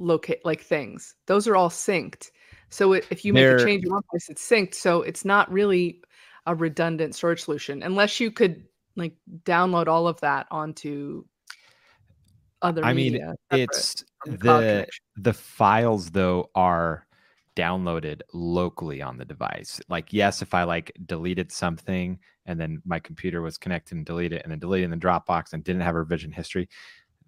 locate 0.00 0.44
like 0.44 0.62
things 0.62 1.14
those 1.26 1.46
are 1.46 1.54
all 1.54 1.70
synced 1.70 2.30
so 2.70 2.94
it, 2.94 3.06
if 3.10 3.24
you 3.24 3.32
make 3.32 3.42
They're- 3.42 3.56
a 3.56 3.64
change 3.64 3.84
in 3.84 3.92
one 3.92 4.02
place 4.10 4.28
it's 4.28 4.46
synced 4.48 4.74
so 4.74 5.02
it's 5.02 5.24
not 5.24 5.50
really 5.52 6.02
a 6.46 6.54
redundant 6.54 7.14
storage 7.14 7.42
solution 7.42 7.82
unless 7.82 8.18
you 8.18 8.30
could 8.30 8.64
like 8.96 9.14
download 9.44 9.86
all 9.86 10.08
of 10.08 10.20
that 10.20 10.46
onto 10.50 11.24
other 12.62 12.84
I 12.84 12.92
mean, 12.92 13.18
it's 13.50 14.04
the 14.26 14.36
the 14.36 14.86
the 15.16 15.32
files 15.32 16.10
though 16.10 16.50
are 16.54 17.06
downloaded 17.56 18.20
locally 18.32 19.02
on 19.02 19.16
the 19.16 19.24
device. 19.24 19.80
Like 19.88 20.12
yes, 20.12 20.42
if 20.42 20.54
I 20.54 20.64
like 20.64 20.92
deleted 21.06 21.52
something 21.52 22.18
and 22.46 22.60
then 22.60 22.82
my 22.84 22.98
computer 22.98 23.42
was 23.42 23.58
connected 23.58 23.96
and 23.96 24.06
deleted 24.06 24.42
and 24.42 24.52
then 24.52 24.58
deleted 24.58 24.84
in 24.84 24.90
the 24.90 24.96
Dropbox 24.96 25.52
and 25.52 25.64
didn't 25.64 25.82
have 25.82 25.94
a 25.94 25.98
revision 25.98 26.32
history, 26.32 26.68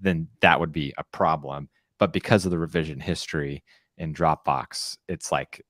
then 0.01 0.29
that 0.41 0.61
would 0.61 0.73
be 0.73 0.93
a 0.99 1.05
problem. 1.05 1.69
But 2.03 2.13
because 2.13 2.45
of 2.45 2.51
the 2.51 2.59
revision 2.59 2.99
history 2.99 3.63
in 3.97 4.13
Dropbox, 4.13 4.97
it's 5.09 5.31
like 5.31 5.65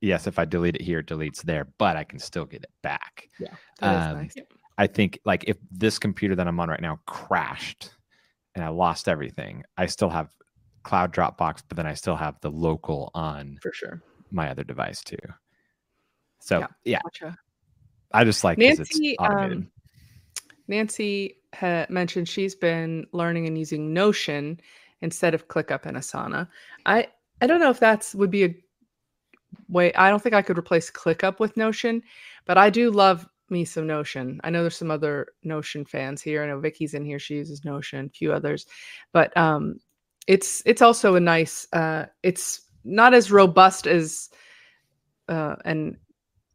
yes, 0.00 0.26
if 0.26 0.36
I 0.36 0.44
delete 0.44 0.74
it 0.74 0.82
here, 0.82 0.98
it 0.98 1.06
deletes 1.06 1.42
there, 1.42 1.68
but 1.78 1.96
I 1.96 2.02
can 2.02 2.18
still 2.18 2.44
get 2.44 2.64
it 2.64 2.72
back. 2.82 3.28
is 3.38 3.52
um, 3.80 4.14
nice. 4.14 4.34
I 4.78 4.88
think 4.88 5.20
like 5.24 5.44
if 5.46 5.58
this 5.70 5.96
computer 5.96 6.34
that 6.34 6.48
I'm 6.48 6.58
on 6.58 6.70
right 6.70 6.80
now 6.80 6.98
crashed 7.06 7.92
and 8.56 8.64
I 8.64 8.68
lost 8.70 9.08
everything, 9.08 9.62
I 9.76 9.86
still 9.86 10.10
have 10.10 10.32
cloud 10.82 11.14
Dropbox, 11.14 11.62
but 11.68 11.76
then 11.76 11.86
I 11.86 11.94
still 11.94 12.16
have 12.16 12.34
the 12.40 12.50
local 12.50 13.12
on 13.14 13.56
for 13.62 13.72
sure 13.72 14.02
my 14.32 14.50
other 14.50 14.64
device 14.64 15.04
too. 15.04 15.18
So 16.40 16.58
Yeah. 16.58 16.66
yeah, 16.84 17.00
gotcha 17.04 17.38
I 18.10 18.24
just 18.24 18.42
like 18.42 18.58
Nancy, 18.58 19.16
automated. 19.20 19.58
um, 19.58 19.70
Nancy 20.66 21.36
mentioned 21.88 22.28
she's 22.28 22.56
been 22.56 23.06
learning 23.12 23.46
and 23.46 23.56
using 23.56 23.92
Notion 23.92 24.60
instead 25.02 25.34
of 25.34 25.48
ClickUp 25.48 25.86
and 25.86 25.96
Asana. 25.96 26.48
I 26.86 27.08
I 27.40 27.46
don't 27.46 27.60
know 27.60 27.70
if 27.70 27.80
that's 27.80 28.14
would 28.14 28.30
be 28.30 28.44
a 28.44 28.54
way. 29.68 29.92
I 29.94 30.10
don't 30.10 30.22
think 30.22 30.34
I 30.34 30.42
could 30.42 30.58
replace 30.58 30.90
ClickUp 30.90 31.40
with 31.40 31.56
Notion, 31.56 32.02
but 32.46 32.58
I 32.58 32.70
do 32.70 32.90
love 32.90 33.26
me 33.48 33.64
some 33.64 33.86
Notion. 33.86 34.40
I 34.44 34.50
know 34.50 34.62
there's 34.62 34.76
some 34.76 34.90
other 34.90 35.28
Notion 35.42 35.84
fans 35.84 36.22
here. 36.22 36.42
I 36.42 36.46
know 36.46 36.60
Vicky's 36.60 36.94
in 36.94 37.04
here; 37.04 37.18
she 37.18 37.34
uses 37.34 37.64
Notion. 37.64 38.06
A 38.06 38.10
few 38.10 38.32
others, 38.32 38.66
but 39.12 39.36
um, 39.36 39.80
it's 40.26 40.62
it's 40.66 40.82
also 40.82 41.14
a 41.14 41.20
nice. 41.20 41.66
Uh, 41.72 42.06
it's 42.22 42.62
not 42.84 43.14
as 43.14 43.32
robust 43.32 43.86
as 43.86 44.30
uh, 45.28 45.56
an 45.64 45.98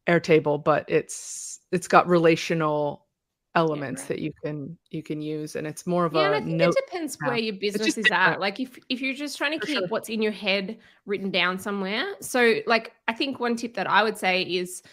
Airtable, 0.07 0.63
but 0.63 0.85
it's 0.87 1.59
it's 1.71 1.87
got 1.87 2.07
relational 2.07 3.04
elements 3.55 4.01
right. 4.03 4.09
that 4.09 4.19
you 4.19 4.31
can 4.43 4.77
you 4.89 5.01
can 5.01 5.21
use, 5.21 5.55
and 5.55 5.65
it's 5.65 5.87
more 5.87 6.05
of 6.05 6.13
Yeah, 6.13 6.35
a 6.35 6.41
note. 6.41 6.75
it 6.77 6.85
depends 6.85 7.17
where 7.23 7.37
your 7.37 7.55
business 7.55 7.97
is 7.97 8.05
at. 8.11 8.39
Like 8.39 8.59
if 8.59 8.77
if 8.89 9.01
you're 9.01 9.15
just 9.15 9.37
trying 9.37 9.59
to 9.59 9.65
keep 9.65 9.79
sure. 9.79 9.87
what's 9.87 10.09
in 10.09 10.21
your 10.21 10.31
head 10.31 10.77
written 11.05 11.31
down 11.31 11.57
somewhere. 11.57 12.15
So 12.21 12.55
like 12.67 12.93
I 13.07 13.13
think 13.13 13.39
one 13.39 13.55
tip 13.55 13.73
that 13.75 13.89
I 13.89 14.03
would 14.03 14.17
say 14.17 14.43
is 14.43 14.83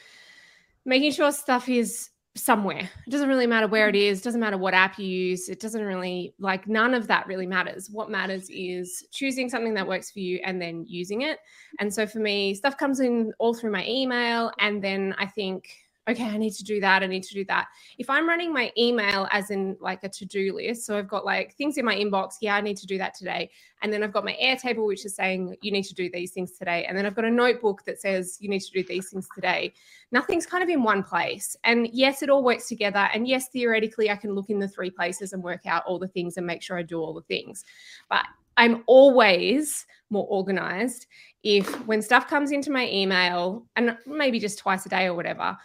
making 0.84 1.12
sure 1.12 1.32
stuff 1.32 1.68
is 1.68 2.10
somewhere. 2.34 2.90
It 3.06 3.10
doesn't 3.10 3.28
really 3.28 3.46
matter 3.46 3.66
where 3.66 3.88
it 3.88 3.94
mm. 3.94 4.10
is, 4.10 4.22
doesn't 4.22 4.40
matter 4.40 4.56
what 4.56 4.74
app 4.74 4.98
you 4.98 5.06
use. 5.06 5.48
It 5.48 5.60
doesn't 5.60 5.84
really 5.84 6.34
like 6.38 6.66
none 6.66 6.94
of 6.94 7.06
that 7.08 7.26
really 7.26 7.46
matters. 7.46 7.90
What 7.90 8.10
matters 8.10 8.48
is 8.48 9.06
choosing 9.12 9.48
something 9.48 9.74
that 9.74 9.86
works 9.86 10.10
for 10.10 10.20
you 10.20 10.40
and 10.44 10.60
then 10.60 10.84
using 10.88 11.22
it. 11.22 11.38
And 11.78 11.92
so 11.92 12.06
for 12.06 12.20
me, 12.20 12.54
stuff 12.54 12.78
comes 12.78 13.00
in 13.00 13.32
all 13.38 13.54
through 13.54 13.72
my 13.72 13.86
email 13.86 14.50
and 14.58 14.82
then 14.82 15.14
I 15.18 15.26
think 15.26 15.68
okay, 16.08 16.24
I 16.24 16.36
need 16.36 16.52
to 16.54 16.64
do 16.64 16.80
that. 16.80 17.02
I 17.02 17.06
need 17.06 17.22
to 17.22 17.34
do 17.34 17.44
that. 17.44 17.68
If 17.98 18.10
I'm 18.10 18.28
running 18.28 18.52
my 18.52 18.72
email 18.76 19.28
as 19.30 19.50
in 19.50 19.76
like 19.80 20.02
a 20.02 20.08
to 20.08 20.24
do 20.24 20.54
list, 20.54 20.84
so 20.84 20.98
I've 20.98 21.08
got 21.08 21.24
like 21.24 21.54
things 21.54 21.78
in 21.78 21.84
my 21.84 21.94
inbox, 21.94 22.34
yeah, 22.40 22.56
I 22.56 22.60
need 22.60 22.76
to 22.78 22.86
do 22.86 22.98
that 22.98 23.14
today. 23.14 23.50
And 23.82 23.92
then 23.92 24.02
I've 24.02 24.12
got 24.12 24.24
my 24.24 24.36
Airtable, 24.42 24.86
which 24.86 25.04
is 25.04 25.14
saying 25.14 25.56
you 25.62 25.70
need 25.70 25.84
to 25.84 25.94
do 25.94 26.10
these 26.12 26.32
things 26.32 26.52
today. 26.52 26.84
And 26.86 26.98
then 26.98 27.06
I've 27.06 27.14
got 27.14 27.24
a 27.24 27.30
notebook 27.30 27.84
that 27.84 28.00
says 28.00 28.36
you 28.40 28.48
need 28.48 28.60
to 28.60 28.70
do 28.72 28.82
these 28.82 29.10
things 29.10 29.28
today. 29.34 29.72
Nothing's 30.10 30.46
kind 30.46 30.62
of 30.62 30.68
in 30.68 30.82
one 30.82 31.02
place. 31.04 31.56
And 31.64 31.88
yes, 31.92 32.22
it 32.22 32.30
all 32.30 32.42
works 32.42 32.68
together. 32.68 33.08
And 33.14 33.28
yes, 33.28 33.48
theoretically, 33.48 34.10
I 34.10 34.16
can 34.16 34.34
look 34.34 34.50
in 34.50 34.58
the 34.58 34.68
three 34.68 34.90
places 34.90 35.32
and 35.32 35.42
work 35.42 35.66
out 35.66 35.84
all 35.86 35.98
the 35.98 36.08
things 36.08 36.36
and 36.36 36.46
make 36.46 36.62
sure 36.62 36.76
I 36.76 36.82
do 36.82 37.00
all 37.00 37.14
the 37.14 37.22
things. 37.22 37.64
But 38.08 38.26
I'm 38.56 38.82
always 38.86 39.86
more 40.10 40.26
organized 40.28 41.06
if 41.42 41.68
when 41.86 42.02
stuff 42.02 42.28
comes 42.28 42.52
into 42.52 42.70
my 42.70 42.88
email 42.88 43.66
and 43.76 43.96
maybe 44.06 44.38
just 44.38 44.58
twice 44.58 44.84
a 44.84 44.88
day 44.88 45.06
or 45.06 45.14
whatever, 45.14 45.56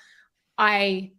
I 0.57 1.11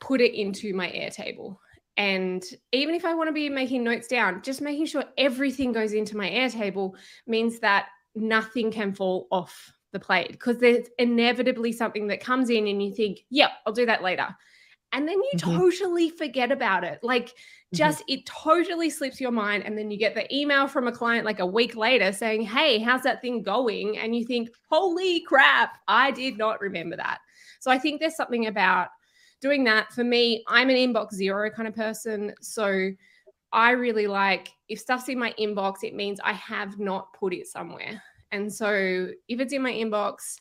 put 0.00 0.20
it 0.20 0.34
into 0.34 0.74
my 0.74 0.88
Airtable. 0.88 1.56
And 1.96 2.42
even 2.72 2.94
if 2.94 3.04
I 3.04 3.14
want 3.14 3.28
to 3.28 3.32
be 3.32 3.48
making 3.48 3.84
notes 3.84 4.08
down, 4.08 4.42
just 4.42 4.60
making 4.60 4.86
sure 4.86 5.04
everything 5.18 5.72
goes 5.72 5.92
into 5.92 6.16
my 6.16 6.28
Airtable 6.28 6.92
means 7.26 7.60
that 7.60 7.86
nothing 8.14 8.70
can 8.70 8.94
fall 8.94 9.28
off 9.30 9.72
the 9.92 10.00
plate 10.00 10.32
because 10.32 10.58
there's 10.58 10.88
inevitably 10.98 11.72
something 11.72 12.06
that 12.08 12.20
comes 12.20 12.50
in 12.50 12.66
and 12.66 12.82
you 12.82 12.94
think, 12.94 13.20
yep, 13.30 13.50
I'll 13.66 13.72
do 13.72 13.86
that 13.86 14.02
later. 14.02 14.28
And 14.92 15.08
then 15.08 15.16
you 15.16 15.30
mm-hmm. 15.36 15.58
totally 15.58 16.10
forget 16.10 16.52
about 16.52 16.84
it. 16.84 17.00
Like, 17.02 17.28
mm-hmm. 17.28 17.76
just 17.76 18.00
mm-hmm. 18.00 18.14
it 18.14 18.26
totally 18.26 18.90
slips 18.90 19.20
your 19.20 19.30
mind. 19.30 19.64
And 19.64 19.76
then 19.76 19.90
you 19.90 19.98
get 19.98 20.14
the 20.14 20.34
email 20.34 20.66
from 20.66 20.86
a 20.86 20.92
client 20.92 21.24
like 21.24 21.40
a 21.40 21.46
week 21.46 21.76
later 21.76 22.12
saying, 22.12 22.42
Hey, 22.42 22.78
how's 22.78 23.02
that 23.02 23.22
thing 23.22 23.42
going? 23.42 23.98
And 23.98 24.14
you 24.14 24.24
think, 24.24 24.50
Holy 24.70 25.20
crap, 25.20 25.78
I 25.88 26.10
did 26.10 26.36
not 26.36 26.60
remember 26.60 26.96
that. 26.96 27.20
So 27.62 27.70
I 27.70 27.78
think 27.78 28.00
there's 28.00 28.16
something 28.16 28.48
about 28.48 28.88
doing 29.40 29.62
that. 29.62 29.92
For 29.92 30.02
me, 30.02 30.42
I'm 30.48 30.68
an 30.68 30.74
inbox 30.74 31.14
zero 31.14 31.48
kind 31.48 31.68
of 31.68 31.76
person. 31.76 32.34
So 32.40 32.90
I 33.52 33.70
really 33.70 34.08
like 34.08 34.48
if 34.68 34.80
stuff's 34.80 35.08
in 35.08 35.16
my 35.16 35.32
inbox, 35.38 35.84
it 35.84 35.94
means 35.94 36.18
I 36.24 36.32
have 36.32 36.80
not 36.80 37.12
put 37.12 37.32
it 37.32 37.46
somewhere. 37.46 38.02
And 38.32 38.52
so 38.52 39.10
if 39.28 39.38
it's 39.38 39.52
in 39.52 39.62
my 39.62 39.70
inbox, 39.70 40.38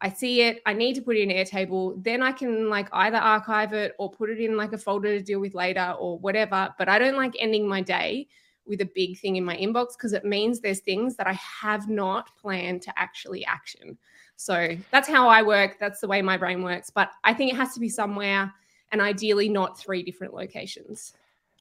I 0.00 0.10
see 0.10 0.42
it, 0.42 0.62
I 0.64 0.72
need 0.72 0.94
to 0.94 1.02
put 1.02 1.16
it 1.16 1.28
in 1.28 1.30
Airtable, 1.30 2.00
then 2.04 2.22
I 2.22 2.30
can 2.30 2.70
like 2.70 2.88
either 2.92 3.18
archive 3.18 3.72
it 3.72 3.96
or 3.98 4.08
put 4.08 4.30
it 4.30 4.38
in 4.38 4.56
like 4.56 4.72
a 4.72 4.78
folder 4.78 5.18
to 5.18 5.24
deal 5.24 5.40
with 5.40 5.54
later 5.54 5.96
or 5.98 6.20
whatever. 6.20 6.72
But 6.78 6.88
I 6.88 7.00
don't 7.00 7.16
like 7.16 7.34
ending 7.40 7.66
my 7.66 7.80
day 7.80 8.28
with 8.64 8.80
a 8.80 8.90
big 8.94 9.18
thing 9.18 9.34
in 9.34 9.44
my 9.44 9.56
inbox 9.56 9.96
because 9.98 10.12
it 10.12 10.24
means 10.24 10.60
there's 10.60 10.78
things 10.78 11.16
that 11.16 11.26
I 11.26 11.36
have 11.62 11.88
not 11.88 12.30
planned 12.40 12.82
to 12.82 12.96
actually 12.96 13.44
action. 13.44 13.98
So 14.40 14.74
that's 14.90 15.06
how 15.06 15.28
I 15.28 15.42
work. 15.42 15.76
That's 15.78 16.00
the 16.00 16.08
way 16.08 16.22
my 16.22 16.38
brain 16.38 16.62
works. 16.62 16.88
But 16.88 17.10
I 17.24 17.34
think 17.34 17.52
it 17.52 17.56
has 17.56 17.74
to 17.74 17.80
be 17.80 17.90
somewhere 17.90 18.50
and 18.90 18.98
ideally 18.98 19.50
not 19.50 19.78
three 19.78 20.02
different 20.02 20.32
locations. 20.32 21.12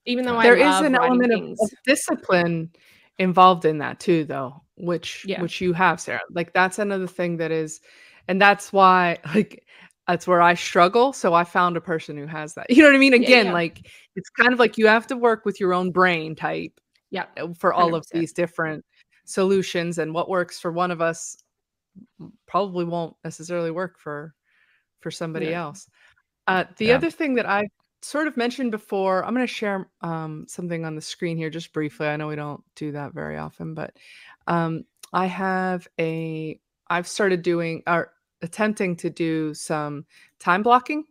Even 0.06 0.24
though 0.24 0.38
I 0.38 0.44
there 0.44 0.56
is 0.56 0.80
an 0.80 0.96
element 0.96 1.34
of, 1.34 1.42
of, 1.60 1.72
discipline 1.86 2.72
involved 3.18 3.66
in 3.66 3.80
that 3.80 4.00
too, 4.00 4.24
though, 4.24 4.62
which 4.78 5.26
yeah. 5.28 5.42
which 5.42 5.60
you 5.60 5.74
have, 5.74 6.00
Sarah. 6.00 6.22
Like 6.32 6.54
that's 6.54 6.80
another 6.80 7.06
thing 7.06 7.36
that 7.38 7.52
is, 7.52 7.82
and 8.30 8.42
that's 8.42 8.72
why 8.72 9.18
like 9.36 9.66
that's 10.08 10.26
where 10.26 10.42
I 10.42 10.54
struggle. 10.54 11.12
So 11.12 11.34
I 11.34 11.44
found 11.44 11.76
a 11.76 11.82
person 11.82 12.16
who 12.16 12.28
has 12.28 12.54
that. 12.54 12.68
You 12.70 12.84
know 12.84 12.88
what 12.88 12.96
I 12.96 13.00
mean? 13.00 13.14
Again, 13.14 13.28
yeah, 13.28 13.52
yeah. 13.52 13.54
like 13.54 13.88
it's 14.16 14.30
kind 14.30 14.54
of 14.54 14.60
like 14.60 14.78
you 14.78 14.88
have 14.88 15.06
to 15.08 15.18
work 15.18 15.44
with 15.44 15.60
your 15.60 15.74
own 15.74 15.92
brain 15.92 16.34
type. 16.34 16.80
Yeah. 17.12 17.26
Uh, 17.36 17.50
for 17.58 17.74
all 17.74 17.92
100%. 17.92 17.98
of 17.98 18.06
these 18.14 18.32
different 18.32 18.86
solutions 19.26 19.98
and 19.98 20.14
what 20.14 20.30
works 20.30 20.62
for 20.62 20.72
one 20.72 20.92
of 20.92 21.02
us 21.02 21.36
probably 22.48 22.86
won't 22.86 23.16
necessarily 23.24 23.72
work 23.72 24.00
for 24.00 24.34
for 25.00 25.12
somebody 25.12 25.48
yeah. 25.48 25.62
else. 25.62 25.90
Uh, 26.48 26.66
the 26.78 26.88
yeah. 26.88 26.96
other 26.96 27.12
thing 27.12 27.36
that 27.36 27.46
I 27.46 27.68
sort 28.02 28.28
of 28.28 28.38
mentioned 28.38 28.72
before, 28.72 29.24
I'm 29.24 29.34
going 29.34 29.46
to 29.46 29.54
share 29.54 29.90
um, 30.02 30.46
something 30.48 30.86
on 30.86 30.96
the 30.96 31.02
screen 31.02 31.38
here 31.38 31.50
just 31.50 31.74
briefly. 31.74 32.08
I 32.08 32.16
know 32.18 32.28
we 32.28 32.36
don't 32.36 32.64
do 32.76 32.92
that 32.94 33.14
very 33.14 33.38
often, 33.38 33.74
but 33.74 33.96
um, 34.48 34.86
I 35.14 35.26
have 35.26 35.88
a 36.00 36.60
I've 36.90 37.08
started 37.08 37.42
doing 37.42 37.84
or 37.88 38.14
attempting 38.42 38.96
to 38.98 39.10
do 39.10 39.54
some 39.54 40.06
time 40.40 40.64
blocking. 40.64 41.06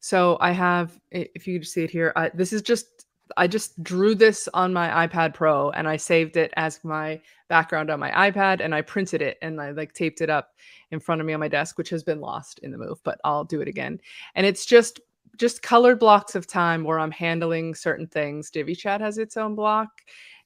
So 0.00 0.36
I 0.40 0.50
have, 0.50 0.98
if 1.10 1.46
you 1.46 1.62
see 1.62 1.84
it 1.84 1.90
here, 1.90 2.12
I, 2.16 2.30
this 2.34 2.52
is 2.52 2.62
just 2.62 3.06
I 3.36 3.46
just 3.46 3.82
drew 3.82 4.14
this 4.14 4.48
on 4.54 4.72
my 4.72 5.06
iPad 5.06 5.34
Pro 5.34 5.70
and 5.70 5.88
I 5.88 5.96
saved 5.96 6.36
it 6.36 6.52
as 6.56 6.82
my 6.84 7.20
background 7.48 7.90
on 7.90 8.00
my 8.00 8.10
iPad 8.30 8.60
and 8.60 8.74
I 8.74 8.82
printed 8.82 9.22
it 9.22 9.38
and 9.42 9.60
I 9.60 9.70
like 9.70 9.92
taped 9.92 10.20
it 10.20 10.30
up 10.30 10.54
in 10.90 11.00
front 11.00 11.20
of 11.20 11.26
me 11.26 11.32
on 11.32 11.40
my 11.40 11.48
desk, 11.48 11.78
which 11.78 11.90
has 11.90 12.02
been 12.02 12.20
lost 12.20 12.58
in 12.60 12.70
the 12.70 12.78
move, 12.78 13.00
but 13.04 13.20
I'll 13.24 13.44
do 13.44 13.60
it 13.60 13.68
again. 13.68 14.00
And 14.34 14.46
it's 14.46 14.64
just 14.64 15.00
just 15.38 15.62
colored 15.62 15.98
blocks 15.98 16.34
of 16.34 16.46
time 16.46 16.84
where 16.84 16.98
I'm 16.98 17.10
handling 17.10 17.74
certain 17.74 18.06
things. 18.06 18.50
Divi 18.50 18.74
Chat 18.74 19.00
has 19.00 19.18
its 19.18 19.36
own 19.36 19.54
block 19.54 19.88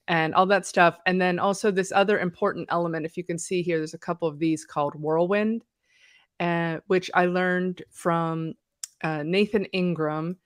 and 0.08 0.34
all 0.34 0.46
that 0.46 0.66
stuff. 0.66 0.98
And 1.06 1.20
then 1.20 1.38
also 1.38 1.70
this 1.70 1.92
other 1.92 2.18
important 2.20 2.68
element, 2.70 3.04
if 3.06 3.16
you 3.16 3.24
can 3.24 3.38
see 3.38 3.62
here, 3.62 3.78
there's 3.78 3.94
a 3.94 3.98
couple 3.98 4.28
of 4.28 4.38
these 4.38 4.64
called 4.64 4.94
Whirlwind, 4.94 5.64
uh, 6.38 6.78
which 6.86 7.10
I 7.14 7.26
learned 7.26 7.82
from 7.90 8.54
uh, 9.02 9.22
Nathan 9.24 9.64
Ingram 9.66 10.36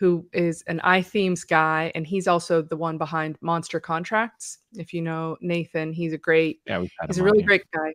who 0.00 0.26
is 0.32 0.64
an 0.66 0.80
iThemes 0.82 1.46
guy, 1.46 1.92
and 1.94 2.06
he's 2.06 2.26
also 2.26 2.62
the 2.62 2.76
one 2.76 2.96
behind 2.96 3.36
Monster 3.42 3.78
Contracts. 3.78 4.56
If 4.72 4.94
you 4.94 5.02
know 5.02 5.36
Nathan, 5.42 5.92
he's 5.92 6.14
a 6.14 6.18
great, 6.18 6.62
yeah, 6.66 6.82
he's 7.06 7.18
a 7.18 7.22
really 7.22 7.42
great 7.42 7.70
guy. 7.70 7.92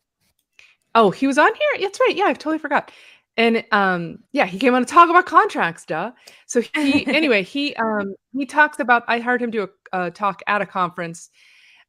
Oh, 0.93 1.09
he 1.09 1.25
was 1.25 1.39
on 1.39 1.49
here. 1.53 1.81
That's 1.81 1.99
right. 1.99 2.15
Yeah, 2.15 2.25
I 2.25 2.33
totally 2.33 2.59
forgot. 2.59 2.91
And 3.37 3.65
um, 3.71 4.19
yeah, 4.33 4.45
he 4.45 4.59
came 4.59 4.75
on 4.75 4.85
to 4.85 4.93
talk 4.93 5.09
about 5.09 5.25
contracts, 5.25 5.83
duh. 5.83 6.11
So 6.45 6.61
he, 6.61 7.07
anyway, 7.13 7.41
he 7.41 7.75
um, 7.77 8.13
he 8.37 8.45
talks 8.45 8.79
about. 8.79 9.03
I 9.07 9.19
heard 9.19 9.41
him 9.41 9.49
do 9.49 9.67
a, 9.91 10.05
a 10.05 10.11
talk 10.11 10.43
at 10.45 10.61
a 10.61 10.65
conference 10.67 11.31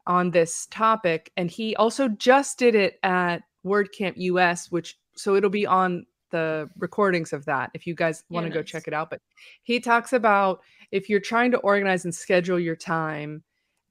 on 0.06 0.30
this 0.30 0.66
topic, 0.70 1.30
and 1.36 1.50
he 1.50 1.76
also 1.76 2.08
just 2.08 2.58
did 2.58 2.74
it 2.74 2.98
at 3.02 3.42
WordCamp 3.66 4.14
US, 4.16 4.70
which 4.70 4.98
so 5.14 5.36
it'll 5.36 5.50
be 5.50 5.66
on 5.66 6.06
the 6.30 6.68
recordings 6.78 7.32
of 7.32 7.44
that 7.44 7.70
if 7.74 7.86
you 7.86 7.94
guys 7.94 8.24
want 8.28 8.44
to 8.44 8.48
yeah, 8.48 8.54
go 8.54 8.60
nice. 8.60 8.70
check 8.70 8.88
it 8.88 8.94
out. 8.94 9.10
But 9.10 9.20
he 9.62 9.80
talks 9.80 10.12
about 10.12 10.60
if 10.92 11.08
you're 11.08 11.20
trying 11.20 11.50
to 11.52 11.58
organize 11.58 12.04
and 12.04 12.14
schedule 12.14 12.58
your 12.58 12.76
time, 12.76 13.42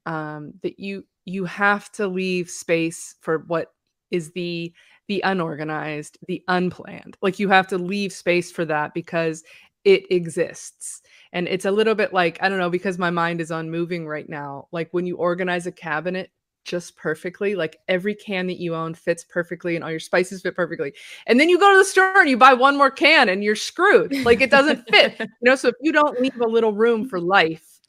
um, 0.05 0.53
that 0.61 0.79
you 0.79 1.05
you 1.25 1.45
have 1.45 1.91
to 1.93 2.07
leave 2.07 2.49
space 2.49 3.15
for 3.21 3.39
what 3.47 3.73
is 4.11 4.31
the 4.31 4.73
the 5.07 5.21
unorganized, 5.23 6.17
the 6.27 6.43
unplanned. 6.47 7.17
Like 7.21 7.39
you 7.39 7.49
have 7.49 7.67
to 7.67 7.77
leave 7.77 8.11
space 8.11 8.51
for 8.51 8.65
that 8.65 8.93
because 8.93 9.43
it 9.83 10.11
exists. 10.11 11.01
And 11.31 11.47
it's 11.47 11.65
a 11.65 11.71
little 11.71 11.93
bit 11.93 12.11
like, 12.11 12.41
I 12.41 12.49
don't 12.49 12.57
know, 12.57 12.71
because 12.71 12.97
my 12.97 13.11
mind 13.11 13.39
is 13.39 13.51
on 13.51 13.69
moving 13.69 14.07
right 14.07 14.27
now. 14.27 14.67
Like 14.71 14.89
when 14.91 15.05
you 15.05 15.15
organize 15.17 15.67
a 15.67 15.71
cabinet 15.71 16.31
just 16.65 16.97
perfectly. 16.97 17.55
Like 17.55 17.77
every 17.87 18.15
can 18.15 18.47
that 18.47 18.59
you 18.59 18.75
own 18.75 18.93
fits 18.93 19.23
perfectly 19.23 19.75
and 19.75 19.83
all 19.83 19.91
your 19.91 19.99
spices 19.99 20.41
fit 20.41 20.55
perfectly. 20.55 20.93
And 21.27 21.39
then 21.39 21.47
you 21.47 21.57
go 21.57 21.71
to 21.71 21.77
the 21.77 21.85
store 21.85 22.19
and 22.19 22.29
you 22.29 22.37
buy 22.37 22.53
one 22.53 22.75
more 22.75 22.91
can 22.91 23.29
and 23.29 23.43
you're 23.43 23.55
screwed. 23.55 24.13
Like 24.25 24.41
it 24.41 24.51
doesn't 24.51 24.89
fit. 24.89 25.15
you 25.19 25.27
know, 25.41 25.55
so 25.55 25.69
if 25.69 25.75
you 25.81 25.93
don't 25.93 26.19
leave 26.19 26.39
a 26.41 26.47
little 26.47 26.73
room 26.73 27.07
for 27.07 27.21
life 27.21 27.79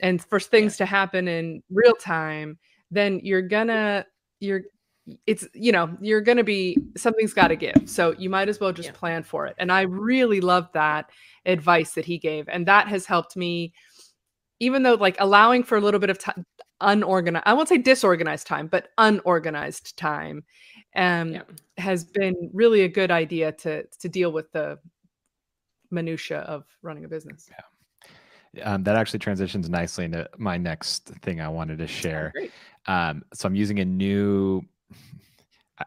and 0.00 0.22
for 0.22 0.38
things 0.38 0.76
to 0.76 0.86
happen 0.86 1.28
in 1.28 1.62
real 1.70 1.94
time, 1.94 2.58
then 2.90 3.20
you're 3.22 3.42
gonna 3.42 4.04
you're 4.40 4.62
it's 5.26 5.46
you 5.54 5.72
know 5.72 5.96
you're 6.00 6.20
gonna 6.20 6.44
be 6.44 6.76
something's 6.96 7.32
got 7.32 7.48
to 7.48 7.56
give 7.56 7.74
so 7.86 8.14
you 8.18 8.28
might 8.28 8.48
as 8.48 8.60
well 8.60 8.72
just 8.72 8.90
yeah. 8.90 8.94
plan 8.94 9.22
for 9.22 9.46
it 9.46 9.54
and 9.58 9.72
i 9.72 9.82
really 9.82 10.40
love 10.40 10.68
that 10.74 11.10
advice 11.46 11.92
that 11.92 12.04
he 12.04 12.18
gave 12.18 12.46
and 12.48 12.66
that 12.66 12.88
has 12.88 13.06
helped 13.06 13.34
me 13.34 13.72
even 14.60 14.82
though 14.82 14.94
like 14.94 15.16
allowing 15.18 15.62
for 15.62 15.78
a 15.78 15.80
little 15.80 16.00
bit 16.00 16.10
of 16.10 16.18
time 16.18 16.44
unorganized 16.80 17.44
i 17.46 17.52
won't 17.52 17.68
say 17.68 17.78
disorganized 17.78 18.46
time 18.46 18.66
but 18.66 18.88
unorganized 18.98 19.96
time 19.96 20.44
um 20.96 21.34
yeah. 21.34 21.42
has 21.76 22.04
been 22.04 22.50
really 22.52 22.82
a 22.82 22.88
good 22.88 23.10
idea 23.10 23.52
to 23.52 23.84
to 23.98 24.08
deal 24.08 24.30
with 24.32 24.50
the 24.52 24.78
minutia 25.90 26.38
of 26.40 26.64
running 26.82 27.04
a 27.04 27.08
business 27.08 27.48
yeah 27.50 27.64
um, 28.62 28.82
that 28.84 28.96
actually 28.96 29.18
transitions 29.18 29.68
nicely 29.68 30.04
into 30.04 30.28
my 30.38 30.56
next 30.56 31.06
thing 31.22 31.40
I 31.40 31.48
wanted 31.48 31.78
to 31.78 31.86
share. 31.86 32.32
um, 32.86 33.22
so 33.34 33.46
I'm 33.46 33.54
using 33.54 33.80
a 33.80 33.84
new. 33.84 34.62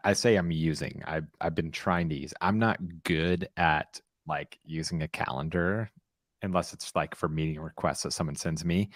I 0.04 0.12
say 0.12 0.36
I'm 0.36 0.50
using. 0.50 1.02
I've 1.06 1.26
I've 1.40 1.54
been 1.54 1.70
trying 1.70 2.08
to 2.10 2.14
use. 2.14 2.32
I'm 2.40 2.58
not 2.58 2.78
good 3.04 3.48
at 3.56 4.00
like 4.26 4.58
using 4.64 5.02
a 5.02 5.08
calendar 5.08 5.90
unless 6.42 6.72
it's 6.72 6.94
like 6.94 7.14
for 7.14 7.28
meeting 7.28 7.60
requests 7.60 8.02
that 8.04 8.12
someone 8.12 8.36
sends 8.36 8.64
me. 8.64 8.90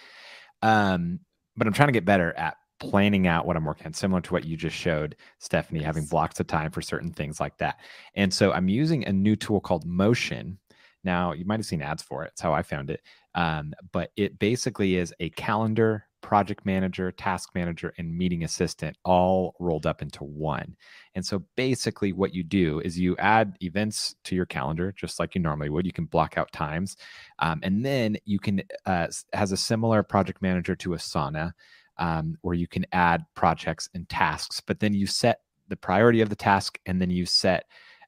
Um, 0.61 1.19
but 1.57 1.67
I'm 1.67 1.73
trying 1.73 1.89
to 1.89 1.93
get 1.93 2.05
better 2.05 2.33
at 2.37 2.57
planning 2.79 3.27
out 3.27 3.45
what 3.45 3.57
I'm 3.57 3.65
working 3.65 3.87
on, 3.87 3.93
similar 3.93 4.21
to 4.21 4.33
what 4.33 4.45
you 4.45 4.55
just 4.55 4.75
showed, 4.75 5.15
Stephanie, 5.39 5.81
having 5.81 6.05
blocks 6.05 6.39
of 6.39 6.47
time 6.47 6.71
for 6.71 6.81
certain 6.81 7.11
things 7.11 7.39
like 7.39 7.57
that. 7.57 7.79
And 8.15 8.33
so 8.33 8.51
I'm 8.51 8.69
using 8.69 9.05
a 9.05 9.11
new 9.11 9.35
tool 9.35 9.59
called 9.59 9.85
Motion. 9.85 10.59
Now, 11.03 11.33
you 11.33 11.45
might 11.45 11.59
have 11.59 11.65
seen 11.65 11.81
ads 11.81 12.03
for 12.03 12.23
it. 12.23 12.31
It's 12.33 12.41
how 12.41 12.53
I 12.53 12.61
found 12.61 12.89
it. 12.89 13.01
Um, 13.33 13.73
but 13.91 14.11
it 14.15 14.39
basically 14.39 14.95
is 14.95 15.13
a 15.19 15.29
calendar, 15.31 16.05
project 16.21 16.65
manager, 16.65 17.11
task 17.11 17.49
manager, 17.55 17.93
and 17.97 18.17
meeting 18.17 18.43
assistant 18.43 18.97
all 19.05 19.55
rolled 19.59 19.85
up 19.85 20.01
into 20.01 20.23
one. 20.23 20.75
And 21.15 21.25
so 21.25 21.43
basically, 21.55 22.13
what 22.13 22.33
you 22.33 22.43
do 22.43 22.79
is 22.81 22.99
you 22.99 23.15
add 23.17 23.55
events 23.61 24.15
to 24.25 24.35
your 24.35 24.45
calendar, 24.45 24.91
just 24.91 25.19
like 25.19 25.35
you 25.35 25.41
normally 25.41 25.69
would. 25.69 25.85
You 25.85 25.93
can 25.93 26.05
block 26.05 26.37
out 26.37 26.51
times. 26.51 26.97
Um, 27.39 27.59
and 27.63 27.85
then 27.85 28.17
you 28.25 28.39
can, 28.39 28.63
uh, 28.85 29.07
has 29.33 29.51
a 29.51 29.57
similar 29.57 30.03
project 30.03 30.41
manager 30.41 30.75
to 30.75 30.89
Asana 30.89 31.53
um, 31.97 32.37
where 32.41 32.55
you 32.55 32.67
can 32.67 32.85
add 32.91 33.25
projects 33.35 33.89
and 33.93 34.07
tasks, 34.09 34.61
but 34.61 34.79
then 34.79 34.93
you 34.93 35.07
set 35.07 35.41
the 35.67 35.77
priority 35.77 36.21
of 36.21 36.29
the 36.29 36.35
task 36.35 36.79
and 36.85 37.01
then 37.01 37.09
you 37.09 37.25
set 37.25 37.65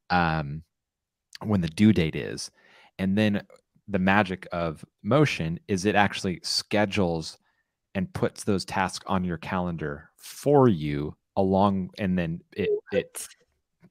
um, 0.10 0.64
when 1.44 1.62
the 1.62 1.68
due 1.68 1.94
date 1.94 2.16
is. 2.16 2.52
And 2.98 3.18
then 3.18 3.44
the 3.88 4.00
magic 4.00 4.48
of 4.52 4.86
motion 5.04 5.60
is 5.68 5.86
it 5.86 5.96
actually 5.96 6.40
schedules 6.44 7.38
and 8.00 8.14
puts 8.14 8.46
those 8.46 8.64
tasks 8.64 9.04
on 9.08 9.26
your 9.26 9.38
calendar 9.38 10.10
for 10.16 10.70
you 10.70 11.14
along 11.36 11.90
and 11.98 12.18
then 12.18 12.40
it 12.56 12.70
it 12.94 13.28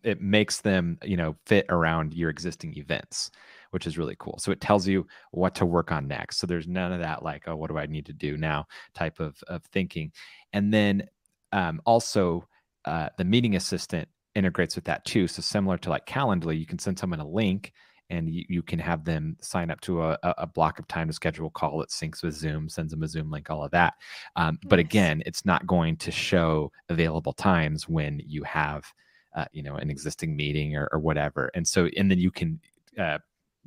it 0.02 0.22
makes 0.22 0.62
them 0.62 0.98
you 1.04 1.14
know 1.14 1.36
fit 1.44 1.66
around 1.68 2.14
your 2.14 2.30
existing 2.30 2.74
events 2.78 3.30
which 3.70 3.86
is 3.86 3.98
really 3.98 4.16
cool. 4.18 4.38
So 4.38 4.50
it 4.50 4.62
tells 4.62 4.88
you 4.88 5.06
what 5.30 5.54
to 5.56 5.66
work 5.66 5.92
on 5.92 6.08
next. 6.08 6.38
So 6.38 6.46
there's 6.46 6.66
none 6.66 6.90
of 6.90 7.00
that 7.00 7.22
like, 7.22 7.46
oh, 7.46 7.56
what 7.56 7.68
do 7.68 7.76
I 7.76 7.84
need 7.84 8.06
to 8.06 8.14
do 8.14 8.38
now 8.38 8.66
type 8.94 9.20
of, 9.20 9.36
of 9.46 9.62
thinking. 9.64 10.10
And 10.54 10.72
then 10.72 11.06
um, 11.52 11.82
also 11.84 12.48
uh, 12.86 13.10
the 13.18 13.26
meeting 13.26 13.56
assistant 13.56 14.08
integrates 14.34 14.74
with 14.74 14.84
that 14.84 15.04
too. 15.04 15.28
So 15.28 15.42
similar 15.42 15.76
to 15.78 15.90
like 15.90 16.06
Calendly, 16.06 16.58
you 16.58 16.64
can 16.64 16.78
send 16.78 16.98
someone 16.98 17.20
a 17.20 17.28
link 17.28 17.72
and 18.10 18.28
you, 18.30 18.44
you 18.48 18.62
can 18.62 18.78
have 18.78 19.04
them 19.04 19.36
sign 19.40 19.70
up 19.70 19.80
to 19.82 20.02
a, 20.02 20.18
a 20.22 20.46
block 20.46 20.78
of 20.78 20.88
time 20.88 21.08
to 21.08 21.12
schedule 21.12 21.48
a 21.48 21.50
call 21.50 21.78
that 21.78 21.90
syncs 21.90 22.22
with 22.22 22.34
Zoom, 22.34 22.68
sends 22.68 22.90
them 22.90 23.02
a 23.02 23.08
Zoom 23.08 23.30
link, 23.30 23.50
all 23.50 23.64
of 23.64 23.70
that. 23.72 23.94
Um, 24.36 24.58
nice. 24.62 24.68
But 24.68 24.78
again, 24.78 25.22
it's 25.26 25.44
not 25.44 25.66
going 25.66 25.96
to 25.98 26.10
show 26.10 26.72
available 26.88 27.32
times 27.32 27.88
when 27.88 28.22
you 28.26 28.42
have, 28.44 28.92
uh, 29.34 29.44
you 29.52 29.62
know, 29.62 29.76
an 29.76 29.90
existing 29.90 30.36
meeting 30.36 30.76
or, 30.76 30.88
or, 30.90 30.98
whatever. 30.98 31.50
And 31.54 31.66
so, 31.66 31.88
and 31.96 32.10
then 32.10 32.18
you 32.18 32.30
can 32.30 32.60
uh, 32.98 33.18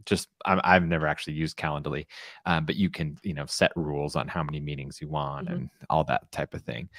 just 0.06 0.30
i 0.46 0.74
have 0.74 0.84
never 0.84 1.08
actually 1.08 1.34
used 1.34 1.58
Calendly, 1.58 2.06
um, 2.46 2.66
but 2.66 2.76
you 2.76 2.90
can 2.90 3.18
you 3.24 3.34
know 3.34 3.46
set 3.46 3.72
rules 3.76 4.16
on 4.16 4.28
how 4.28 4.44
many 4.44 4.60
meetings 4.60 5.00
you 5.02 5.08
want 5.08 5.46
mm-hmm. 5.46 5.56
and 5.56 5.70
all 5.90 6.04
that 6.06 6.32
type 6.32 6.54
of 6.54 6.62
thing. 6.64 6.90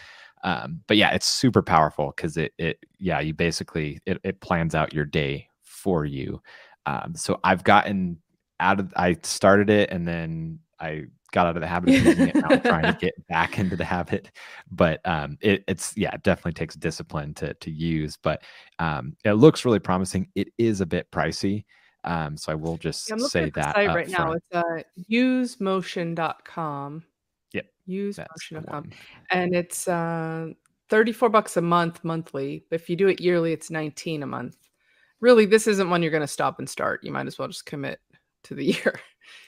Um, 0.45 0.81
but 0.87 0.97
yeah, 0.97 1.11
it's 1.11 1.27
super 1.27 1.63
powerful 1.63 2.13
because 2.17 2.37
it 2.37 2.53
it 2.59 2.79
yeah 2.99 3.21
you 3.21 3.35
basically 3.35 4.01
it, 4.07 4.19
it 4.25 4.41
plans 4.41 4.75
out 4.75 4.95
your 4.95 5.05
day 5.05 5.49
for 5.63 6.05
you. 6.05 6.41
Um, 6.87 7.15
so 7.15 7.41
I've 7.45 7.65
gotten 7.65 8.19
out 8.61 8.81
of 8.81 8.93
I 8.97 9.17
started 9.23 9.71
it 9.71 9.91
and 9.91 10.07
then 10.07 10.61
I 10.81 11.05
got 11.33 11.47
out 11.47 11.57
of 11.57 11.63
the 11.63 11.67
habit 11.67 11.95
of 11.95 12.05
using 12.05 12.29
it. 12.29 12.35
Now 12.37 12.49
I'm 12.51 12.61
trying 12.61 12.85
to 12.85 12.93
get 13.01 13.15
back 13.27 13.59
into 13.59 13.77
the 13.77 13.85
habit, 13.85 14.31
but 14.71 15.01
um, 15.05 15.37
it, 15.41 15.65
it's 15.67 15.97
yeah, 15.97 16.15
it 16.15 16.23
definitely 16.23 16.53
takes 16.53 16.75
discipline 16.77 17.35
to 17.35 17.55
to 17.55 17.71
use. 17.71 18.17
But 18.17 18.43
um, 18.79 19.17
it 19.25 19.33
looks 19.33 19.65
really 19.65 19.81
promising. 19.81 20.29
It 20.35 20.49
is 20.59 20.81
a 20.81 20.87
bit 20.87 21.11
pricey. 21.11 21.65
Um, 22.05 22.37
so 22.37 22.53
I 22.53 22.55
will 22.55 22.77
just 22.77 23.09
yeah, 23.09 23.17
say 23.19 23.51
that 23.51 23.77
right 23.77 24.09
front. 24.09 24.11
now. 24.11 24.33
It's 24.33 24.47
uh, 24.53 24.83
usemotion.com. 25.11 27.05
Yep. 27.53 27.67
Usemotion.com. 27.89 28.91
And 29.31 29.55
it's 29.55 29.87
uh, 29.87 30.49
34 30.89 31.29
bucks 31.29 31.57
a 31.57 31.63
month 31.63 32.03
monthly. 32.03 32.65
If 32.71 32.91
you 32.91 32.97
do 32.97 33.07
it 33.09 33.21
yearly, 33.21 33.53
it's 33.53 33.71
19 33.71 34.25
a 34.25 34.27
month. 34.27 34.57
Really, 35.23 35.47
this 35.47 35.67
isn't 35.67 35.89
one 35.89 36.03
you're 36.03 36.11
going 36.11 36.21
to 36.21 36.27
stop 36.27 36.59
and 36.59 36.69
start. 36.69 37.03
You 37.03 37.13
might 37.13 37.27
as 37.27 37.39
well 37.39 37.49
just 37.49 37.65
commit 37.65 38.01
to 38.43 38.55
the 38.55 38.65
year. 38.67 39.01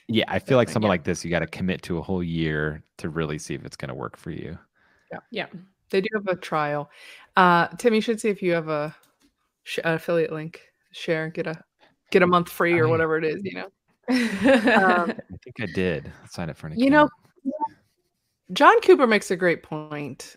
Yeah, 0.09 0.25
I 0.29 0.39
feel 0.39 0.57
like 0.57 0.69
something 0.69 0.87
yeah. 0.87 0.91
like 0.91 1.05
this, 1.05 1.25
you 1.25 1.31
got 1.31 1.41
to 1.41 1.47
commit 1.47 1.83
to 1.83 1.99
a 1.99 2.03
whole 2.03 2.23
year 2.23 2.83
to 2.99 3.11
really 3.11 3.39
see 3.39 3.55
if 3.55 3.65
it's 3.67 3.77
going 3.77 3.91
to 3.91 3.95
work 3.95 4.17
for 4.17 4.31
you. 4.31 4.57
Yeah. 5.13 5.19
Yeah. 5.31 5.47
They 5.91 6.01
do 6.01 6.09
have 6.15 6.27
a 6.27 6.37
trial. 6.37 6.91
Uh, 7.37 7.69
Tim, 7.79 7.93
you 7.93 8.01
should 8.01 8.21
see 8.21 8.29
if 8.29 8.43
you 8.43 8.53
have 8.53 8.69
a 8.69 8.95
sh- 9.65 9.81
affiliate 9.85 10.33
link. 10.33 10.63
Share, 10.93 11.29
get 11.29 11.47
a 11.49 11.61
get 12.11 12.23
a 12.23 12.27
month 12.27 12.49
free 12.49 12.79
or 12.79 12.89
whatever 12.89 13.19
it 13.19 13.25
is, 13.25 13.43
you 13.43 13.55
know. 13.55 13.65
um, 14.09 15.11
I 15.11 15.37
think 15.43 15.61
I 15.61 15.67
did 15.67 16.13
sign 16.29 16.51
up 16.51 16.57
for 16.57 16.69
an 16.69 16.75
account. 16.75 16.85
You 16.85 16.91
know, 16.91 17.09
John 18.53 18.81
Cooper 18.83 19.07
makes 19.07 19.31
a 19.31 19.37
great 19.37 19.63
point 19.63 20.37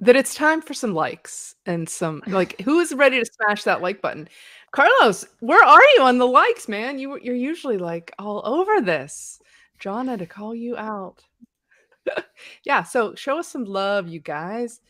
that 0.00 0.16
it's 0.16 0.34
time 0.34 0.60
for 0.60 0.74
some 0.74 0.92
likes 0.92 1.54
and 1.66 1.88
some 1.88 2.22
like 2.26 2.60
who 2.62 2.80
is 2.80 2.92
ready 2.92 3.18
to 3.18 3.24
smash 3.24 3.62
that 3.64 3.80
like 3.80 4.02
button. 4.02 4.28
Carlos, 4.74 5.24
where 5.40 5.64
are 5.64 5.82
you 5.96 6.02
on 6.02 6.18
the 6.18 6.26
likes, 6.26 6.68
man? 6.68 6.98
You 6.98 7.18
you're 7.22 7.34
usually 7.34 7.78
like 7.78 8.12
all 8.18 8.42
over 8.44 8.80
this. 8.80 9.40
John 9.78 10.08
had 10.08 10.18
to 10.18 10.26
call 10.26 10.54
you 10.54 10.76
out. 10.76 11.22
yeah, 12.64 12.82
so 12.82 13.14
show 13.14 13.38
us 13.38 13.48
some 13.48 13.64
love, 13.64 14.08
you 14.08 14.20
guys. 14.20 14.80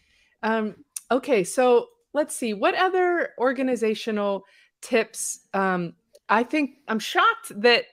Um, 0.43 0.76
okay, 1.11 1.45
so 1.45 1.89
let's 2.12 2.35
see 2.35 2.55
what 2.55 2.74
other 2.74 3.30
organizational 3.39 4.45
tips 4.80 5.41
um, 5.53 5.95
I 6.28 6.43
think 6.43 6.76
I'm 6.89 6.99
shocked 6.99 7.61
that 7.61 7.85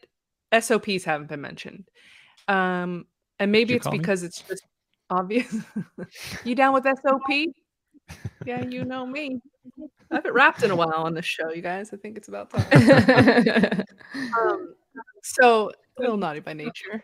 SOPs 0.58 1.04
haven't 1.04 1.28
been 1.28 1.42
mentioned. 1.42 1.89
Um, 2.48 3.06
and 3.39 3.52
maybe 3.52 3.74
it's 3.74 3.88
because 3.88 4.22
me? 4.22 4.28
it's 4.28 4.42
just 4.42 4.64
obvious. 5.10 5.54
you 6.46 6.56
down 6.56 6.74
with 6.74 6.86
SOP? 6.86 7.54
Yeah, 8.45 8.62
you 8.62 8.86
know 8.86 9.05
me. 9.05 9.41
I 10.12 10.16
haven't 10.16 10.34
rapped 10.34 10.64
in 10.64 10.72
a 10.72 10.76
while 10.76 10.93
on 10.95 11.14
this 11.14 11.26
show, 11.26 11.51
you 11.51 11.62
guys. 11.62 11.91
I 11.93 11.97
think 11.97 12.18
it's 12.18 12.28
about 12.28 12.49
time. 12.49 13.86
um, 14.41 14.74
so, 15.24 15.72
a 15.97 16.01
little 16.01 16.18
naughty 16.18 16.41
by 16.41 16.53
nature, 16.53 17.03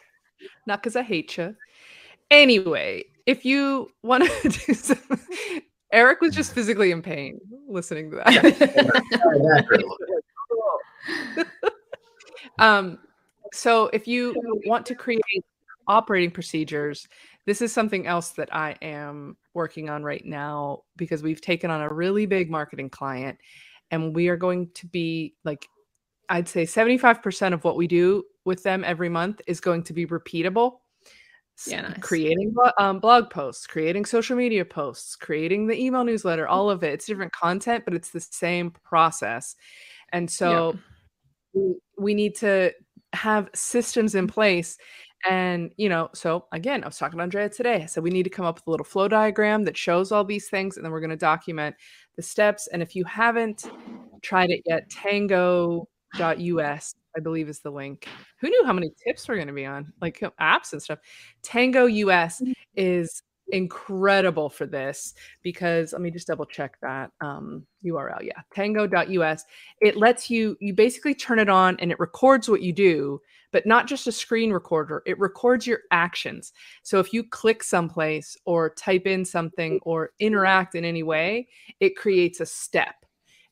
not 0.66 0.82
because 0.82 0.96
I 0.98 1.04
hate 1.04 1.38
you. 1.38 1.56
Anyway, 2.30 3.06
if 3.26 3.46
you 3.46 3.92
want 4.04 4.26
to 4.26 4.50
do 4.66 4.74
some, 4.74 5.00
Eric 5.94 6.20
was 6.20 6.36
just 6.36 6.54
physically 6.54 6.92
in 6.92 7.02
pain 7.02 7.40
listening 7.70 8.12
to 8.12 8.18
that. 8.18 8.92
Um, 12.60 13.00
so 13.54 13.90
if 13.94 14.08
you 14.08 14.36
want 14.66 14.86
to 14.88 14.96
create 14.96 15.22
operating 15.88 16.32
procedures, 16.32 17.08
this 17.48 17.62
is 17.62 17.74
something 17.74 18.06
else 18.06 18.32
that 18.32 18.54
I 18.54 18.76
am 18.82 19.38
working 19.54 19.90
on 19.90 20.04
right 20.04 20.24
now 20.24 20.84
because 20.98 21.24
we've 21.24 21.42
taken 21.42 21.72
on 21.72 21.82
a 21.82 21.92
really 21.92 22.26
big 22.26 22.52
marketing 22.52 22.90
client 22.90 23.40
and 23.90 24.14
we 24.14 24.28
are 24.28 24.38
going 24.38 24.70
to 24.76 24.86
be 24.86 25.34
like 25.44 25.66
I'd 26.30 26.50
say 26.50 26.64
75% 26.64 27.54
of 27.54 27.64
what 27.64 27.78
we 27.78 27.88
do 27.88 28.24
with 28.44 28.62
them 28.62 28.84
every 28.84 29.08
month 29.08 29.42
is 29.48 29.62
going 29.62 29.84
to 29.84 29.94
be 29.94 30.06
repeatable. 30.06 30.80
Yeah, 31.66 31.82
nice. 31.82 32.00
creating 32.02 32.54
um, 32.78 33.00
blog 33.00 33.30
posts, 33.30 33.66
creating 33.66 34.06
social 34.06 34.36
media 34.36 34.66
posts, 34.66 35.16
creating 35.16 35.66
the 35.68 35.82
email 35.82 36.04
newsletter, 36.04 36.48
all 36.48 36.70
of 36.70 36.84
it. 36.84 36.94
It's 36.94 37.06
different 37.06 37.32
content, 37.32 37.86
but 37.86 37.96
it's 37.96 38.12
the 38.12 38.20
same 38.20 38.72
process. 38.84 39.56
And 40.12 40.30
so 40.30 40.74
yeah 40.74 40.80
we 41.98 42.14
need 42.14 42.36
to 42.36 42.72
have 43.14 43.50
systems 43.54 44.16
in 44.16 44.28
place 44.28 44.78
and 45.26 45.72
you 45.78 45.90
know 45.90 46.10
so 46.14 46.46
again 46.52 46.84
i 46.84 46.88
was 46.88 46.98
talking 46.98 47.18
to 47.18 47.24
andrea 47.24 47.50
today 47.50 47.82
i 47.82 47.86
said 47.86 48.04
we 48.04 48.10
need 48.10 48.24
to 48.24 48.30
come 48.30 48.46
up 48.46 48.56
with 48.56 48.68
a 48.68 48.72
little 48.72 48.86
flow 48.86 49.08
diagram 49.08 49.64
that 49.64 49.78
shows 49.78 50.12
all 50.12 50.24
these 50.24 50.50
things 50.50 50.78
and 50.78 50.86
then 50.86 50.92
we're 50.92 51.00
going 51.00 51.10
to 51.10 51.16
document 51.16 51.76
the 52.16 52.22
steps 52.22 52.68
and 52.68 52.82
if 52.82 52.96
you 52.96 53.04
haven't 53.04 53.66
tried 54.22 54.50
it 54.50 54.62
yet 54.66 54.90
tango.us 54.90 55.86
i 57.16 57.20
believe 57.20 57.50
is 57.50 57.60
the 57.60 57.72
link 57.72 58.08
who 58.40 58.50
knew 58.50 58.64
how 58.66 58.74
many 58.74 58.92
tips 59.04 59.28
we're 59.28 59.36
going 59.36 59.48
to 59.48 59.54
be 59.54 59.66
on 59.66 59.92
like 60.02 60.20
apps 60.40 60.74
and 60.74 60.82
stuff 60.82 61.00
tango 61.42 61.88
us 61.88 62.40
mm. 62.42 62.54
is 62.76 63.24
incredible 63.50 64.50
for 64.50 64.66
this 64.66 65.14
because 65.42 65.94
let 65.94 66.02
me 66.02 66.12
just 66.12 66.28
double 66.28 66.46
check 66.46 66.78
that 66.82 67.12
um, 67.22 67.66
URL. 67.86 68.22
Yeah, 68.22 68.42
tango.us. 68.54 69.46
It 69.82 69.98
lets 69.98 70.30
you, 70.30 70.58
you 70.60 70.74
basically 70.74 71.16
turn 71.16 71.40
it 71.40 71.50
on 71.50 71.78
and 71.80 71.92
it 71.92 72.00
records 72.00 72.50
what 72.50 72.62
you 72.62 72.74
do, 72.74 73.22
but 73.52 73.66
not 73.66 73.88
just 73.88 74.08
a 74.08 74.12
screen 74.12 74.52
recorder, 74.52 75.04
it 75.06 75.20
records 75.20 75.66
your 75.66 75.80
actions. 75.92 76.54
So 76.84 77.00
if 77.00 77.14
you 77.14 77.24
click 77.24 77.64
someplace 77.64 78.38
or 78.46 78.72
type 78.72 79.08
in 79.08 79.24
something 79.26 79.80
or 79.84 80.12
interact 80.20 80.76
in 80.76 80.86
any 80.86 81.04
way, 81.04 81.48
it 81.80 81.96
creates 81.96 82.40
a 82.40 82.46
step 82.46 82.96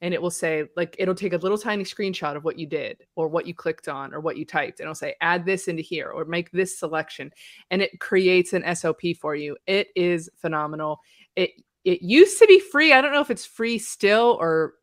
and 0.01 0.13
it 0.13 0.21
will 0.21 0.31
say 0.31 0.65
like 0.75 0.95
it'll 0.99 1.15
take 1.15 1.33
a 1.33 1.37
little 1.37 1.57
tiny 1.57 1.83
screenshot 1.83 2.35
of 2.35 2.43
what 2.43 2.59
you 2.59 2.67
did 2.67 3.03
or 3.15 3.27
what 3.27 3.47
you 3.47 3.53
clicked 3.53 3.87
on 3.87 4.13
or 4.13 4.19
what 4.19 4.37
you 4.37 4.45
typed 4.45 4.79
and 4.79 4.85
it'll 4.85 4.95
say 4.95 5.15
add 5.21 5.45
this 5.45 5.67
into 5.67 5.81
here 5.81 6.09
or 6.09 6.25
make 6.25 6.51
this 6.51 6.77
selection 6.77 7.31
and 7.71 7.81
it 7.81 7.99
creates 7.99 8.53
an 8.53 8.75
SOP 8.75 9.01
for 9.19 9.35
you. 9.35 9.55
It 9.67 9.87
is 9.95 10.29
phenomenal. 10.35 10.99
It 11.35 11.51
it 11.85 12.01
used 12.01 12.39
to 12.39 12.47
be 12.47 12.59
free. 12.59 12.93
I 12.93 13.01
don't 13.01 13.13
know 13.13 13.21
if 13.21 13.31
it's 13.31 13.45
free 13.45 13.77
still 13.77 14.37
or 14.39 14.73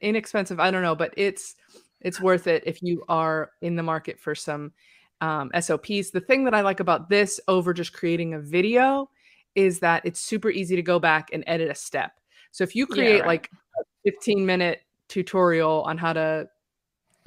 inexpensive. 0.00 0.58
I 0.58 0.70
don't 0.70 0.82
know, 0.82 0.96
but 0.96 1.14
it's 1.16 1.54
it's 2.06 2.20
worth 2.20 2.46
it 2.46 2.62
if 2.64 2.82
you 2.82 3.02
are 3.08 3.50
in 3.62 3.74
the 3.74 3.82
market 3.82 4.20
for 4.20 4.32
some 4.32 4.72
um, 5.20 5.50
SOPs. 5.60 6.10
The 6.10 6.22
thing 6.24 6.44
that 6.44 6.54
I 6.54 6.60
like 6.60 6.78
about 6.78 7.08
this 7.08 7.40
over 7.48 7.74
just 7.74 7.92
creating 7.92 8.34
a 8.34 8.38
video 8.38 9.10
is 9.56 9.80
that 9.80 10.06
it's 10.06 10.20
super 10.20 10.48
easy 10.48 10.76
to 10.76 10.82
go 10.82 11.00
back 11.00 11.30
and 11.32 11.42
edit 11.48 11.68
a 11.68 11.74
step. 11.74 12.12
So 12.52 12.62
if 12.62 12.76
you 12.76 12.86
Yeah, 12.88 12.94
create 12.94 13.20
right. 13.20 13.26
like 13.26 13.50
a 13.80 13.82
15 14.04 14.46
minute 14.46 14.82
tutorial 15.08 15.82
on 15.82 15.98
how 15.98 16.12
to 16.12 16.48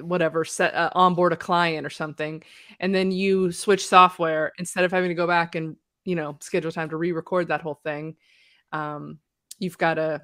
whatever 0.00 0.46
set 0.46 0.74
uh, 0.74 0.88
onboard 0.94 1.34
a 1.34 1.36
client 1.36 1.86
or 1.86 1.90
something 1.90 2.42
and 2.80 2.94
then 2.94 3.10
you 3.10 3.52
switch 3.52 3.86
software 3.86 4.50
instead 4.58 4.82
of 4.82 4.90
having 4.90 5.10
to 5.10 5.14
go 5.14 5.26
back 5.26 5.56
and 5.56 5.76
you 6.06 6.14
know 6.14 6.38
schedule 6.40 6.72
time 6.72 6.88
to 6.88 6.96
re-record 6.96 7.48
that 7.48 7.60
whole 7.60 7.78
thing 7.84 8.16
um, 8.72 9.18
you've 9.58 9.76
got 9.76 9.98
a 9.98 10.22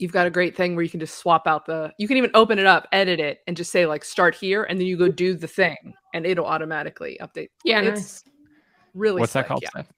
you've 0.00 0.12
got 0.12 0.26
a 0.26 0.30
great 0.30 0.56
thing 0.56 0.74
where 0.74 0.82
you 0.82 0.90
can 0.90 1.00
just 1.00 1.18
swap 1.18 1.46
out 1.46 1.66
the 1.66 1.92
you 1.98 2.06
can 2.08 2.16
even 2.16 2.30
open 2.34 2.58
it 2.58 2.66
up 2.66 2.86
edit 2.92 3.20
it 3.20 3.40
and 3.46 3.56
just 3.56 3.70
say 3.72 3.86
like 3.86 4.04
start 4.04 4.34
here 4.34 4.64
and 4.64 4.78
then 4.78 4.86
you 4.86 4.96
go 4.96 5.08
do 5.08 5.34
the 5.34 5.46
thing 5.48 5.76
and 6.14 6.26
it'll 6.26 6.46
automatically 6.46 7.18
update 7.20 7.48
Yeah, 7.64 7.80
it's 7.80 8.24
really 8.94 9.20
What's 9.20 9.32
that 9.34 9.46
called? 9.48 9.62
yeah. 9.62 9.70
Steph? 9.70 9.92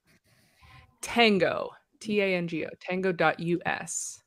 tango 1.01 1.71
t-a-n-g-o 2.01 2.69
tango.us 2.81 4.23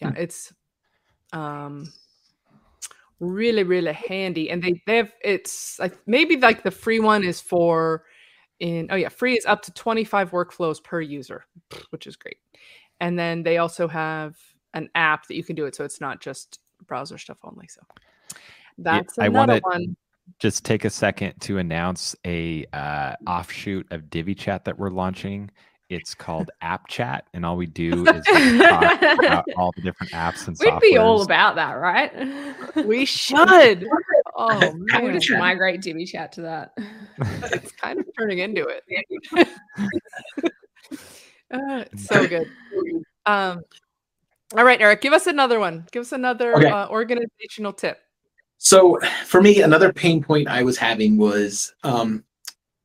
yeah 0.00 0.10
Hmm. 0.10 0.16
it's 0.16 0.52
um 1.32 1.92
really 3.20 3.64
really 3.64 3.92
handy 3.92 4.50
and 4.50 4.62
they 4.62 4.80
they 4.86 4.96
have 4.98 5.12
it's 5.22 5.78
like 5.80 5.96
maybe 6.06 6.36
like 6.36 6.62
the 6.62 6.70
free 6.70 7.00
one 7.00 7.24
is 7.24 7.40
for 7.40 8.04
in 8.60 8.86
oh 8.90 8.96
yeah 8.96 9.08
free 9.08 9.36
is 9.36 9.44
up 9.46 9.60
to 9.62 9.72
25 9.72 10.30
workflows 10.30 10.82
per 10.82 11.00
user 11.00 11.44
which 11.90 12.06
is 12.06 12.14
great 12.16 12.36
and 13.00 13.18
then 13.18 13.42
they 13.42 13.58
also 13.58 13.88
have 13.88 14.36
an 14.74 14.88
app 14.94 15.26
that 15.26 15.34
you 15.36 15.42
can 15.44 15.56
do 15.56 15.66
it 15.66 15.74
so 15.74 15.84
it's 15.84 16.00
not 16.00 16.20
just 16.20 16.60
browser 16.86 17.18
stuff 17.18 17.38
only 17.44 17.66
so 17.68 17.80
that's 18.78 19.18
I 19.18 19.26
another 19.26 19.60
wanna- 19.64 19.78
one 19.84 19.96
Just 20.38 20.64
take 20.64 20.84
a 20.84 20.90
second 20.90 21.34
to 21.40 21.56
announce 21.58 22.14
a 22.26 22.66
uh, 22.74 23.14
offshoot 23.26 23.86
of 23.90 24.10
Divi 24.10 24.34
Chat 24.34 24.66
that 24.66 24.78
we're 24.78 24.90
launching. 24.90 25.50
It's 25.88 26.14
called 26.14 26.50
App 26.60 26.86
Chat, 26.86 27.24
and 27.32 27.46
all 27.46 27.56
we 27.56 27.64
do 27.64 28.06
is 28.06 28.24
talk 28.26 29.02
about 29.02 29.44
all 29.56 29.72
the 29.74 29.80
different 29.80 30.12
apps 30.12 30.46
and 30.46 30.54
We'd 30.60 30.78
be 30.80 30.98
all 30.98 31.22
about 31.22 31.54
that, 31.54 31.72
right? 31.72 32.12
we 32.86 33.06
should 33.06 33.38
oh 34.36 34.50
I 34.92 35.00
would 35.00 35.12
man 35.12 35.18
just 35.18 35.30
migrate 35.38 35.80
Divi 35.80 36.04
Chat 36.04 36.30
to 36.32 36.42
that. 36.42 36.72
it's 37.54 37.72
kind 37.72 37.98
of 37.98 38.06
turning 38.18 38.40
into 38.40 38.66
it. 38.68 39.48
Uh, 41.50 41.84
it's 41.90 42.04
so 42.04 42.28
good. 42.28 42.50
Um, 43.24 43.62
all 44.56 44.64
right, 44.64 44.80
Eric, 44.80 45.00
give 45.00 45.12
us 45.12 45.26
another 45.26 45.58
one. 45.60 45.86
Give 45.92 46.00
us 46.00 46.12
another 46.12 46.56
Okay. 46.56 46.70
uh, 46.70 46.88
organizational 46.88 47.72
tip. 47.72 48.00
So 48.58 48.98
for 49.24 49.40
me, 49.40 49.62
another 49.62 49.92
pain 49.92 50.22
point 50.22 50.48
I 50.48 50.62
was 50.62 50.76
having 50.76 51.16
was 51.16 51.74
um, 51.84 52.24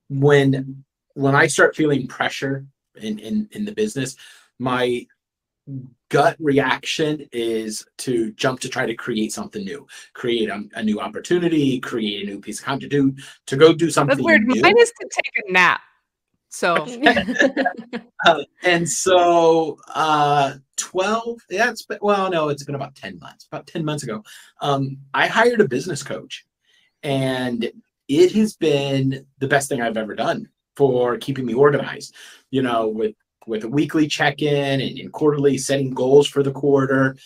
when 0.10 0.84
when 1.16 1.36
I 1.36 1.48
start 1.48 1.76
feeling 1.76 2.08
pressure 2.08 2.66
in, 2.96 3.18
in 3.20 3.50
in 3.52 3.66
the 3.66 3.72
business, 3.72 4.16
my 4.60 5.06
gut 6.10 6.36
reaction 6.40 7.28
is 7.32 7.86
to 7.98 8.32
jump 8.34 8.60
to 8.60 8.70
try 8.70 8.86
to 8.86 8.94
create 8.94 9.32
something 9.32 9.64
new, 9.64 9.88
create 10.14 10.50
a, 10.50 10.64
a 10.76 10.84
new 10.84 11.00
opportunity, 11.00 11.80
create 11.80 12.24
a 12.24 12.32
new 12.32 12.40
piece 12.40 12.60
of 12.60 12.66
content, 12.66 12.92
to 12.92 13.12
do 13.12 13.16
to 13.48 13.56
go 13.56 13.74
do 13.74 13.90
something 13.90 14.18
That's 14.18 14.26
weird. 14.26 14.44
new. 14.44 14.62
Mine 14.62 14.78
is 14.78 14.92
to 14.92 15.10
take 15.10 15.46
a 15.48 15.52
nap. 15.52 15.82
So 16.54 16.86
Uh, 18.26 18.44
and 18.64 18.90
so 18.90 19.78
uh 19.94 20.54
12 20.78 21.38
yeah 21.50 21.70
it's 21.70 21.86
been 21.86 21.98
well 22.02 22.30
no 22.30 22.48
it's 22.48 22.64
been 22.64 22.76
about 22.76 22.96
10 22.96 23.20
months 23.20 23.46
about 23.52 23.68
10 23.68 23.84
months 23.84 24.04
ago. 24.04 24.24
Um 24.62 24.98
i 25.14 25.28
hired 25.28 25.60
a 25.60 25.68
business 25.68 26.02
coach 26.04 26.46
and 27.02 27.70
it 28.08 28.32
has 28.32 28.56
been 28.56 29.26
the 29.40 29.48
best 29.48 29.68
thing 29.68 29.82
i've 29.82 29.98
ever 29.98 30.16
done 30.16 30.48
for 30.78 31.18
keeping 31.18 31.46
me 31.46 31.54
organized 31.54 32.16
you 32.50 32.62
know 32.62 32.88
with 32.88 33.16
with 33.46 33.66
a 33.66 33.68
weekly 33.68 34.08
check-in 34.08 34.80
and, 34.80 35.00
and 35.00 35.12
quarterly 35.12 35.58
setting 35.58 35.92
goals 35.92 36.28
for 36.28 36.44
the 36.44 36.52
quarter. 36.52 37.18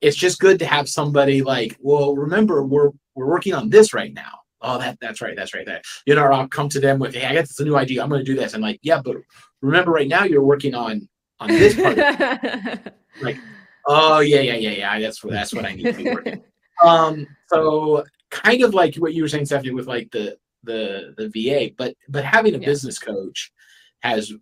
It's 0.00 0.16
just 0.16 0.40
good 0.40 0.58
to 0.58 0.66
have 0.66 0.88
somebody 0.88 1.42
like 1.42 1.76
well 1.80 2.14
remember 2.16 2.64
we're 2.64 2.90
we're 3.14 3.28
working 3.28 3.54
on 3.54 3.70
this 3.70 3.94
right 3.94 4.12
now 4.12 4.40
oh 4.64 4.78
that 4.78 4.98
that's 5.00 5.20
right 5.20 5.36
that's 5.36 5.54
right 5.54 5.66
that 5.66 5.84
you 6.06 6.14
know 6.14 6.24
i'll 6.24 6.48
come 6.48 6.68
to 6.68 6.80
them 6.80 6.98
with 6.98 7.14
hey 7.14 7.26
i 7.26 7.34
got 7.34 7.42
this 7.42 7.60
new 7.60 7.76
idea 7.76 8.02
i'm 8.02 8.08
going 8.08 8.24
to 8.24 8.32
do 8.32 8.38
this. 8.38 8.54
I'm 8.54 8.60
like 8.60 8.80
yeah 8.82 9.00
but 9.04 9.16
remember 9.60 9.92
right 9.92 10.08
now 10.08 10.24
you're 10.24 10.44
working 10.44 10.74
on 10.74 11.08
on 11.40 11.48
this 11.50 11.74
part. 11.80 11.98
Like, 13.20 13.38
oh 13.86 14.18
yeah 14.18 14.40
yeah 14.40 14.54
yeah 14.56 14.70
yeah 14.70 14.98
that's 14.98 15.22
what 15.22 15.32
that's 15.32 15.54
what 15.54 15.64
i 15.64 15.72
need 15.72 15.84
to 15.84 15.92
be 16.02 16.10
working. 16.10 16.42
Um 16.82 17.26
so 17.48 18.04
kind 18.30 18.62
of 18.64 18.74
like 18.74 18.96
what 18.96 19.14
you 19.14 19.22
were 19.22 19.28
saying 19.28 19.46
stephanie 19.46 19.70
with 19.70 19.86
like 19.86 20.10
the 20.10 20.36
the 20.64 21.14
the 21.16 21.28
va 21.34 21.72
but 21.78 21.94
but 22.08 22.24
having 22.24 22.54
a 22.56 22.58
Yeah. 22.58 22.66
business 22.66 22.98
coach 22.98 23.52
has 24.00 24.32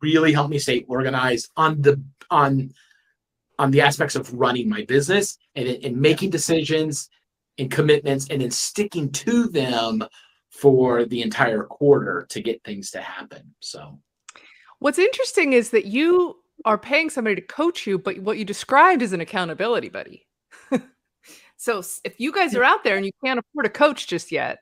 really 0.00 0.32
helped 0.32 0.50
me 0.50 0.58
stay 0.60 0.84
organized 0.88 1.50
on 1.56 1.82
the 1.82 2.00
on 2.30 2.72
on 3.58 3.70
the 3.72 3.80
aspects 3.80 4.14
of 4.14 4.32
running 4.32 4.68
my 4.68 4.84
business 4.84 5.38
and, 5.56 5.66
and 5.68 5.96
making 5.96 6.30
decisions 6.30 7.08
and 7.58 7.70
commitments 7.70 8.28
and 8.30 8.40
then 8.42 8.50
sticking 8.50 9.10
to 9.10 9.48
them 9.48 10.04
for 10.50 11.04
the 11.04 11.22
entire 11.22 11.64
quarter 11.64 12.26
to 12.30 12.40
get 12.40 12.62
things 12.64 12.90
to 12.90 13.00
happen 13.00 13.54
so 13.60 13.98
what's 14.78 14.98
interesting 14.98 15.52
is 15.52 15.70
that 15.70 15.86
you 15.86 16.36
are 16.64 16.78
paying 16.78 17.10
somebody 17.10 17.34
to 17.36 17.42
coach 17.42 17.86
you, 17.86 17.98
but 17.98 18.18
what 18.18 18.38
you 18.38 18.44
described 18.44 19.02
is 19.02 19.12
an 19.12 19.20
accountability 19.20 19.88
buddy. 19.88 20.26
so 21.56 21.82
if 22.04 22.18
you 22.18 22.32
guys 22.32 22.54
are 22.54 22.64
out 22.64 22.82
there 22.84 22.96
and 22.96 23.04
you 23.04 23.12
can't 23.24 23.38
afford 23.38 23.66
a 23.66 23.70
coach 23.70 24.06
just 24.06 24.32
yet, 24.32 24.60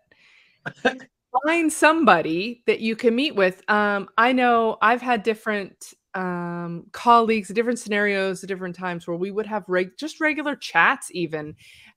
find 1.47 1.72
somebody 1.72 2.62
that 2.66 2.80
you 2.80 2.97
can 2.97 3.14
meet 3.14 3.34
with. 3.34 3.62
Um, 3.68 4.09
I 4.18 4.32
know 4.32 4.76
I've 4.82 5.03
had 5.03 5.22
different 5.22 5.95
um, 6.14 6.86
colleagues, 6.92 7.49
different 7.49 7.78
scenarios, 7.78 8.42
at 8.45 8.49
different 8.49 8.76
times 8.76 9.07
where 9.07 9.16
we 9.16 9.30
would 9.30 9.47
have 9.47 9.64
reg- 9.66 9.97
just 9.99 10.20
regular 10.20 10.55
chats, 10.55 11.11
even 11.12 11.57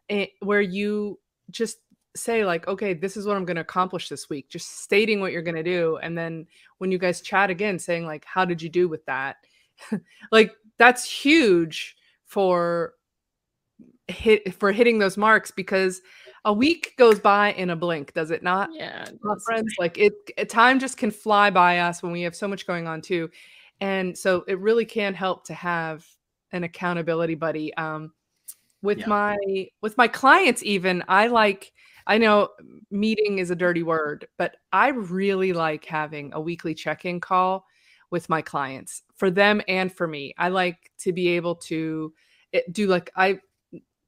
eh, 0.09 0.27
where 0.39 0.61
you 0.61 1.19
just 1.51 1.77
say 2.15 2.45
like, 2.45 2.67
okay, 2.67 2.93
this 2.93 3.15
is 3.17 3.25
what 3.25 3.37
I'm 3.37 3.45
going 3.45 3.55
to 3.55 3.61
accomplish 3.61 4.09
this 4.09 4.29
week, 4.29 4.49
just 4.49 4.81
stating 4.81 5.19
what 5.19 5.31
you're 5.31 5.41
going 5.41 5.55
to 5.55 5.63
do, 5.63 5.97
and 5.97 6.17
then 6.17 6.47
when 6.79 6.91
you 6.91 6.97
guys 6.97 7.21
chat 7.21 7.49
again, 7.49 7.79
saying 7.79 8.05
like, 8.05 8.25
how 8.25 8.45
did 8.45 8.61
you 8.61 8.69
do 8.69 8.87
with 8.87 9.05
that? 9.05 9.37
like 10.31 10.55
that's 10.77 11.09
huge 11.09 11.95
for 12.25 12.93
hit 14.07 14.53
for 14.55 14.71
hitting 14.71 14.99
those 14.99 15.17
marks 15.17 15.51
because 15.51 16.01
a 16.45 16.53
week 16.53 16.93
goes 16.97 17.19
by 17.19 17.51
in 17.53 17.69
a 17.71 17.75
blink, 17.75 18.13
does 18.13 18.31
it 18.31 18.41
not? 18.41 18.69
yeah. 18.73 19.03
it 19.03 19.19
my 19.21 19.35
friends 19.45 19.73
like 19.79 19.97
it, 19.97 20.13
it 20.37 20.49
time 20.49 20.79
just 20.79 20.97
can 20.97 21.11
fly 21.11 21.49
by 21.49 21.79
us 21.79 22.01
when 22.01 22.11
we 22.11 22.21
have 22.21 22.35
so 22.35 22.47
much 22.47 22.65
going 22.65 22.87
on 22.87 23.01
too 23.01 23.29
and 23.81 24.17
so 24.17 24.43
it 24.47 24.59
really 24.59 24.85
can 24.85 25.13
help 25.13 25.45
to 25.45 25.53
have 25.53 26.05
an 26.51 26.63
accountability 26.63 27.35
buddy 27.35 27.73
um 27.75 28.11
with 28.81 28.99
Yeah. 28.99 29.07
my 29.07 29.37
with 29.81 29.97
my 29.97 30.07
clients 30.07 30.63
even 30.63 31.03
i 31.07 31.27
like 31.27 31.73
i 32.05 32.17
know 32.17 32.49
meeting 32.91 33.39
is 33.39 33.51
a 33.51 33.55
dirty 33.55 33.83
word 33.83 34.27
but 34.37 34.55
i 34.71 34.89
really 34.89 35.53
like 35.53 35.85
having 35.85 36.31
a 36.33 36.41
weekly 36.41 36.73
check-in 36.73 37.19
call 37.19 37.65
with 38.11 38.29
my 38.29 38.41
clients 38.41 39.03
for 39.15 39.29
them 39.31 39.61
and 39.67 39.91
for 39.91 40.07
me 40.07 40.33
i 40.37 40.47
like 40.47 40.91
to 40.97 41.11
be 41.11 41.29
able 41.29 41.55
to 41.55 42.13
eh, 42.53 42.61
do 42.71 42.87
like 42.87 43.11
i 43.15 43.39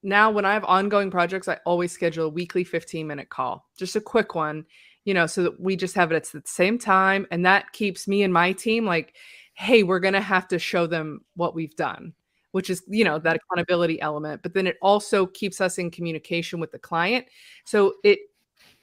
now 0.03 0.31
when 0.31 0.45
I 0.45 0.53
have 0.53 0.63
ongoing 0.63 1.11
projects, 1.11 1.47
I 1.47 1.59
always 1.65 1.91
schedule 1.91 2.25
a 2.25 2.29
weekly 2.29 2.63
15 2.63 3.05
minute 3.05 3.29
call, 3.29 3.67
just 3.77 3.95
a 3.95 4.01
quick 4.01 4.35
one, 4.35 4.65
you 5.05 5.13
know, 5.13 5.27
so 5.27 5.43
that 5.43 5.59
we 5.59 5.75
just 5.75 5.95
have 5.95 6.11
it 6.11 6.15
at 6.15 6.25
the 6.25 6.41
same 6.45 6.77
time. 6.77 7.27
And 7.31 7.45
that 7.45 7.71
keeps 7.73 8.07
me 8.07 8.23
and 8.23 8.33
my 8.33 8.53
team 8.53 8.85
like, 8.85 9.15
hey, 9.53 9.83
we're 9.83 9.99
going 9.99 10.13
to 10.13 10.21
have 10.21 10.47
to 10.49 10.59
show 10.59 10.87
them 10.87 11.21
what 11.35 11.53
we've 11.53 11.75
done, 11.75 12.13
which 12.51 12.69
is, 12.69 12.83
you 12.87 13.03
know, 13.03 13.19
that 13.19 13.37
accountability 13.37 14.01
element. 14.01 14.41
But 14.41 14.53
then 14.53 14.67
it 14.67 14.77
also 14.81 15.25
keeps 15.25 15.61
us 15.61 15.77
in 15.77 15.91
communication 15.91 16.59
with 16.59 16.71
the 16.71 16.79
client. 16.79 17.25
So 17.65 17.95
it, 18.03 18.19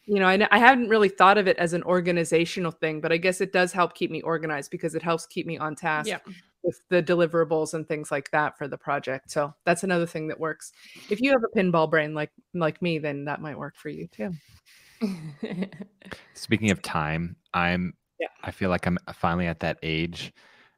you 0.05 0.21
know, 0.21 0.27
I, 0.27 0.47
I 0.51 0.59
hadn't 0.59 0.89
really 0.89 1.09
thought 1.09 1.37
of 1.37 1.49
it 1.49 1.57
as 1.59 1.73
an 1.73 1.83
organizational 1.83 2.71
thing, 2.71 3.01
but 3.01 3.13
I 3.13 3.17
guess 3.17 3.41
it 3.41 3.53
does 3.53 3.73
help 3.73 3.95
keep 3.95 4.11
me 4.11 4.23
organized 4.23 4.71
because 4.71 4.95
it 4.95 5.03
helps 5.03 5.27
keep 5.27 5.47
me 5.47 5.59
on 5.59 5.75
task 5.75 6.09
Yeah. 6.09 6.19
with 6.63 6.81
the 6.91 7.03
deliverables 7.03 7.75
and 7.75 7.89
things 7.89 8.13
like 8.13 8.31
that 8.31 8.57
for 8.57 8.69
the 8.69 8.79
project. 8.79 9.33
So 9.33 9.53
that's 9.65 9.83
another 9.83 10.07
thing 10.07 10.29
that 10.29 10.39
works. 10.39 10.73
If 11.11 11.21
you 11.21 11.33
have 11.33 11.43
a 11.43 11.59
pinball 11.59 11.91
brain 11.91 12.15
like 12.15 12.31
like 12.55 12.81
me, 12.81 12.99
then 13.01 13.25
that 13.25 13.41
might 13.41 13.59
work 13.59 13.75
for 13.77 13.89
you 13.89 14.07
too. 14.07 14.33
Speaking 16.35 16.71
of 16.71 16.83
time, 16.83 17.37
I'm 17.53 17.95
Yeah. 18.21 18.29
I 18.45 18.51
feel 18.53 18.71
like 18.71 18.87
I'm 18.87 18.99
finally 19.13 19.47
at 19.49 19.61
that 19.61 19.79
age 19.83 20.33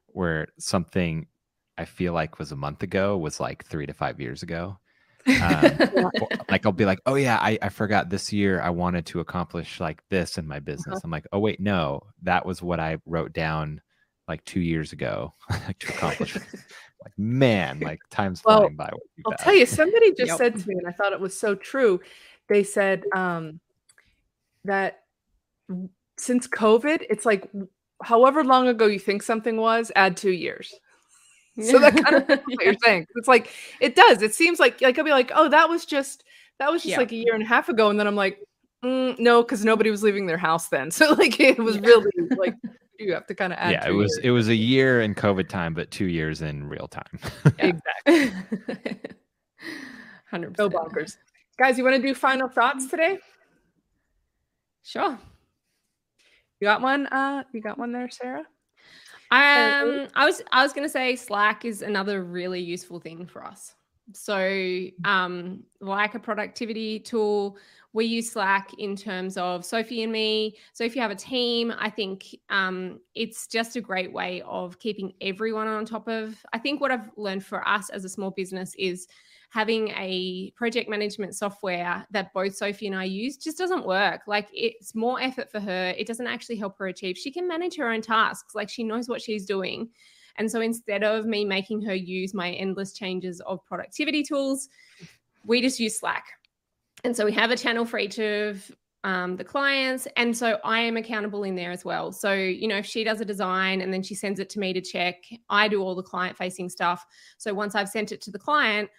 where 0.07 0.47
something 0.57 1.27
I 1.79 1.85
feel 1.85 2.11
like 2.11 2.39
was 2.39 2.51
a 2.51 2.57
month 2.57 2.83
ago 2.83 3.17
was 3.17 3.39
like 3.39 3.65
three 3.65 3.85
to 3.85 3.93
five 3.93 4.19
years 4.19 4.43
ago. 4.43 4.77
Um, 5.25 5.79
like 6.49 6.65
I'll 6.65 6.73
be 6.73 6.83
like, 6.83 6.99
oh 7.05 7.15
yeah, 7.15 7.37
I, 7.41 7.57
I 7.61 7.69
forgot 7.69 8.09
this 8.09 8.33
year 8.33 8.59
I 8.59 8.69
wanted 8.69 9.05
to 9.07 9.21
accomplish 9.21 9.79
like 9.79 10.01
this 10.09 10.37
in 10.37 10.45
my 10.45 10.59
business. 10.59 10.99
I'm 11.05 11.09
like, 11.09 11.25
oh 11.31 11.39
wait, 11.39 11.61
no, 11.61 12.01
that 12.23 12.45
was 12.45 12.61
what 12.61 12.81
I 12.81 12.97
wrote 13.05 13.31
down 13.31 13.79
like 14.27 14.43
two 14.43 14.59
years 14.59 14.91
ago 14.91 15.33
like 15.49 15.79
to 15.79 15.87
accomplish. 15.87 16.35
like 17.05 17.13
man, 17.17 17.79
like 17.79 18.01
time's 18.09 18.41
Well, 18.41 18.59
flying 18.59 18.75
by. 18.75 18.91
I'll 19.25 19.31
tell 19.31 19.55
you, 19.55 19.65
somebody 19.65 20.11
just 20.11 20.31
Yep. 20.31 20.37
said 20.37 20.59
to 20.59 20.67
me, 20.67 20.75
and 20.75 20.87
I 20.87 20.91
thought 20.91 21.13
it 21.13 21.19
was 21.21 21.39
so 21.39 21.55
true. 21.55 22.01
They 22.49 22.65
said 22.65 23.05
um, 23.15 23.61
that 24.65 25.03
since 26.17 26.45
COVID, 26.45 27.05
it's 27.09 27.25
like 27.25 27.49
however 28.03 28.43
long 28.43 28.67
ago 28.67 28.87
you 28.87 28.99
think 28.99 29.23
something 29.23 29.55
was, 29.55 29.93
add 29.95 30.17
two 30.17 30.31
years. 30.31 30.73
So 31.61 31.79
that 31.79 31.95
kind 32.03 32.15
of 32.29 32.29
what 32.29 32.65
you're 32.65 32.73
saying. 32.83 33.07
It's 33.15 33.27
like 33.27 33.51
it 33.79 33.95
does. 33.95 34.21
It 34.21 34.33
seems 34.33 34.59
like 34.59 34.81
like 34.81 34.97
I'll 34.97 35.05
be 35.05 35.11
like, 35.11 35.31
oh, 35.33 35.49
that 35.49 35.69
was 35.69 35.85
just 35.85 36.23
that 36.59 36.71
was 36.71 36.81
just 36.83 36.91
Yeah. 36.91 36.97
like 36.99 37.11
a 37.11 37.15
year 37.15 37.33
and 37.33 37.43
a 37.43 37.47
half 37.47 37.69
ago, 37.69 37.89
and 37.89 37.99
then 37.99 38.07
I'm 38.07 38.15
like, 38.15 38.39
mm, 38.83 39.17
no, 39.19 39.41
because 39.43 39.63
nobody 39.65 39.89
was 39.91 40.03
leaving 40.03 40.25
their 40.25 40.37
house 40.37 40.67
then. 40.69 40.91
So 40.99 41.13
like 41.13 41.39
it 41.39 41.57
was 41.59 41.75
Yeah. 41.77 41.87
really 41.87 42.11
like 42.37 42.55
you 42.99 43.13
have 43.13 43.25
to 43.27 43.35
kind 43.35 43.53
of 43.53 43.59
add. 43.59 43.71
yeah, 43.71 43.87
it 43.87 43.91
was 43.91 44.11
years. 44.17 44.25
it 44.25 44.31
was 44.31 44.47
a 44.49 44.55
year 44.55 45.01
in 45.01 45.15
COVID 45.15 45.47
time, 45.47 45.73
but 45.73 45.89
two 45.91 46.05
years 46.07 46.41
in 46.41 46.67
real 46.67 46.87
time. 46.87 47.19
exactly 47.57 48.31
Hundred 50.29 50.55
so 50.57 50.69
percent. 50.69 50.91
bonkers. 50.93 51.17
Guys, 51.57 51.77
you 51.77 51.83
want 51.83 51.95
to 51.95 52.01
do 52.01 52.13
final 52.13 52.47
thoughts 52.47 52.87
today? 52.87 53.17
Sure. 54.83 55.17
You 56.59 56.65
got 56.65 56.81
one? 56.81 57.07
Uh, 57.07 57.43
you 57.53 57.61
got 57.61 57.77
one 57.77 57.91
there, 57.91 58.09
Sarah? 58.09 58.43
Um, 59.31 60.07
I 60.15 60.25
was 60.25 60.41
I 60.51 60.63
was 60.63 60.73
gonna 60.73 60.89
say 60.89 61.15
Slack 61.15 61.65
is 61.65 61.81
another 61.81 62.23
really 62.23 62.59
useful 62.61 62.99
thing 62.99 63.25
for 63.25 63.43
us. 63.45 63.75
So, 64.13 64.87
um, 65.05 65.63
like 65.81 66.15
a 66.15 66.19
productivity 66.19 66.99
tool, 66.99 67.57
we 67.93 68.05
use 68.05 68.31
Slack 68.31 68.71
in 68.77 68.95
terms 68.95 69.35
of 69.37 69.65
Sophie 69.65 70.03
and 70.03 70.11
me. 70.11 70.57
So, 70.73 70.83
if 70.83 70.95
you 70.95 71.01
have 71.01 71.11
a 71.11 71.15
team, 71.15 71.73
I 71.77 71.89
think 71.89 72.35
um, 72.49 72.99
it's 73.15 73.47
just 73.47 73.75
a 73.75 73.81
great 73.81 74.13
way 74.13 74.41
of 74.45 74.79
keeping 74.79 75.13
everyone 75.21 75.67
on 75.67 75.85
top 75.85 76.07
of. 76.07 76.37
I 76.53 76.59
think 76.59 76.81
what 76.81 76.91
I've 76.91 77.09
learned 77.17 77.45
for 77.45 77.67
us 77.67 77.89
as 77.89 78.05
a 78.05 78.09
small 78.09 78.31
business 78.31 78.73
is 78.77 79.07
having 79.49 79.89
a 79.89 80.51
project 80.55 80.89
management 80.89 81.35
software 81.35 82.05
that 82.11 82.31
both 82.33 82.55
Sophie 82.55 82.85
and 82.85 82.95
I 82.95 83.05
use 83.05 83.35
just 83.37 83.57
doesn't 83.57 83.85
work. 83.85 84.21
Like 84.27 84.47
it's 84.53 84.93
more 84.93 85.19
effort 85.19 85.51
for 85.51 85.59
her. 85.59 85.93
It 85.97 86.05
doesn't 86.05 86.27
actually 86.27 86.57
help 86.57 86.77
her 86.77 86.87
achieve. 86.87 87.17
She 87.17 87.31
can 87.31 87.47
manage 87.47 87.75
her 87.77 87.89
own 87.89 88.01
tasks. 88.01 88.53
Like 88.53 88.69
she 88.69 88.83
knows 88.83 89.09
what 89.09 89.21
she's 89.21 89.45
doing. 89.45 89.89
And 90.35 90.49
so 90.49 90.61
instead 90.61 91.03
of 91.03 91.25
me 91.25 91.43
making 91.45 91.81
her 91.81 91.95
use 91.95 92.33
my 92.33 92.51
endless 92.51 92.93
changes 92.93 93.41
of 93.41 93.65
productivity 93.65 94.23
tools, 94.23 94.69
we 95.45 95.61
just 95.61 95.79
use 95.79 95.99
Slack. 95.99 96.25
And 97.03 97.15
so 97.15 97.25
we 97.25 97.31
have 97.33 97.51
a 97.51 97.57
channel 97.57 97.85
for 97.85 97.97
each 97.97 98.19
of 98.19 98.71
um, 99.03 99.37
the 99.37 99.43
clients. 99.43 100.07
And 100.17 100.35
so 100.35 100.59
I 100.63 100.81
am 100.81 100.97
accountable 100.97 101.43
in 101.43 101.55
there 101.55 101.71
as 101.71 101.85
well. 101.85 102.11
So, 102.11 102.33
you 102.33 102.67
know, 102.67 102.77
if 102.77 102.85
she 102.85 103.03
does 103.03 103.21
a 103.21 103.25
design 103.25 103.81
and 103.81 103.93
then 103.93 104.03
she 104.03 104.15
sends 104.15 104.39
it 104.39 104.49
to 104.51 104.59
me 104.59 104.73
to 104.73 104.81
check, 104.81 105.15
I 105.49 105.67
do 105.67 105.81
all 105.81 105.95
the 105.95 106.03
client 106.03 106.37
facing 106.37 106.69
stuff. 106.69 107.05
So 107.37 107.53
once 107.53 107.75
I've 107.75 107.89
sent 107.89 108.11
it 108.11 108.21
to 108.21 108.31
the 108.31 108.39
client, 108.39 108.89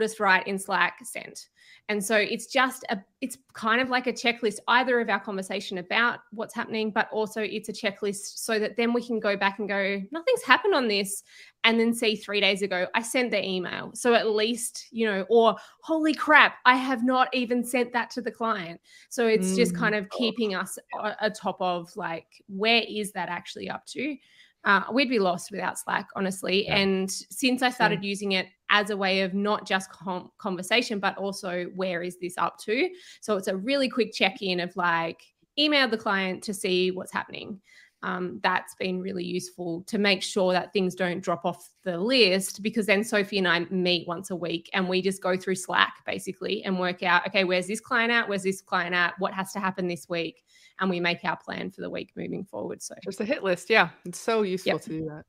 Just 0.00 0.20
write 0.20 0.46
in 0.46 0.58
Slack 0.58 0.98
sent. 1.04 1.48
And 1.90 2.02
so 2.02 2.16
it's 2.16 2.46
just 2.46 2.84
a 2.88 2.98
it's 3.20 3.36
kind 3.52 3.80
of 3.80 3.90
like 3.90 4.06
a 4.06 4.12
checklist 4.12 4.58
either 4.68 5.00
of 5.00 5.10
our 5.10 5.20
conversation 5.20 5.78
about 5.78 6.20
what's 6.32 6.54
happening, 6.54 6.90
but 6.90 7.08
also 7.12 7.42
it's 7.42 7.68
a 7.68 7.72
checklist 7.72 8.38
so 8.38 8.58
that 8.58 8.76
then 8.76 8.92
we 8.94 9.02
can 9.06 9.20
go 9.20 9.36
back 9.36 9.58
and 9.58 9.68
go, 9.68 10.00
nothing's 10.10 10.42
happened 10.42 10.74
on 10.74 10.88
this. 10.88 11.22
And 11.64 11.78
then 11.80 11.92
see 11.94 12.16
three 12.16 12.40
days 12.40 12.62
ago, 12.62 12.86
I 12.94 13.02
sent 13.02 13.30
the 13.30 13.42
email. 13.42 13.90
So 13.94 14.14
at 14.14 14.28
least, 14.30 14.86
you 14.92 15.06
know, 15.06 15.26
or 15.28 15.56
holy 15.80 16.14
crap, 16.14 16.56
I 16.66 16.76
have 16.76 17.04
not 17.04 17.28
even 17.34 17.64
sent 17.64 17.92
that 17.92 18.10
to 18.10 18.22
the 18.22 18.30
client. 18.30 18.80
So 19.10 19.26
it's 19.26 19.54
just 19.56 19.74
Mm. 19.74 19.78
kind 19.78 19.94
of 19.94 20.08
keeping 20.10 20.54
us 20.54 20.78
a- 21.02 21.16
atop 21.20 21.60
of 21.60 21.94
like, 21.96 22.42
where 22.48 22.82
is 22.88 23.12
that 23.12 23.28
actually 23.30 23.68
up 23.70 23.86
to? 23.86 24.16
Uh, 24.64 24.82
we'd 24.92 25.10
be 25.10 25.18
lost 25.18 25.50
without 25.50 25.78
Slack, 25.78 26.08
honestly. 26.16 26.64
Yeah. 26.64 26.76
And 26.76 27.10
since 27.10 27.62
I 27.62 27.70
started 27.70 28.02
using 28.02 28.32
it 28.32 28.46
as 28.70 28.90
a 28.90 28.96
way 28.96 29.20
of 29.20 29.34
not 29.34 29.66
just 29.66 29.90
com- 29.90 30.30
conversation, 30.38 30.98
but 30.98 31.16
also 31.18 31.66
where 31.76 32.02
is 32.02 32.18
this 32.18 32.38
up 32.38 32.58
to? 32.60 32.88
So 33.20 33.36
it's 33.36 33.48
a 33.48 33.56
really 33.56 33.88
quick 33.88 34.12
check 34.12 34.40
in 34.40 34.60
of 34.60 34.74
like 34.74 35.22
email 35.58 35.86
the 35.86 35.98
client 35.98 36.42
to 36.44 36.54
see 36.54 36.90
what's 36.90 37.12
happening. 37.12 37.60
Um, 38.04 38.38
that's 38.42 38.74
been 38.74 39.00
really 39.00 39.24
useful 39.24 39.82
to 39.86 39.96
make 39.96 40.22
sure 40.22 40.52
that 40.52 40.74
things 40.74 40.94
don't 40.94 41.22
drop 41.22 41.46
off 41.46 41.70
the 41.84 41.96
list 41.96 42.62
because 42.62 42.84
then 42.84 43.02
Sophie 43.02 43.38
and 43.38 43.48
I 43.48 43.60
meet 43.70 44.06
once 44.06 44.30
a 44.30 44.36
week 44.36 44.68
and 44.74 44.86
we 44.86 45.00
just 45.00 45.22
go 45.22 45.38
through 45.38 45.54
Slack 45.54 45.94
basically 46.04 46.62
and 46.64 46.78
work 46.78 47.02
out 47.02 47.26
okay, 47.26 47.44
where's 47.44 47.66
this 47.66 47.80
client 47.80 48.12
at? 48.12 48.28
Where's 48.28 48.42
this 48.42 48.60
client 48.60 48.94
at? 48.94 49.18
What 49.18 49.32
has 49.32 49.52
to 49.54 49.58
happen 49.58 49.88
this 49.88 50.06
week? 50.06 50.44
And 50.80 50.90
we 50.90 51.00
make 51.00 51.24
our 51.24 51.38
plan 51.38 51.70
for 51.70 51.80
the 51.80 51.88
week 51.88 52.10
moving 52.14 52.44
forward. 52.44 52.82
So 52.82 52.94
Just 53.02 53.20
a 53.20 53.24
hit 53.24 53.42
list. 53.42 53.70
Yeah, 53.70 53.88
it's 54.04 54.20
so 54.20 54.42
useful 54.42 54.72
Yep. 54.72 54.82
to 54.82 54.90
do 54.90 55.04
that. 55.06 55.24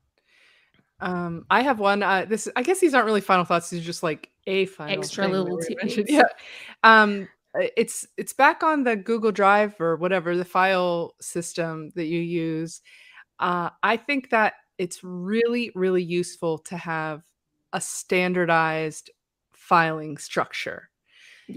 Um, 0.99 1.45
I 1.49 1.61
have 1.61 1.79
one. 1.79 2.03
Uh, 2.03 2.25
this 2.25 2.49
I 2.57 2.61
guess 2.61 2.81
these 2.81 2.93
aren't 2.93 3.05
really 3.05 3.21
final 3.21 3.45
thoughts. 3.45 3.69
These 3.69 3.83
are 3.83 3.85
just 3.85 4.03
like 4.03 4.31
a 4.47 4.65
final 4.65 4.97
Extra 4.97 5.29
little 5.29 5.61
mentioned. 5.81 6.07
Yeah. 6.09 6.23
Um, 6.83 7.29
it's 7.77 8.05
it's 8.17 8.33
back 8.33 8.63
on 8.63 8.83
the 8.83 8.95
Google 8.95 9.31
Drive 9.31 9.79
or 9.79 9.95
whatever 9.97 10.35
the 10.35 10.45
file 10.45 11.15
system 11.21 11.91
that 11.95 12.05
you 12.05 12.19
use. 12.19 12.81
Uh, 13.39 13.69
I 13.83 13.97
think 13.97 14.29
that 14.31 14.55
it's 14.77 15.03
really 15.03 15.71
really 15.75 16.03
useful 16.03 16.59
to 16.59 16.77
have 16.77 17.23
a 17.73 17.81
standardized 17.81 19.11
filing 19.53 20.17
structure. 20.17 20.89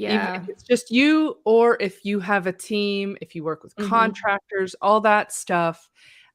even 0.07 0.29
yeah. 0.31 0.35
if 0.35 0.49
it's 0.49 0.63
just 0.63 0.91
you 0.91 1.39
or 1.45 1.77
if 1.81 2.05
you 2.05 2.21
have 2.21 2.47
a 2.47 2.53
team 2.53 3.17
if 3.21 3.35
you 3.35 3.45
work 3.45 3.63
with 3.63 3.75
Mhm. 3.77 3.89
contractors 3.89 4.75
all 4.83 5.01
that 5.01 5.33
stuff 5.33 5.89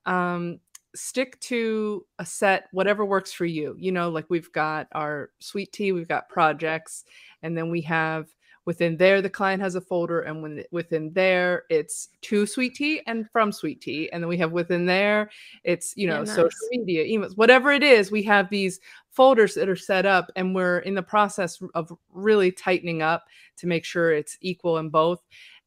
um, 0.06 0.60
stick 0.96 1.40
to 1.40 2.06
a 2.20 2.26
set 2.26 2.68
whatever 2.72 3.06
works 3.06 3.32
for 3.34 3.46
you 3.46 3.76
you 3.80 3.92
know 3.92 4.10
like 4.10 4.30
we've 4.30 4.52
got 4.52 4.88
our 4.94 5.32
sweet 5.40 5.72
tea 5.74 5.92
we've 5.92 6.08
got 6.08 6.30
projects 6.30 7.06
and 7.42 7.58
then 7.58 7.70
we 7.72 7.82
have 7.82 8.36
within 8.66 8.98
there 8.98 9.22
the 9.22 9.30
client 9.30 9.62
has 9.62 9.76
a 9.76 9.82
folder 9.82 10.22
and 10.22 10.42
when 10.42 10.64
within 10.72 11.12
there 11.14 11.64
it's 11.70 12.10
to 12.22 12.46
sweet 12.46 12.76
tea 12.76 13.02
and 13.08 13.30
from 13.32 13.52
sweet 13.52 13.82
tea. 13.82 14.10
And 14.12 14.24
then 14.24 14.28
we 14.30 14.38
have 14.38 14.52
within 14.52 14.86
there 14.86 15.30
it's 15.64 15.94
you 15.98 16.08
Yeah, 16.08 16.16
know 16.16 16.26
social 16.26 16.50
media 16.72 17.06
emails 17.06 17.36
whatever 17.38 17.72
it 17.72 17.84
is 17.84 18.12
we 18.12 18.24
have 18.24 18.50
these 18.50 18.80
folders 19.12 19.54
that 19.56 19.70
are 19.70 19.76
set 19.76 20.06
up 20.06 20.32
and 20.36 20.56
we're 20.56 20.80
in 20.80 20.96
the 20.96 21.04
process 21.04 21.62
of 21.76 21.92
really 22.12 22.52
tightening 22.52 23.02
up 23.02 23.26
to 23.58 23.68
make 23.68 23.86
sure 23.86 24.12
it's 24.12 24.38
equal 24.42 24.78
in 24.80 24.90
both. 24.90 25.22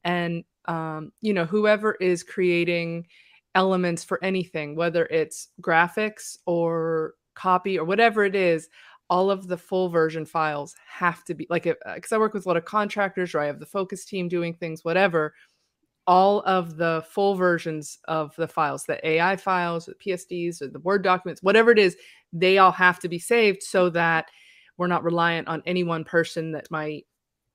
And 0.05 0.45
um, 0.67 1.13
you 1.21 1.33
know 1.33 1.45
whoever 1.45 1.95
is 2.01 2.23
creating 2.23 3.07
elements 3.55 4.05
for 4.05 4.23
anything 4.23 4.77
whether 4.77 5.07
it's 5.07 5.49
graphics 5.63 6.37
or 6.47 7.15
copy 7.35 7.79
or 7.79 7.85
whatever 7.85 8.25
it 8.25 8.35
is 8.35 8.69
all 9.09 9.31
of 9.31 9.47
the 9.47 9.57
full 9.57 9.89
version 9.89 10.25
files 10.25 10.75
have 10.87 11.25
to 11.25 11.35
be 11.35 11.47
like 11.51 11.65
because 11.65 12.13
uh, 12.13 12.17
i 12.17 12.19
work 12.19 12.35
with 12.35 12.47
a 12.47 12.49
lot 12.49 12.57
of 12.57 12.65
contractors 12.65 13.35
or 13.35 13.41
i 13.41 13.47
have 13.47 13.61
the 13.61 13.67
focus 13.67 14.05
team 14.05 14.29
doing 14.29 14.55
things 14.55 14.85
whatever 14.85 15.35
all 16.07 16.41
of 16.43 16.77
the 16.77 17.05
full 17.09 17.35
versions 17.35 17.99
of 18.09 18.35
the 18.37 18.49
files 18.49 18.85
the 18.85 19.07
ai 19.07 19.37
files 19.37 19.87
the 19.87 19.95
psds 19.95 20.63
or 20.63 20.69
the 20.69 20.81
word 20.81 21.03
documents 21.03 21.43
whatever 21.43 21.71
it 21.71 21.79
is 21.79 21.97
they 22.33 22.59
all 22.59 22.73
have 22.73 22.99
to 22.99 23.09
be 23.09 23.19
saved 23.19 23.63
so 23.63 23.89
that 23.91 24.31
we're 24.77 24.87
not 24.87 25.05
reliant 25.05 25.49
on 25.49 25.63
any 25.67 25.85
one 25.85 26.05
person 26.05 26.53
that 26.53 26.71
might 26.71 27.07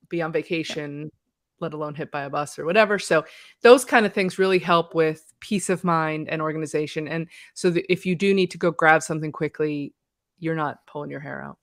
be 0.10 0.22
on 0.22 0.32
vacation 0.32 1.10
let 1.62 1.74
alone 1.74 1.96
hit 1.96 2.12
by 2.12 2.24
a 2.24 2.30
bus 2.30 2.60
or 2.60 2.66
whatever. 2.66 3.00
So 3.00 3.24
those 3.62 3.86
kind 3.86 4.06
of 4.06 4.14
things 4.14 4.40
really 4.40 4.60
help 4.60 4.94
with 4.94 5.32
peace 5.40 5.70
of 5.70 5.84
mind 5.84 6.28
and 6.28 6.42
organization. 6.42 7.08
And 7.08 7.28
so 7.54 7.74
if 7.88 8.06
you 8.06 8.16
do 8.16 8.34
need 8.34 8.52
to 8.52 8.58
go 8.58 8.72
grab 8.72 9.04
something 9.04 9.32
quickly 9.32 9.94
you're 10.42 10.56
not 10.56 10.86
pulling 10.88 11.12
your 11.12 11.22
hair 11.22 11.42
out 11.42 11.58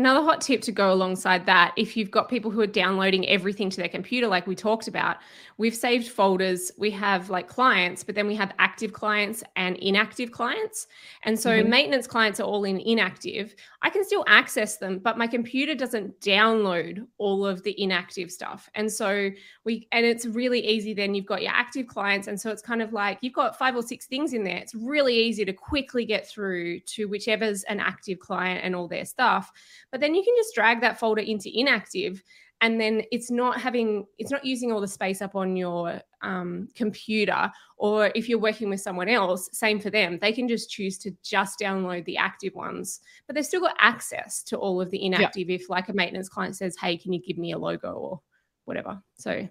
Another 0.00 0.22
hot 0.22 0.40
tip 0.40 0.62
to 0.62 0.72
go 0.72 0.94
alongside 0.94 1.44
that, 1.44 1.74
if 1.76 1.94
you've 1.94 2.10
got 2.10 2.30
people 2.30 2.50
who 2.50 2.62
are 2.62 2.66
downloading 2.66 3.28
everything 3.28 3.68
to 3.68 3.76
their 3.76 3.86
computer, 3.86 4.26
like 4.28 4.46
we 4.46 4.54
talked 4.54 4.88
about, 4.88 5.18
we've 5.58 5.74
saved 5.74 6.08
folders. 6.08 6.72
We 6.78 6.90
have 6.92 7.28
like 7.28 7.48
clients, 7.48 8.02
but 8.02 8.14
then 8.14 8.26
we 8.26 8.34
have 8.34 8.54
active 8.58 8.94
clients 8.94 9.44
and 9.56 9.76
inactive 9.76 10.32
clients. 10.32 10.86
And 11.24 11.38
so 11.38 11.50
Mhm. 11.50 11.68
maintenance 11.68 12.06
clients 12.06 12.40
are 12.40 12.44
all 12.44 12.64
in 12.64 12.80
inactive. 12.80 13.54
I 13.82 13.90
can 13.90 14.02
still 14.02 14.24
access 14.26 14.78
them, 14.78 15.00
but 15.00 15.18
my 15.18 15.26
computer 15.26 15.74
doesn't 15.74 16.18
download 16.20 17.06
all 17.18 17.44
of 17.44 17.62
the 17.62 17.78
inactive 17.78 18.32
stuff. 18.32 18.70
And 18.74 18.90
so 18.90 19.30
we, 19.64 19.86
and 19.92 20.06
it's 20.06 20.24
really 20.24 20.66
easy 20.66 20.94
then 20.94 21.14
you've 21.14 21.26
got 21.26 21.42
your 21.42 21.52
active 21.52 21.86
clients. 21.88 22.26
And 22.26 22.40
so 22.40 22.50
it's 22.50 22.62
kind 22.62 22.80
of 22.80 22.94
like 22.94 23.18
you've 23.20 23.34
got 23.34 23.58
five 23.58 23.76
or 23.76 23.82
six 23.82 24.06
things 24.06 24.32
in 24.32 24.44
there. 24.44 24.56
It's 24.56 24.74
really 24.74 25.14
easy 25.14 25.44
to 25.44 25.52
quickly 25.52 26.06
get 26.06 26.26
through 26.26 26.80
to 26.80 27.06
whichever's 27.06 27.64
an 27.64 27.80
active 27.80 28.18
client 28.18 28.64
and 28.64 28.74
all 28.74 28.88
their 28.88 29.04
stuff 29.04 29.52
but 29.90 30.00
then 30.00 30.14
you 30.14 30.22
can 30.22 30.34
just 30.36 30.54
drag 30.54 30.80
that 30.80 30.98
folder 30.98 31.22
into 31.22 31.50
inactive 31.52 32.22
and 32.62 32.80
then 32.80 33.02
it's 33.10 33.30
not 33.30 33.58
having 33.60 34.06
it's 34.18 34.30
not 34.30 34.44
using 34.44 34.70
all 34.70 34.80
the 34.80 34.88
space 34.88 35.22
up 35.22 35.34
on 35.34 35.56
your 35.56 36.00
um, 36.22 36.68
computer 36.74 37.50
or 37.78 38.12
if 38.14 38.28
you're 38.28 38.38
working 38.38 38.68
with 38.68 38.80
someone 38.80 39.08
else 39.08 39.48
same 39.52 39.80
for 39.80 39.90
them 39.90 40.18
they 40.20 40.32
can 40.32 40.46
just 40.46 40.70
choose 40.70 40.98
to 40.98 41.10
just 41.22 41.58
download 41.58 42.04
the 42.04 42.16
active 42.16 42.54
ones. 42.54 43.00
But 43.26 43.34
they've 43.34 43.46
still 43.46 43.62
got 43.62 43.76
access 43.78 44.42
to 44.44 44.56
all 44.58 44.80
of 44.80 44.90
the 44.90 45.04
inactive 45.04 45.48
if 45.50 45.70
like 45.70 45.88
a 45.88 45.92
maintenance 45.94 46.28
client 46.28 46.56
says 46.56 46.76
hey 46.80 46.96
can 46.96 47.12
you 47.12 47.20
give 47.20 47.38
me 47.38 47.52
a 47.52 47.58
logo 47.58 47.92
or 47.92 48.20
whatever? 48.64 49.00
So 49.14 49.48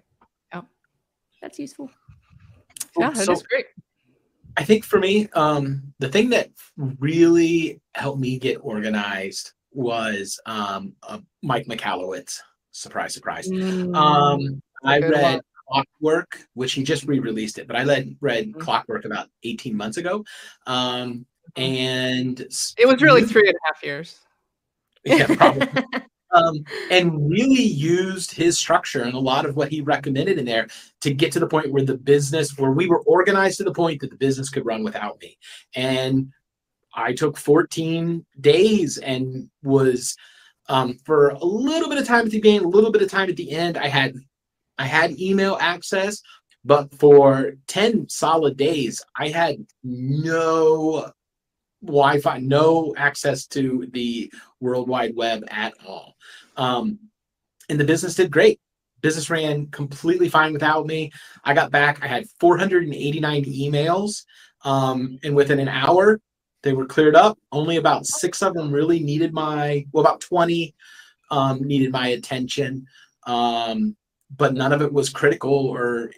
Yep. 0.54 0.64
that's 1.42 1.58
useful. 1.58 1.90
Yeah 2.98 3.10
that 3.10 3.18
is 3.18 3.26
So- 3.26 3.46
great. 3.48 3.66
I 4.56 4.64
think 4.64 4.84
for 4.84 4.98
me, 4.98 5.28
um, 5.34 5.80
the 6.00 6.08
thing 6.08 6.28
that 6.30 6.50
really 6.76 7.80
helped 7.94 8.18
me 8.20 8.36
get 8.36 8.56
organized 8.56 9.52
was 9.72 10.40
um, 10.46 10.94
uh, 11.02 11.18
Mike 11.42 11.66
Michalowicz. 11.66 12.38
Surprise, 12.72 13.14
surprise. 13.14 13.48
Mm, 13.48 13.94
Um, 13.96 14.62
I 14.84 14.98
read 14.98 15.22
one. 15.22 15.40
Clockwork, 15.68 16.38
which 16.54 16.72
he 16.72 16.82
just 16.82 17.04
re-released 17.04 17.58
it, 17.58 17.66
but 17.66 17.76
I 17.76 17.84
read 17.84 18.16
read 18.20 18.52
Mhm. 18.52 18.60
Clockwork 18.60 19.04
about 19.04 19.28
18 19.44 19.76
months 19.76 19.96
ago. 19.98 20.24
Um, 20.66 21.26
and 21.56 22.40
It 22.40 22.86
was 22.86 23.02
really 23.02 23.24
three 23.24 23.48
and 23.48 23.56
a 23.56 23.60
half 23.66 23.82
years. 23.82 24.18
yeah, 25.04 25.26
probably. 25.26 25.68
um, 26.32 26.64
and 26.90 27.28
really 27.30 27.62
used 27.62 28.32
his 28.32 28.58
structure 28.58 29.02
and 29.02 29.14
a 29.14 29.18
lot 29.18 29.46
of 29.46 29.56
what 29.56 29.68
he 29.68 29.80
recommended 29.80 30.38
in 30.38 30.44
there 30.44 30.68
to 31.00 31.12
get 31.12 31.32
to 31.32 31.40
the 31.40 31.46
point 31.46 31.72
where 31.72 31.84
the 31.84 31.96
business, 31.96 32.56
where 32.58 32.70
we 32.72 32.86
were 32.86 33.02
organized 33.02 33.58
to 33.58 33.64
the 33.64 33.72
point 33.72 34.00
that 34.00 34.10
the 34.10 34.16
business 34.16 34.48
could 34.50 34.64
run 34.66 34.82
without 34.84 35.20
me. 35.20 35.36
And 35.74 36.32
I 36.94 37.12
took 37.12 37.36
14 37.36 38.24
days 38.40 38.98
and 38.98 39.48
was 39.62 40.16
um, 40.68 40.98
for 41.04 41.30
a 41.30 41.44
little 41.44 41.88
bit 41.88 41.98
of 41.98 42.06
time 42.06 42.26
at 42.26 42.30
the 42.30 42.38
beginning, 42.38 42.64
a 42.64 42.68
little 42.68 42.92
bit 42.92 43.02
of 43.02 43.10
time 43.10 43.28
at 43.28 43.36
the 43.36 43.50
end. 43.50 43.76
I 43.76 43.88
had 43.88 44.14
I 44.78 44.86
had 44.86 45.18
email 45.20 45.58
access, 45.60 46.22
but 46.64 46.94
for 46.94 47.52
10 47.66 48.08
solid 48.08 48.56
days, 48.56 49.02
I 49.16 49.28
had 49.28 49.58
no 49.82 51.12
Wi-Fi, 51.82 52.38
no 52.38 52.94
access 52.96 53.46
to 53.48 53.86
the 53.92 54.32
World 54.60 54.88
Wide 54.88 55.14
Web 55.16 55.44
at 55.50 55.74
all. 55.86 56.16
Um, 56.56 56.98
and 57.68 57.78
the 57.78 57.84
business 57.84 58.14
did 58.14 58.30
great. 58.30 58.60
Business 59.00 59.30
ran 59.30 59.66
completely 59.68 60.28
fine 60.28 60.52
without 60.52 60.86
me. 60.86 61.10
I 61.44 61.54
got 61.54 61.70
back, 61.70 62.02
I 62.02 62.06
had 62.06 62.26
489 62.38 63.44
emails. 63.44 64.24
Um, 64.62 65.18
and 65.22 65.34
within 65.34 65.58
an 65.58 65.68
hour, 65.68 66.20
they 66.62 66.72
were 66.72 66.86
cleared 66.86 67.16
up. 67.16 67.38
Only 67.52 67.76
about 67.76 68.06
six 68.06 68.42
of 68.42 68.54
them 68.54 68.72
really 68.72 69.00
needed 69.00 69.32
my, 69.32 69.86
well, 69.92 70.04
about 70.04 70.20
20 70.20 70.74
um, 71.30 71.62
needed 71.62 71.92
my 71.92 72.08
attention. 72.08 72.86
Um, 73.26 73.96
but 74.36 74.54
none 74.54 74.72
of 74.72 74.82
it 74.82 74.92
was 74.92 75.08
critical 75.10 75.52
or 75.68 76.10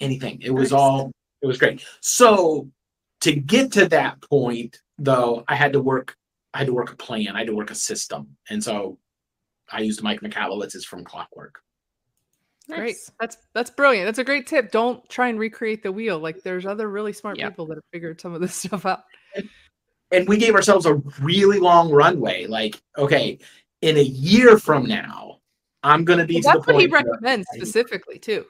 anything. 0.00 0.40
It 0.42 0.50
was 0.50 0.72
all, 0.72 1.10
it 1.42 1.46
was 1.46 1.58
great. 1.58 1.84
So 2.00 2.68
to 3.20 3.32
get 3.32 3.72
to 3.72 3.88
that 3.88 4.20
point, 4.22 4.80
though, 4.98 5.44
I 5.48 5.54
had 5.54 5.72
to 5.72 5.80
work, 5.80 6.16
I 6.54 6.58
had 6.58 6.68
to 6.68 6.74
work 6.74 6.92
a 6.92 6.96
plan, 6.96 7.28
I 7.34 7.38
had 7.38 7.46
to 7.48 7.54
work 7.54 7.70
a 7.70 7.74
system. 7.74 8.36
And 8.48 8.62
so 8.62 8.98
I 9.70 9.80
used 9.80 10.02
Mike 10.02 10.20
Michalowicz's 10.20 10.84
from 10.84 11.04
Clockwork. 11.04 11.60
Great. 12.68 12.96
That's 13.18 13.38
that's 13.54 13.70
brilliant. 13.70 14.06
That's 14.06 14.18
a 14.18 14.24
great 14.24 14.46
tip. 14.46 14.70
Don't 14.70 15.06
try 15.08 15.28
and 15.28 15.38
recreate 15.38 15.82
the 15.82 15.90
wheel. 15.90 16.18
Like 16.18 16.42
there's 16.42 16.66
other 16.66 16.88
really 16.88 17.14
smart 17.14 17.38
Yeah. 17.38 17.48
people 17.48 17.66
that 17.66 17.76
have 17.76 17.84
figured 17.92 18.20
some 18.20 18.34
of 18.34 18.42
this 18.42 18.54
stuff 18.64 18.84
out. 18.84 19.04
And 20.10 20.28
we 20.28 20.36
gave 20.36 20.54
ourselves 20.54 20.86
a 20.86 20.94
really 21.20 21.58
long 21.58 21.90
runway. 21.90 22.46
Like, 22.46 22.80
okay, 22.96 23.38
in 23.82 23.96
a 23.96 24.02
year 24.02 24.58
from 24.58 24.86
now, 24.86 25.40
I'm 25.82 26.04
going 26.04 26.18
to 26.18 26.24
be. 26.24 26.40
Well, 26.44 26.54
that's 26.54 26.66
what 26.66 26.80
he 26.80 26.86
recommends 26.86 27.46
specifically 27.54 28.18
too. 28.18 28.44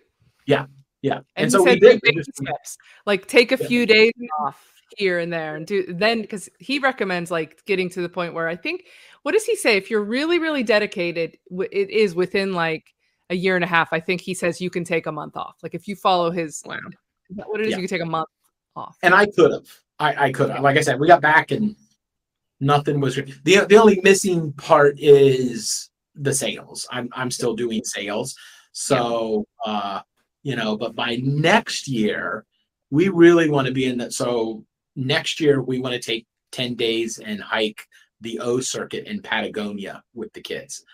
Yeah, 0.47 0.67
And, 1.03 1.25
and, 1.37 1.47
he 1.47 1.51
so 1.51 1.63
we 1.63 1.79
did. 1.79 2.01
we 2.03 2.13
just-. 2.13 2.79
Like 3.07 3.27
take 3.29 3.53
a 3.53 3.59
Yeah. 3.61 3.67
few 3.69 3.87
days 3.87 4.13
off 4.41 4.65
here 4.97 5.19
and 5.19 5.31
there 5.33 5.55
and 5.57 5.67
do 5.67 5.85
then 5.93 6.23
because 6.23 6.49
he 6.59 6.79
recommends 6.79 7.31
like 7.31 7.63
getting 7.67 7.91
to 7.91 8.01
the 8.01 8.09
point 8.09 8.33
where 8.35 8.49
I 8.49 8.57
think 8.57 8.87
what 9.23 9.33
does 9.33 9.45
he 9.45 9.55
say? 9.55 9.77
If 9.77 9.91
you're 9.91 10.03
really, 10.03 10.39
really 10.39 10.63
dedicated, 10.63 11.37
w- 11.51 11.69
it 11.71 11.91
is 11.91 12.15
within 12.15 12.55
like 12.55 12.95
a 13.31 13.35
year 13.35 13.55
and 13.57 13.63
a 13.65 13.69
half. 13.69 13.93
I 13.93 14.01
think 14.01 14.23
he 14.23 14.33
says 14.33 14.61
you 14.61 14.71
can 14.71 14.85
take 14.85 15.07
a 15.07 15.13
month 15.13 15.37
off. 15.37 15.57
Like 15.63 15.75
if 15.75 15.87
you 15.87 15.95
follow 15.95 16.31
his 16.31 16.63
Wow. 16.65 16.79
what 17.29 17.61
it 17.61 17.67
is, 17.67 17.73
Yeah. 17.73 17.77
you 17.77 17.83
can 17.87 17.99
take 17.99 18.03
a 18.03 18.11
month 18.11 18.29
off. 18.75 18.97
and 19.03 19.15
I 19.15 19.27
could 19.27 19.53
have. 19.53 19.69
I, 19.99 20.27
I 20.27 20.33
could 20.33 20.51
have. 20.51 20.63
Like 20.63 20.77
I 20.77 20.81
said, 20.81 21.01
we 21.01 21.07
got 21.07 21.23
back 21.23 21.51
and 21.51 21.77
nothing 22.61 23.01
was 23.01 23.17
the 23.17 23.67
the 23.69 23.77
only 23.77 24.01
missing 24.03 24.53
part 24.53 24.97
is 24.99 25.91
the 26.15 26.33
sales. 26.33 26.87
I'm 26.91 27.09
I'm 27.13 27.31
still 27.31 27.55
doing 27.55 27.85
sales. 27.85 28.37
So 28.73 29.47
uh, 29.65 30.01
you 30.43 30.57
know, 30.57 30.77
but 30.77 30.95
by 30.95 31.17
next 31.23 31.89
year, 31.89 32.45
we 32.91 33.09
really 33.09 33.51
want 33.51 33.67
to 33.67 33.73
be 33.73 33.87
in 33.87 33.99
that. 33.99 34.13
So 34.13 34.65
next 34.97 35.41
year 35.41 35.63
we 35.63 35.81
want 35.81 35.95
to 35.95 36.01
take 36.01 36.27
10 36.53 36.75
days 36.75 37.19
and 37.19 37.41
hike 37.41 37.87
the 38.21 38.41
O 38.41 38.61
circuit 38.61 39.07
in 39.07 39.23
Patagonia 39.23 40.03
with 40.15 40.33
the 40.33 40.41
kids. 40.41 40.85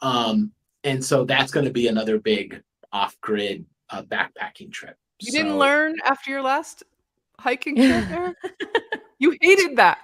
Um, 0.00 0.52
and 0.84 1.04
so 1.04 1.24
that's 1.24 1.52
going 1.52 1.66
to 1.66 1.72
be 1.72 1.88
another 1.88 2.18
big 2.18 2.62
off-grid 2.92 3.64
uh, 3.90 4.02
backpacking 4.02 4.72
trip. 4.72 4.96
You 5.20 5.30
didn't 5.30 5.58
learn 5.58 5.94
after 6.04 6.30
your 6.30 6.42
last 6.42 6.82
hiking 7.38 7.76
trip 7.76 8.08
there? 8.08 8.34
you 9.22 9.36
hated 9.40 9.76
that. 9.76 9.98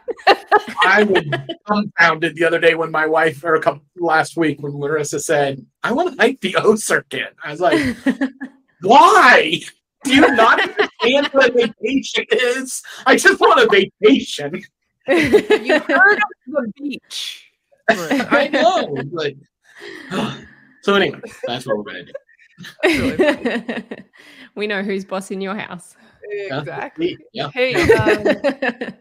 I 0.84 1.02
was 1.08 1.24
dumbfounded 1.66 2.36
the 2.36 2.44
other 2.44 2.60
day 2.60 2.76
when 2.76 2.90
my 2.92 3.04
wife, 3.06 3.42
or 3.42 3.56
a 3.56 3.60
couple 3.60 3.82
last 3.96 4.36
week, 4.36 4.62
when 4.62 4.72
Larissa 4.72 5.18
said, 5.18 5.64
"I 5.82 5.92
want 5.92 6.12
to 6.12 6.22
hike 6.22 6.40
the 6.40 6.54
O 6.56 6.76
circuit." 6.76 7.34
I 7.42 7.50
was 7.50 7.60
like, 7.60 7.96
"Why? 8.82 9.60
Do 10.04 10.14
you 10.14 10.20
not 10.36 10.60
understand 10.60 11.26
what 11.32 11.50
a 11.50 11.52
vacation 11.52 12.26
is? 12.30 12.80
I 13.06 13.16
just 13.16 13.40
want 13.40 13.60
a 13.60 13.68
vacation." 13.68 14.62
you 15.08 15.80
heard 15.80 16.16
of 16.16 16.22
the 16.46 16.72
beach. 16.76 17.50
I 17.90 18.48
know. 18.52 19.02
Like, 19.10 19.36
so 20.82 20.94
anyway, 20.94 21.20
that's 21.44 21.66
what 21.66 21.76
we're 21.76 21.84
gonna 21.84 22.04
do. 22.04 22.12
we 24.54 24.68
know 24.68 24.82
who's 24.84 25.04
boss 25.04 25.32
in 25.32 25.40
your 25.40 25.56
house. 25.56 25.96
Exactly. 26.28 27.16
Yeah. 27.32 27.50
Hey, 27.52 27.74
um, 27.92 28.22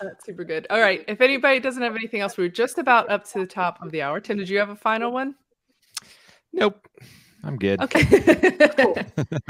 that's 0.00 0.24
super 0.24 0.44
good. 0.44 0.66
All 0.70 0.80
right. 0.80 1.04
If 1.08 1.20
anybody 1.20 1.60
doesn't 1.60 1.82
have 1.82 1.94
anything 1.96 2.20
else, 2.20 2.36
we're 2.36 2.48
just 2.48 2.78
about 2.78 3.10
up 3.10 3.24
to 3.30 3.40
the 3.40 3.46
top 3.46 3.82
of 3.82 3.90
the 3.90 4.02
hour. 4.02 4.20
Tim, 4.20 4.38
did 4.38 4.48
you 4.48 4.58
have 4.58 4.70
a 4.70 4.76
final 4.76 5.12
one? 5.12 5.34
Nope. 6.52 6.86
I'm 7.42 7.56
good. 7.56 7.80
Okay. 7.80 8.04
Cool. 8.76 8.96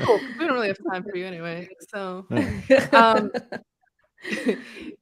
cool. 0.01 0.21
We 0.39 0.47
don't 0.47 0.55
really 0.55 0.69
have 0.69 0.79
time 0.91 1.03
for 1.03 1.17
you 1.17 1.25
anyway. 1.25 1.69
So, 1.89 2.27
um, 2.93 3.31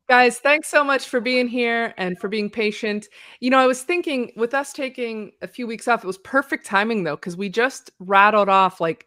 guys, 0.08 0.38
thanks 0.38 0.68
so 0.68 0.84
much 0.84 1.08
for 1.08 1.20
being 1.20 1.48
here 1.48 1.92
and 1.96 2.18
for 2.18 2.28
being 2.28 2.48
patient. 2.48 3.08
You 3.40 3.50
know, 3.50 3.58
I 3.58 3.66
was 3.66 3.82
thinking 3.82 4.32
with 4.36 4.54
us 4.54 4.72
taking 4.72 5.32
a 5.42 5.48
few 5.48 5.66
weeks 5.66 5.88
off, 5.88 6.04
it 6.04 6.06
was 6.06 6.18
perfect 6.18 6.66
timing 6.66 7.04
though, 7.04 7.16
because 7.16 7.36
we 7.36 7.48
just 7.48 7.90
rattled 7.98 8.48
off 8.48 8.80
like 8.80 9.06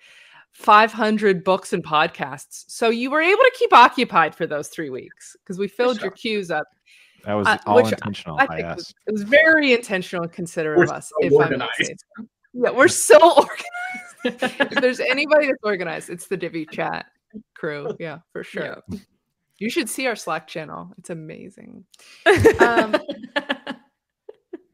500 0.55 1.43
books 1.43 1.73
and 1.73 1.83
podcasts. 1.83 2.63
So 2.69 2.89
you 2.89 3.11
were 3.11 3.21
able 3.21 3.41
to 3.43 3.51
keep 3.59 3.73
occupied 3.73 4.33
for 4.33 4.47
those 4.47 4.69
three 4.69 4.89
weeks 4.89 5.35
because 5.43 5.59
we 5.59 5.67
filled 5.67 6.01
your 6.01 6.11
queues 6.11 6.49
up. 6.49 6.63
That 7.25 7.33
was 7.33 7.45
Uh, 7.45 7.57
all 7.65 7.79
intentional 7.85 8.37
I 8.39 8.45
by 8.47 8.55
think 8.61 8.75
was, 8.77 8.93
it 9.05 9.11
was 9.11 9.23
very 9.23 9.73
intentional 9.73 10.23
and 10.23 10.31
considerate 10.31 10.77
We're 10.77 10.83
of 10.85 10.91
us. 10.91 11.09
so 11.09 11.15
if 11.19 11.33
I 11.33 11.35
may 11.35 11.35
organized. 11.43 11.71
say 11.81 11.95
so. 12.17 12.25
Yeah, 12.53 12.69
we're 12.71 12.87
so 12.87 13.17
organized. 14.23 14.43
if 14.69 14.81
there's 14.81 15.01
anybody 15.01 15.47
that's 15.47 15.59
organized, 15.63 16.09
it's 16.09 16.27
the 16.27 16.37
Divi 16.37 16.65
Chat 16.65 17.05
crew. 17.53 17.93
Yeah, 17.99 18.19
for 18.31 18.43
sure. 18.45 18.81
You 19.57 19.69
should 19.69 19.89
see 19.89 20.07
our 20.07 20.15
Slack 20.15 20.47
channel. 20.47 20.93
It's 20.97 21.09
amazing. 21.09 21.83
Um, 22.61 22.95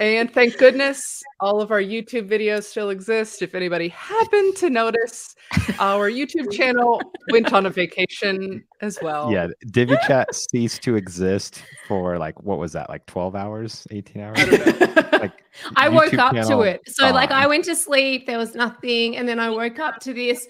And 0.02 0.34
thank 0.34 0.58
goodness 0.58 1.22
all 1.42 1.62
of 1.62 1.70
our 1.70 1.80
YouTube 1.80 2.28
videos 2.28 2.64
still 2.64 2.90
exist. 2.90 3.44
If 3.44 3.54
anybody 3.54 3.88
happened 3.90 4.56
to 4.56 4.72
notice, 4.72 5.36
our 5.78 6.10
YouTube 6.10 6.52
channel 6.52 7.00
went 7.30 7.54
on 7.54 7.68
a 7.68 7.70
vacation 7.70 8.64
as 8.82 8.98
well. 9.04 9.32
Yeah, 9.32 9.50
Divi 9.70 9.96
Chat 10.08 10.34
ceased 10.34 10.82
to 10.86 10.96
exist 10.96 11.62
for 11.88 12.18
like 12.18 12.42
what 12.42 12.58
was 12.58 12.74
that? 12.74 12.90
Like 12.90 13.06
12 13.06 13.36
hours, 13.36 13.86
18 13.92 14.24
hours? 14.24 14.40
I 14.40 14.46
don't 14.46 14.96
know. 14.96 15.20
Like 15.20 15.44
I 15.76 15.88
woke 15.88 16.16
up 16.16 16.34
to 16.34 16.62
it. 16.62 16.82
So 16.88 17.12
like 17.12 17.30
I 17.30 17.46
went 17.46 17.66
to 17.66 17.76
sleep, 17.76 18.26
there 18.26 18.40
was 18.40 18.56
nothing, 18.56 19.18
and 19.18 19.30
then 19.30 19.40
I 19.40 19.52
woke 19.52 19.78
up 19.78 20.00
to 20.00 20.16
this. 20.16 20.48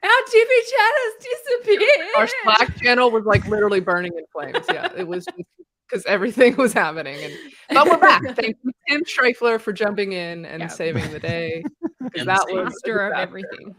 Our 0.00 0.10
Divi 0.30 0.60
Chat 0.70 0.92
has 0.94 1.26
disappeared. 1.64 2.08
Our 2.18 2.28
Slack 2.44 2.76
channel 2.80 3.10
was 3.10 3.24
like 3.24 3.44
literally 3.48 3.80
burning 3.80 4.12
in 4.16 4.24
flames. 4.32 4.64
Yeah, 4.72 4.92
it 4.96 5.08
was 5.08 5.26
because 5.88 6.04
everything 6.06 6.56
was 6.56 6.72
happening. 6.72 7.18
And 7.22 7.32
but 7.70 7.86
we're 7.88 7.98
back. 7.98 8.22
Thank 8.36 8.56
you, 8.62 8.72
Tim 8.88 9.04
Strifler, 9.04 9.60
for 9.60 9.72
jumping 9.72 10.12
in 10.12 10.44
and 10.44 10.62
Yeah. 10.62 10.68
saving 10.68 11.10
the 11.12 11.20
day. 11.20 11.62
'cause 12.02 12.10
And 12.18 12.28
that 12.28 12.46
was 12.50 12.64
master 12.84 13.06
of 13.06 13.12
everything. 13.14 13.74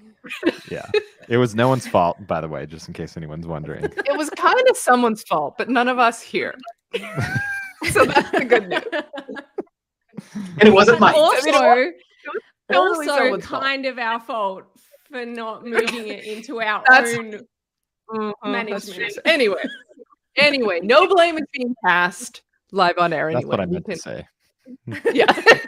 yeah. 0.69 0.85
It 1.29 1.35
was 1.35 1.55
no 1.55 1.67
one's 1.67 1.85
fault, 1.85 2.25
by 2.25 2.39
the 2.39 2.47
way, 2.47 2.65
just 2.65 2.87
in 2.87 2.93
case 2.93 3.17
anyone's 3.17 3.45
wondering. 3.45 3.83
It 3.83 4.17
was 4.17 4.29
kind 4.29 4.63
of 4.69 4.77
someone's 4.77 5.23
fault, 5.23 5.55
but 5.57 5.67
none 5.69 5.89
of 5.89 5.99
us 5.99 6.21
here. 6.21 6.55
so 7.91 8.05
that's 8.05 8.31
the 8.31 8.45
good 8.45 8.69
news. 8.69 8.81
And 10.59 10.63
it 10.69 10.73
wasn't 10.73 11.01
Mike. 11.01 11.15
also, 11.15 11.51
Totally 11.51 11.93
also 12.73 13.03
someone's 13.17 13.45
fault. 13.45 13.61
kind 13.63 13.85
of 13.85 13.99
our 13.99 14.21
fault 14.21 14.63
for 15.11 15.25
not 15.25 15.65
moving 15.65 16.07
it 16.07 16.23
into 16.23 16.61
our 16.61 16.81
That's- 16.87 17.17
own. 17.17 17.41
Mhm, 18.09 18.33
Management. 18.45 19.17
Anyway, 19.25 19.61
anyway, 20.37 20.79
no 20.81 21.07
blame 21.07 21.37
is 21.37 21.43
being 21.53 21.75
passed 21.83 22.41
live 22.71 22.97
on 22.97 23.13
air. 23.13 23.31
That's 23.31 23.43
Anyway, 23.43 23.49
what 23.49 23.59
I 23.59 23.63
You 23.63 23.69
meant 23.71 23.85
to 23.85 23.95
say. 23.97 24.27
Yeah. 25.13 25.25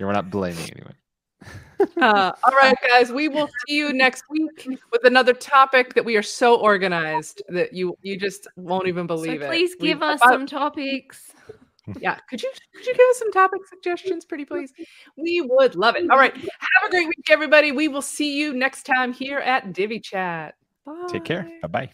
Yeah, 0.00 0.06
we're 0.06 0.12
not 0.12 0.30
blaming 0.30 0.68
anyone. 0.72 0.94
Uh, 2.00 2.32
all 2.44 2.56
right, 2.56 2.74
guys. 2.88 3.12
We 3.12 3.28
will 3.28 3.48
see 3.66 3.76
you 3.76 3.92
next 3.92 4.24
week 4.30 4.66
with 4.90 5.04
another 5.04 5.32
topic 5.34 5.92
that 5.94 6.04
we 6.04 6.16
are 6.16 6.22
so 6.22 6.56
organized 6.56 7.42
that 7.48 7.72
you 7.74 7.96
you 8.02 8.16
just 8.18 8.46
won't 8.56 8.86
even 8.88 9.04
So 9.04 9.08
believe 9.08 9.42
it. 9.42 9.48
please 9.48 9.76
We- 9.78 9.88
give 9.88 10.02
us 10.02 10.20
about- 10.20 10.32
some 10.32 10.46
topics. 10.46 11.30
yeah. 12.00 12.16
Could 12.30 12.42
you 12.42 12.50
could 12.74 12.86
you 12.86 12.94
give 12.94 13.06
us 13.10 13.18
some 13.18 13.30
topic 13.32 13.60
suggestions, 13.68 14.24
pretty 14.24 14.44
please? 14.46 14.72
We 15.16 15.42
would 15.42 15.74
love 15.76 15.96
it. 15.96 16.08
All 16.10 16.16
right. 16.18 16.34
Have 16.34 16.84
a 16.86 16.90
great 16.90 17.06
week, 17.08 17.26
everybody. 17.30 17.70
We 17.72 17.88
will 17.88 18.02
see 18.02 18.38
you 18.38 18.54
next 18.54 18.84
time 18.84 19.12
here 19.12 19.38
at 19.40 19.72
Divi 19.72 20.00
Chat. 20.00 20.54
Bye. 20.86 21.06
Take 21.08 21.24
care. 21.24 21.46
Bye 21.62 21.68
bye. 21.68 21.90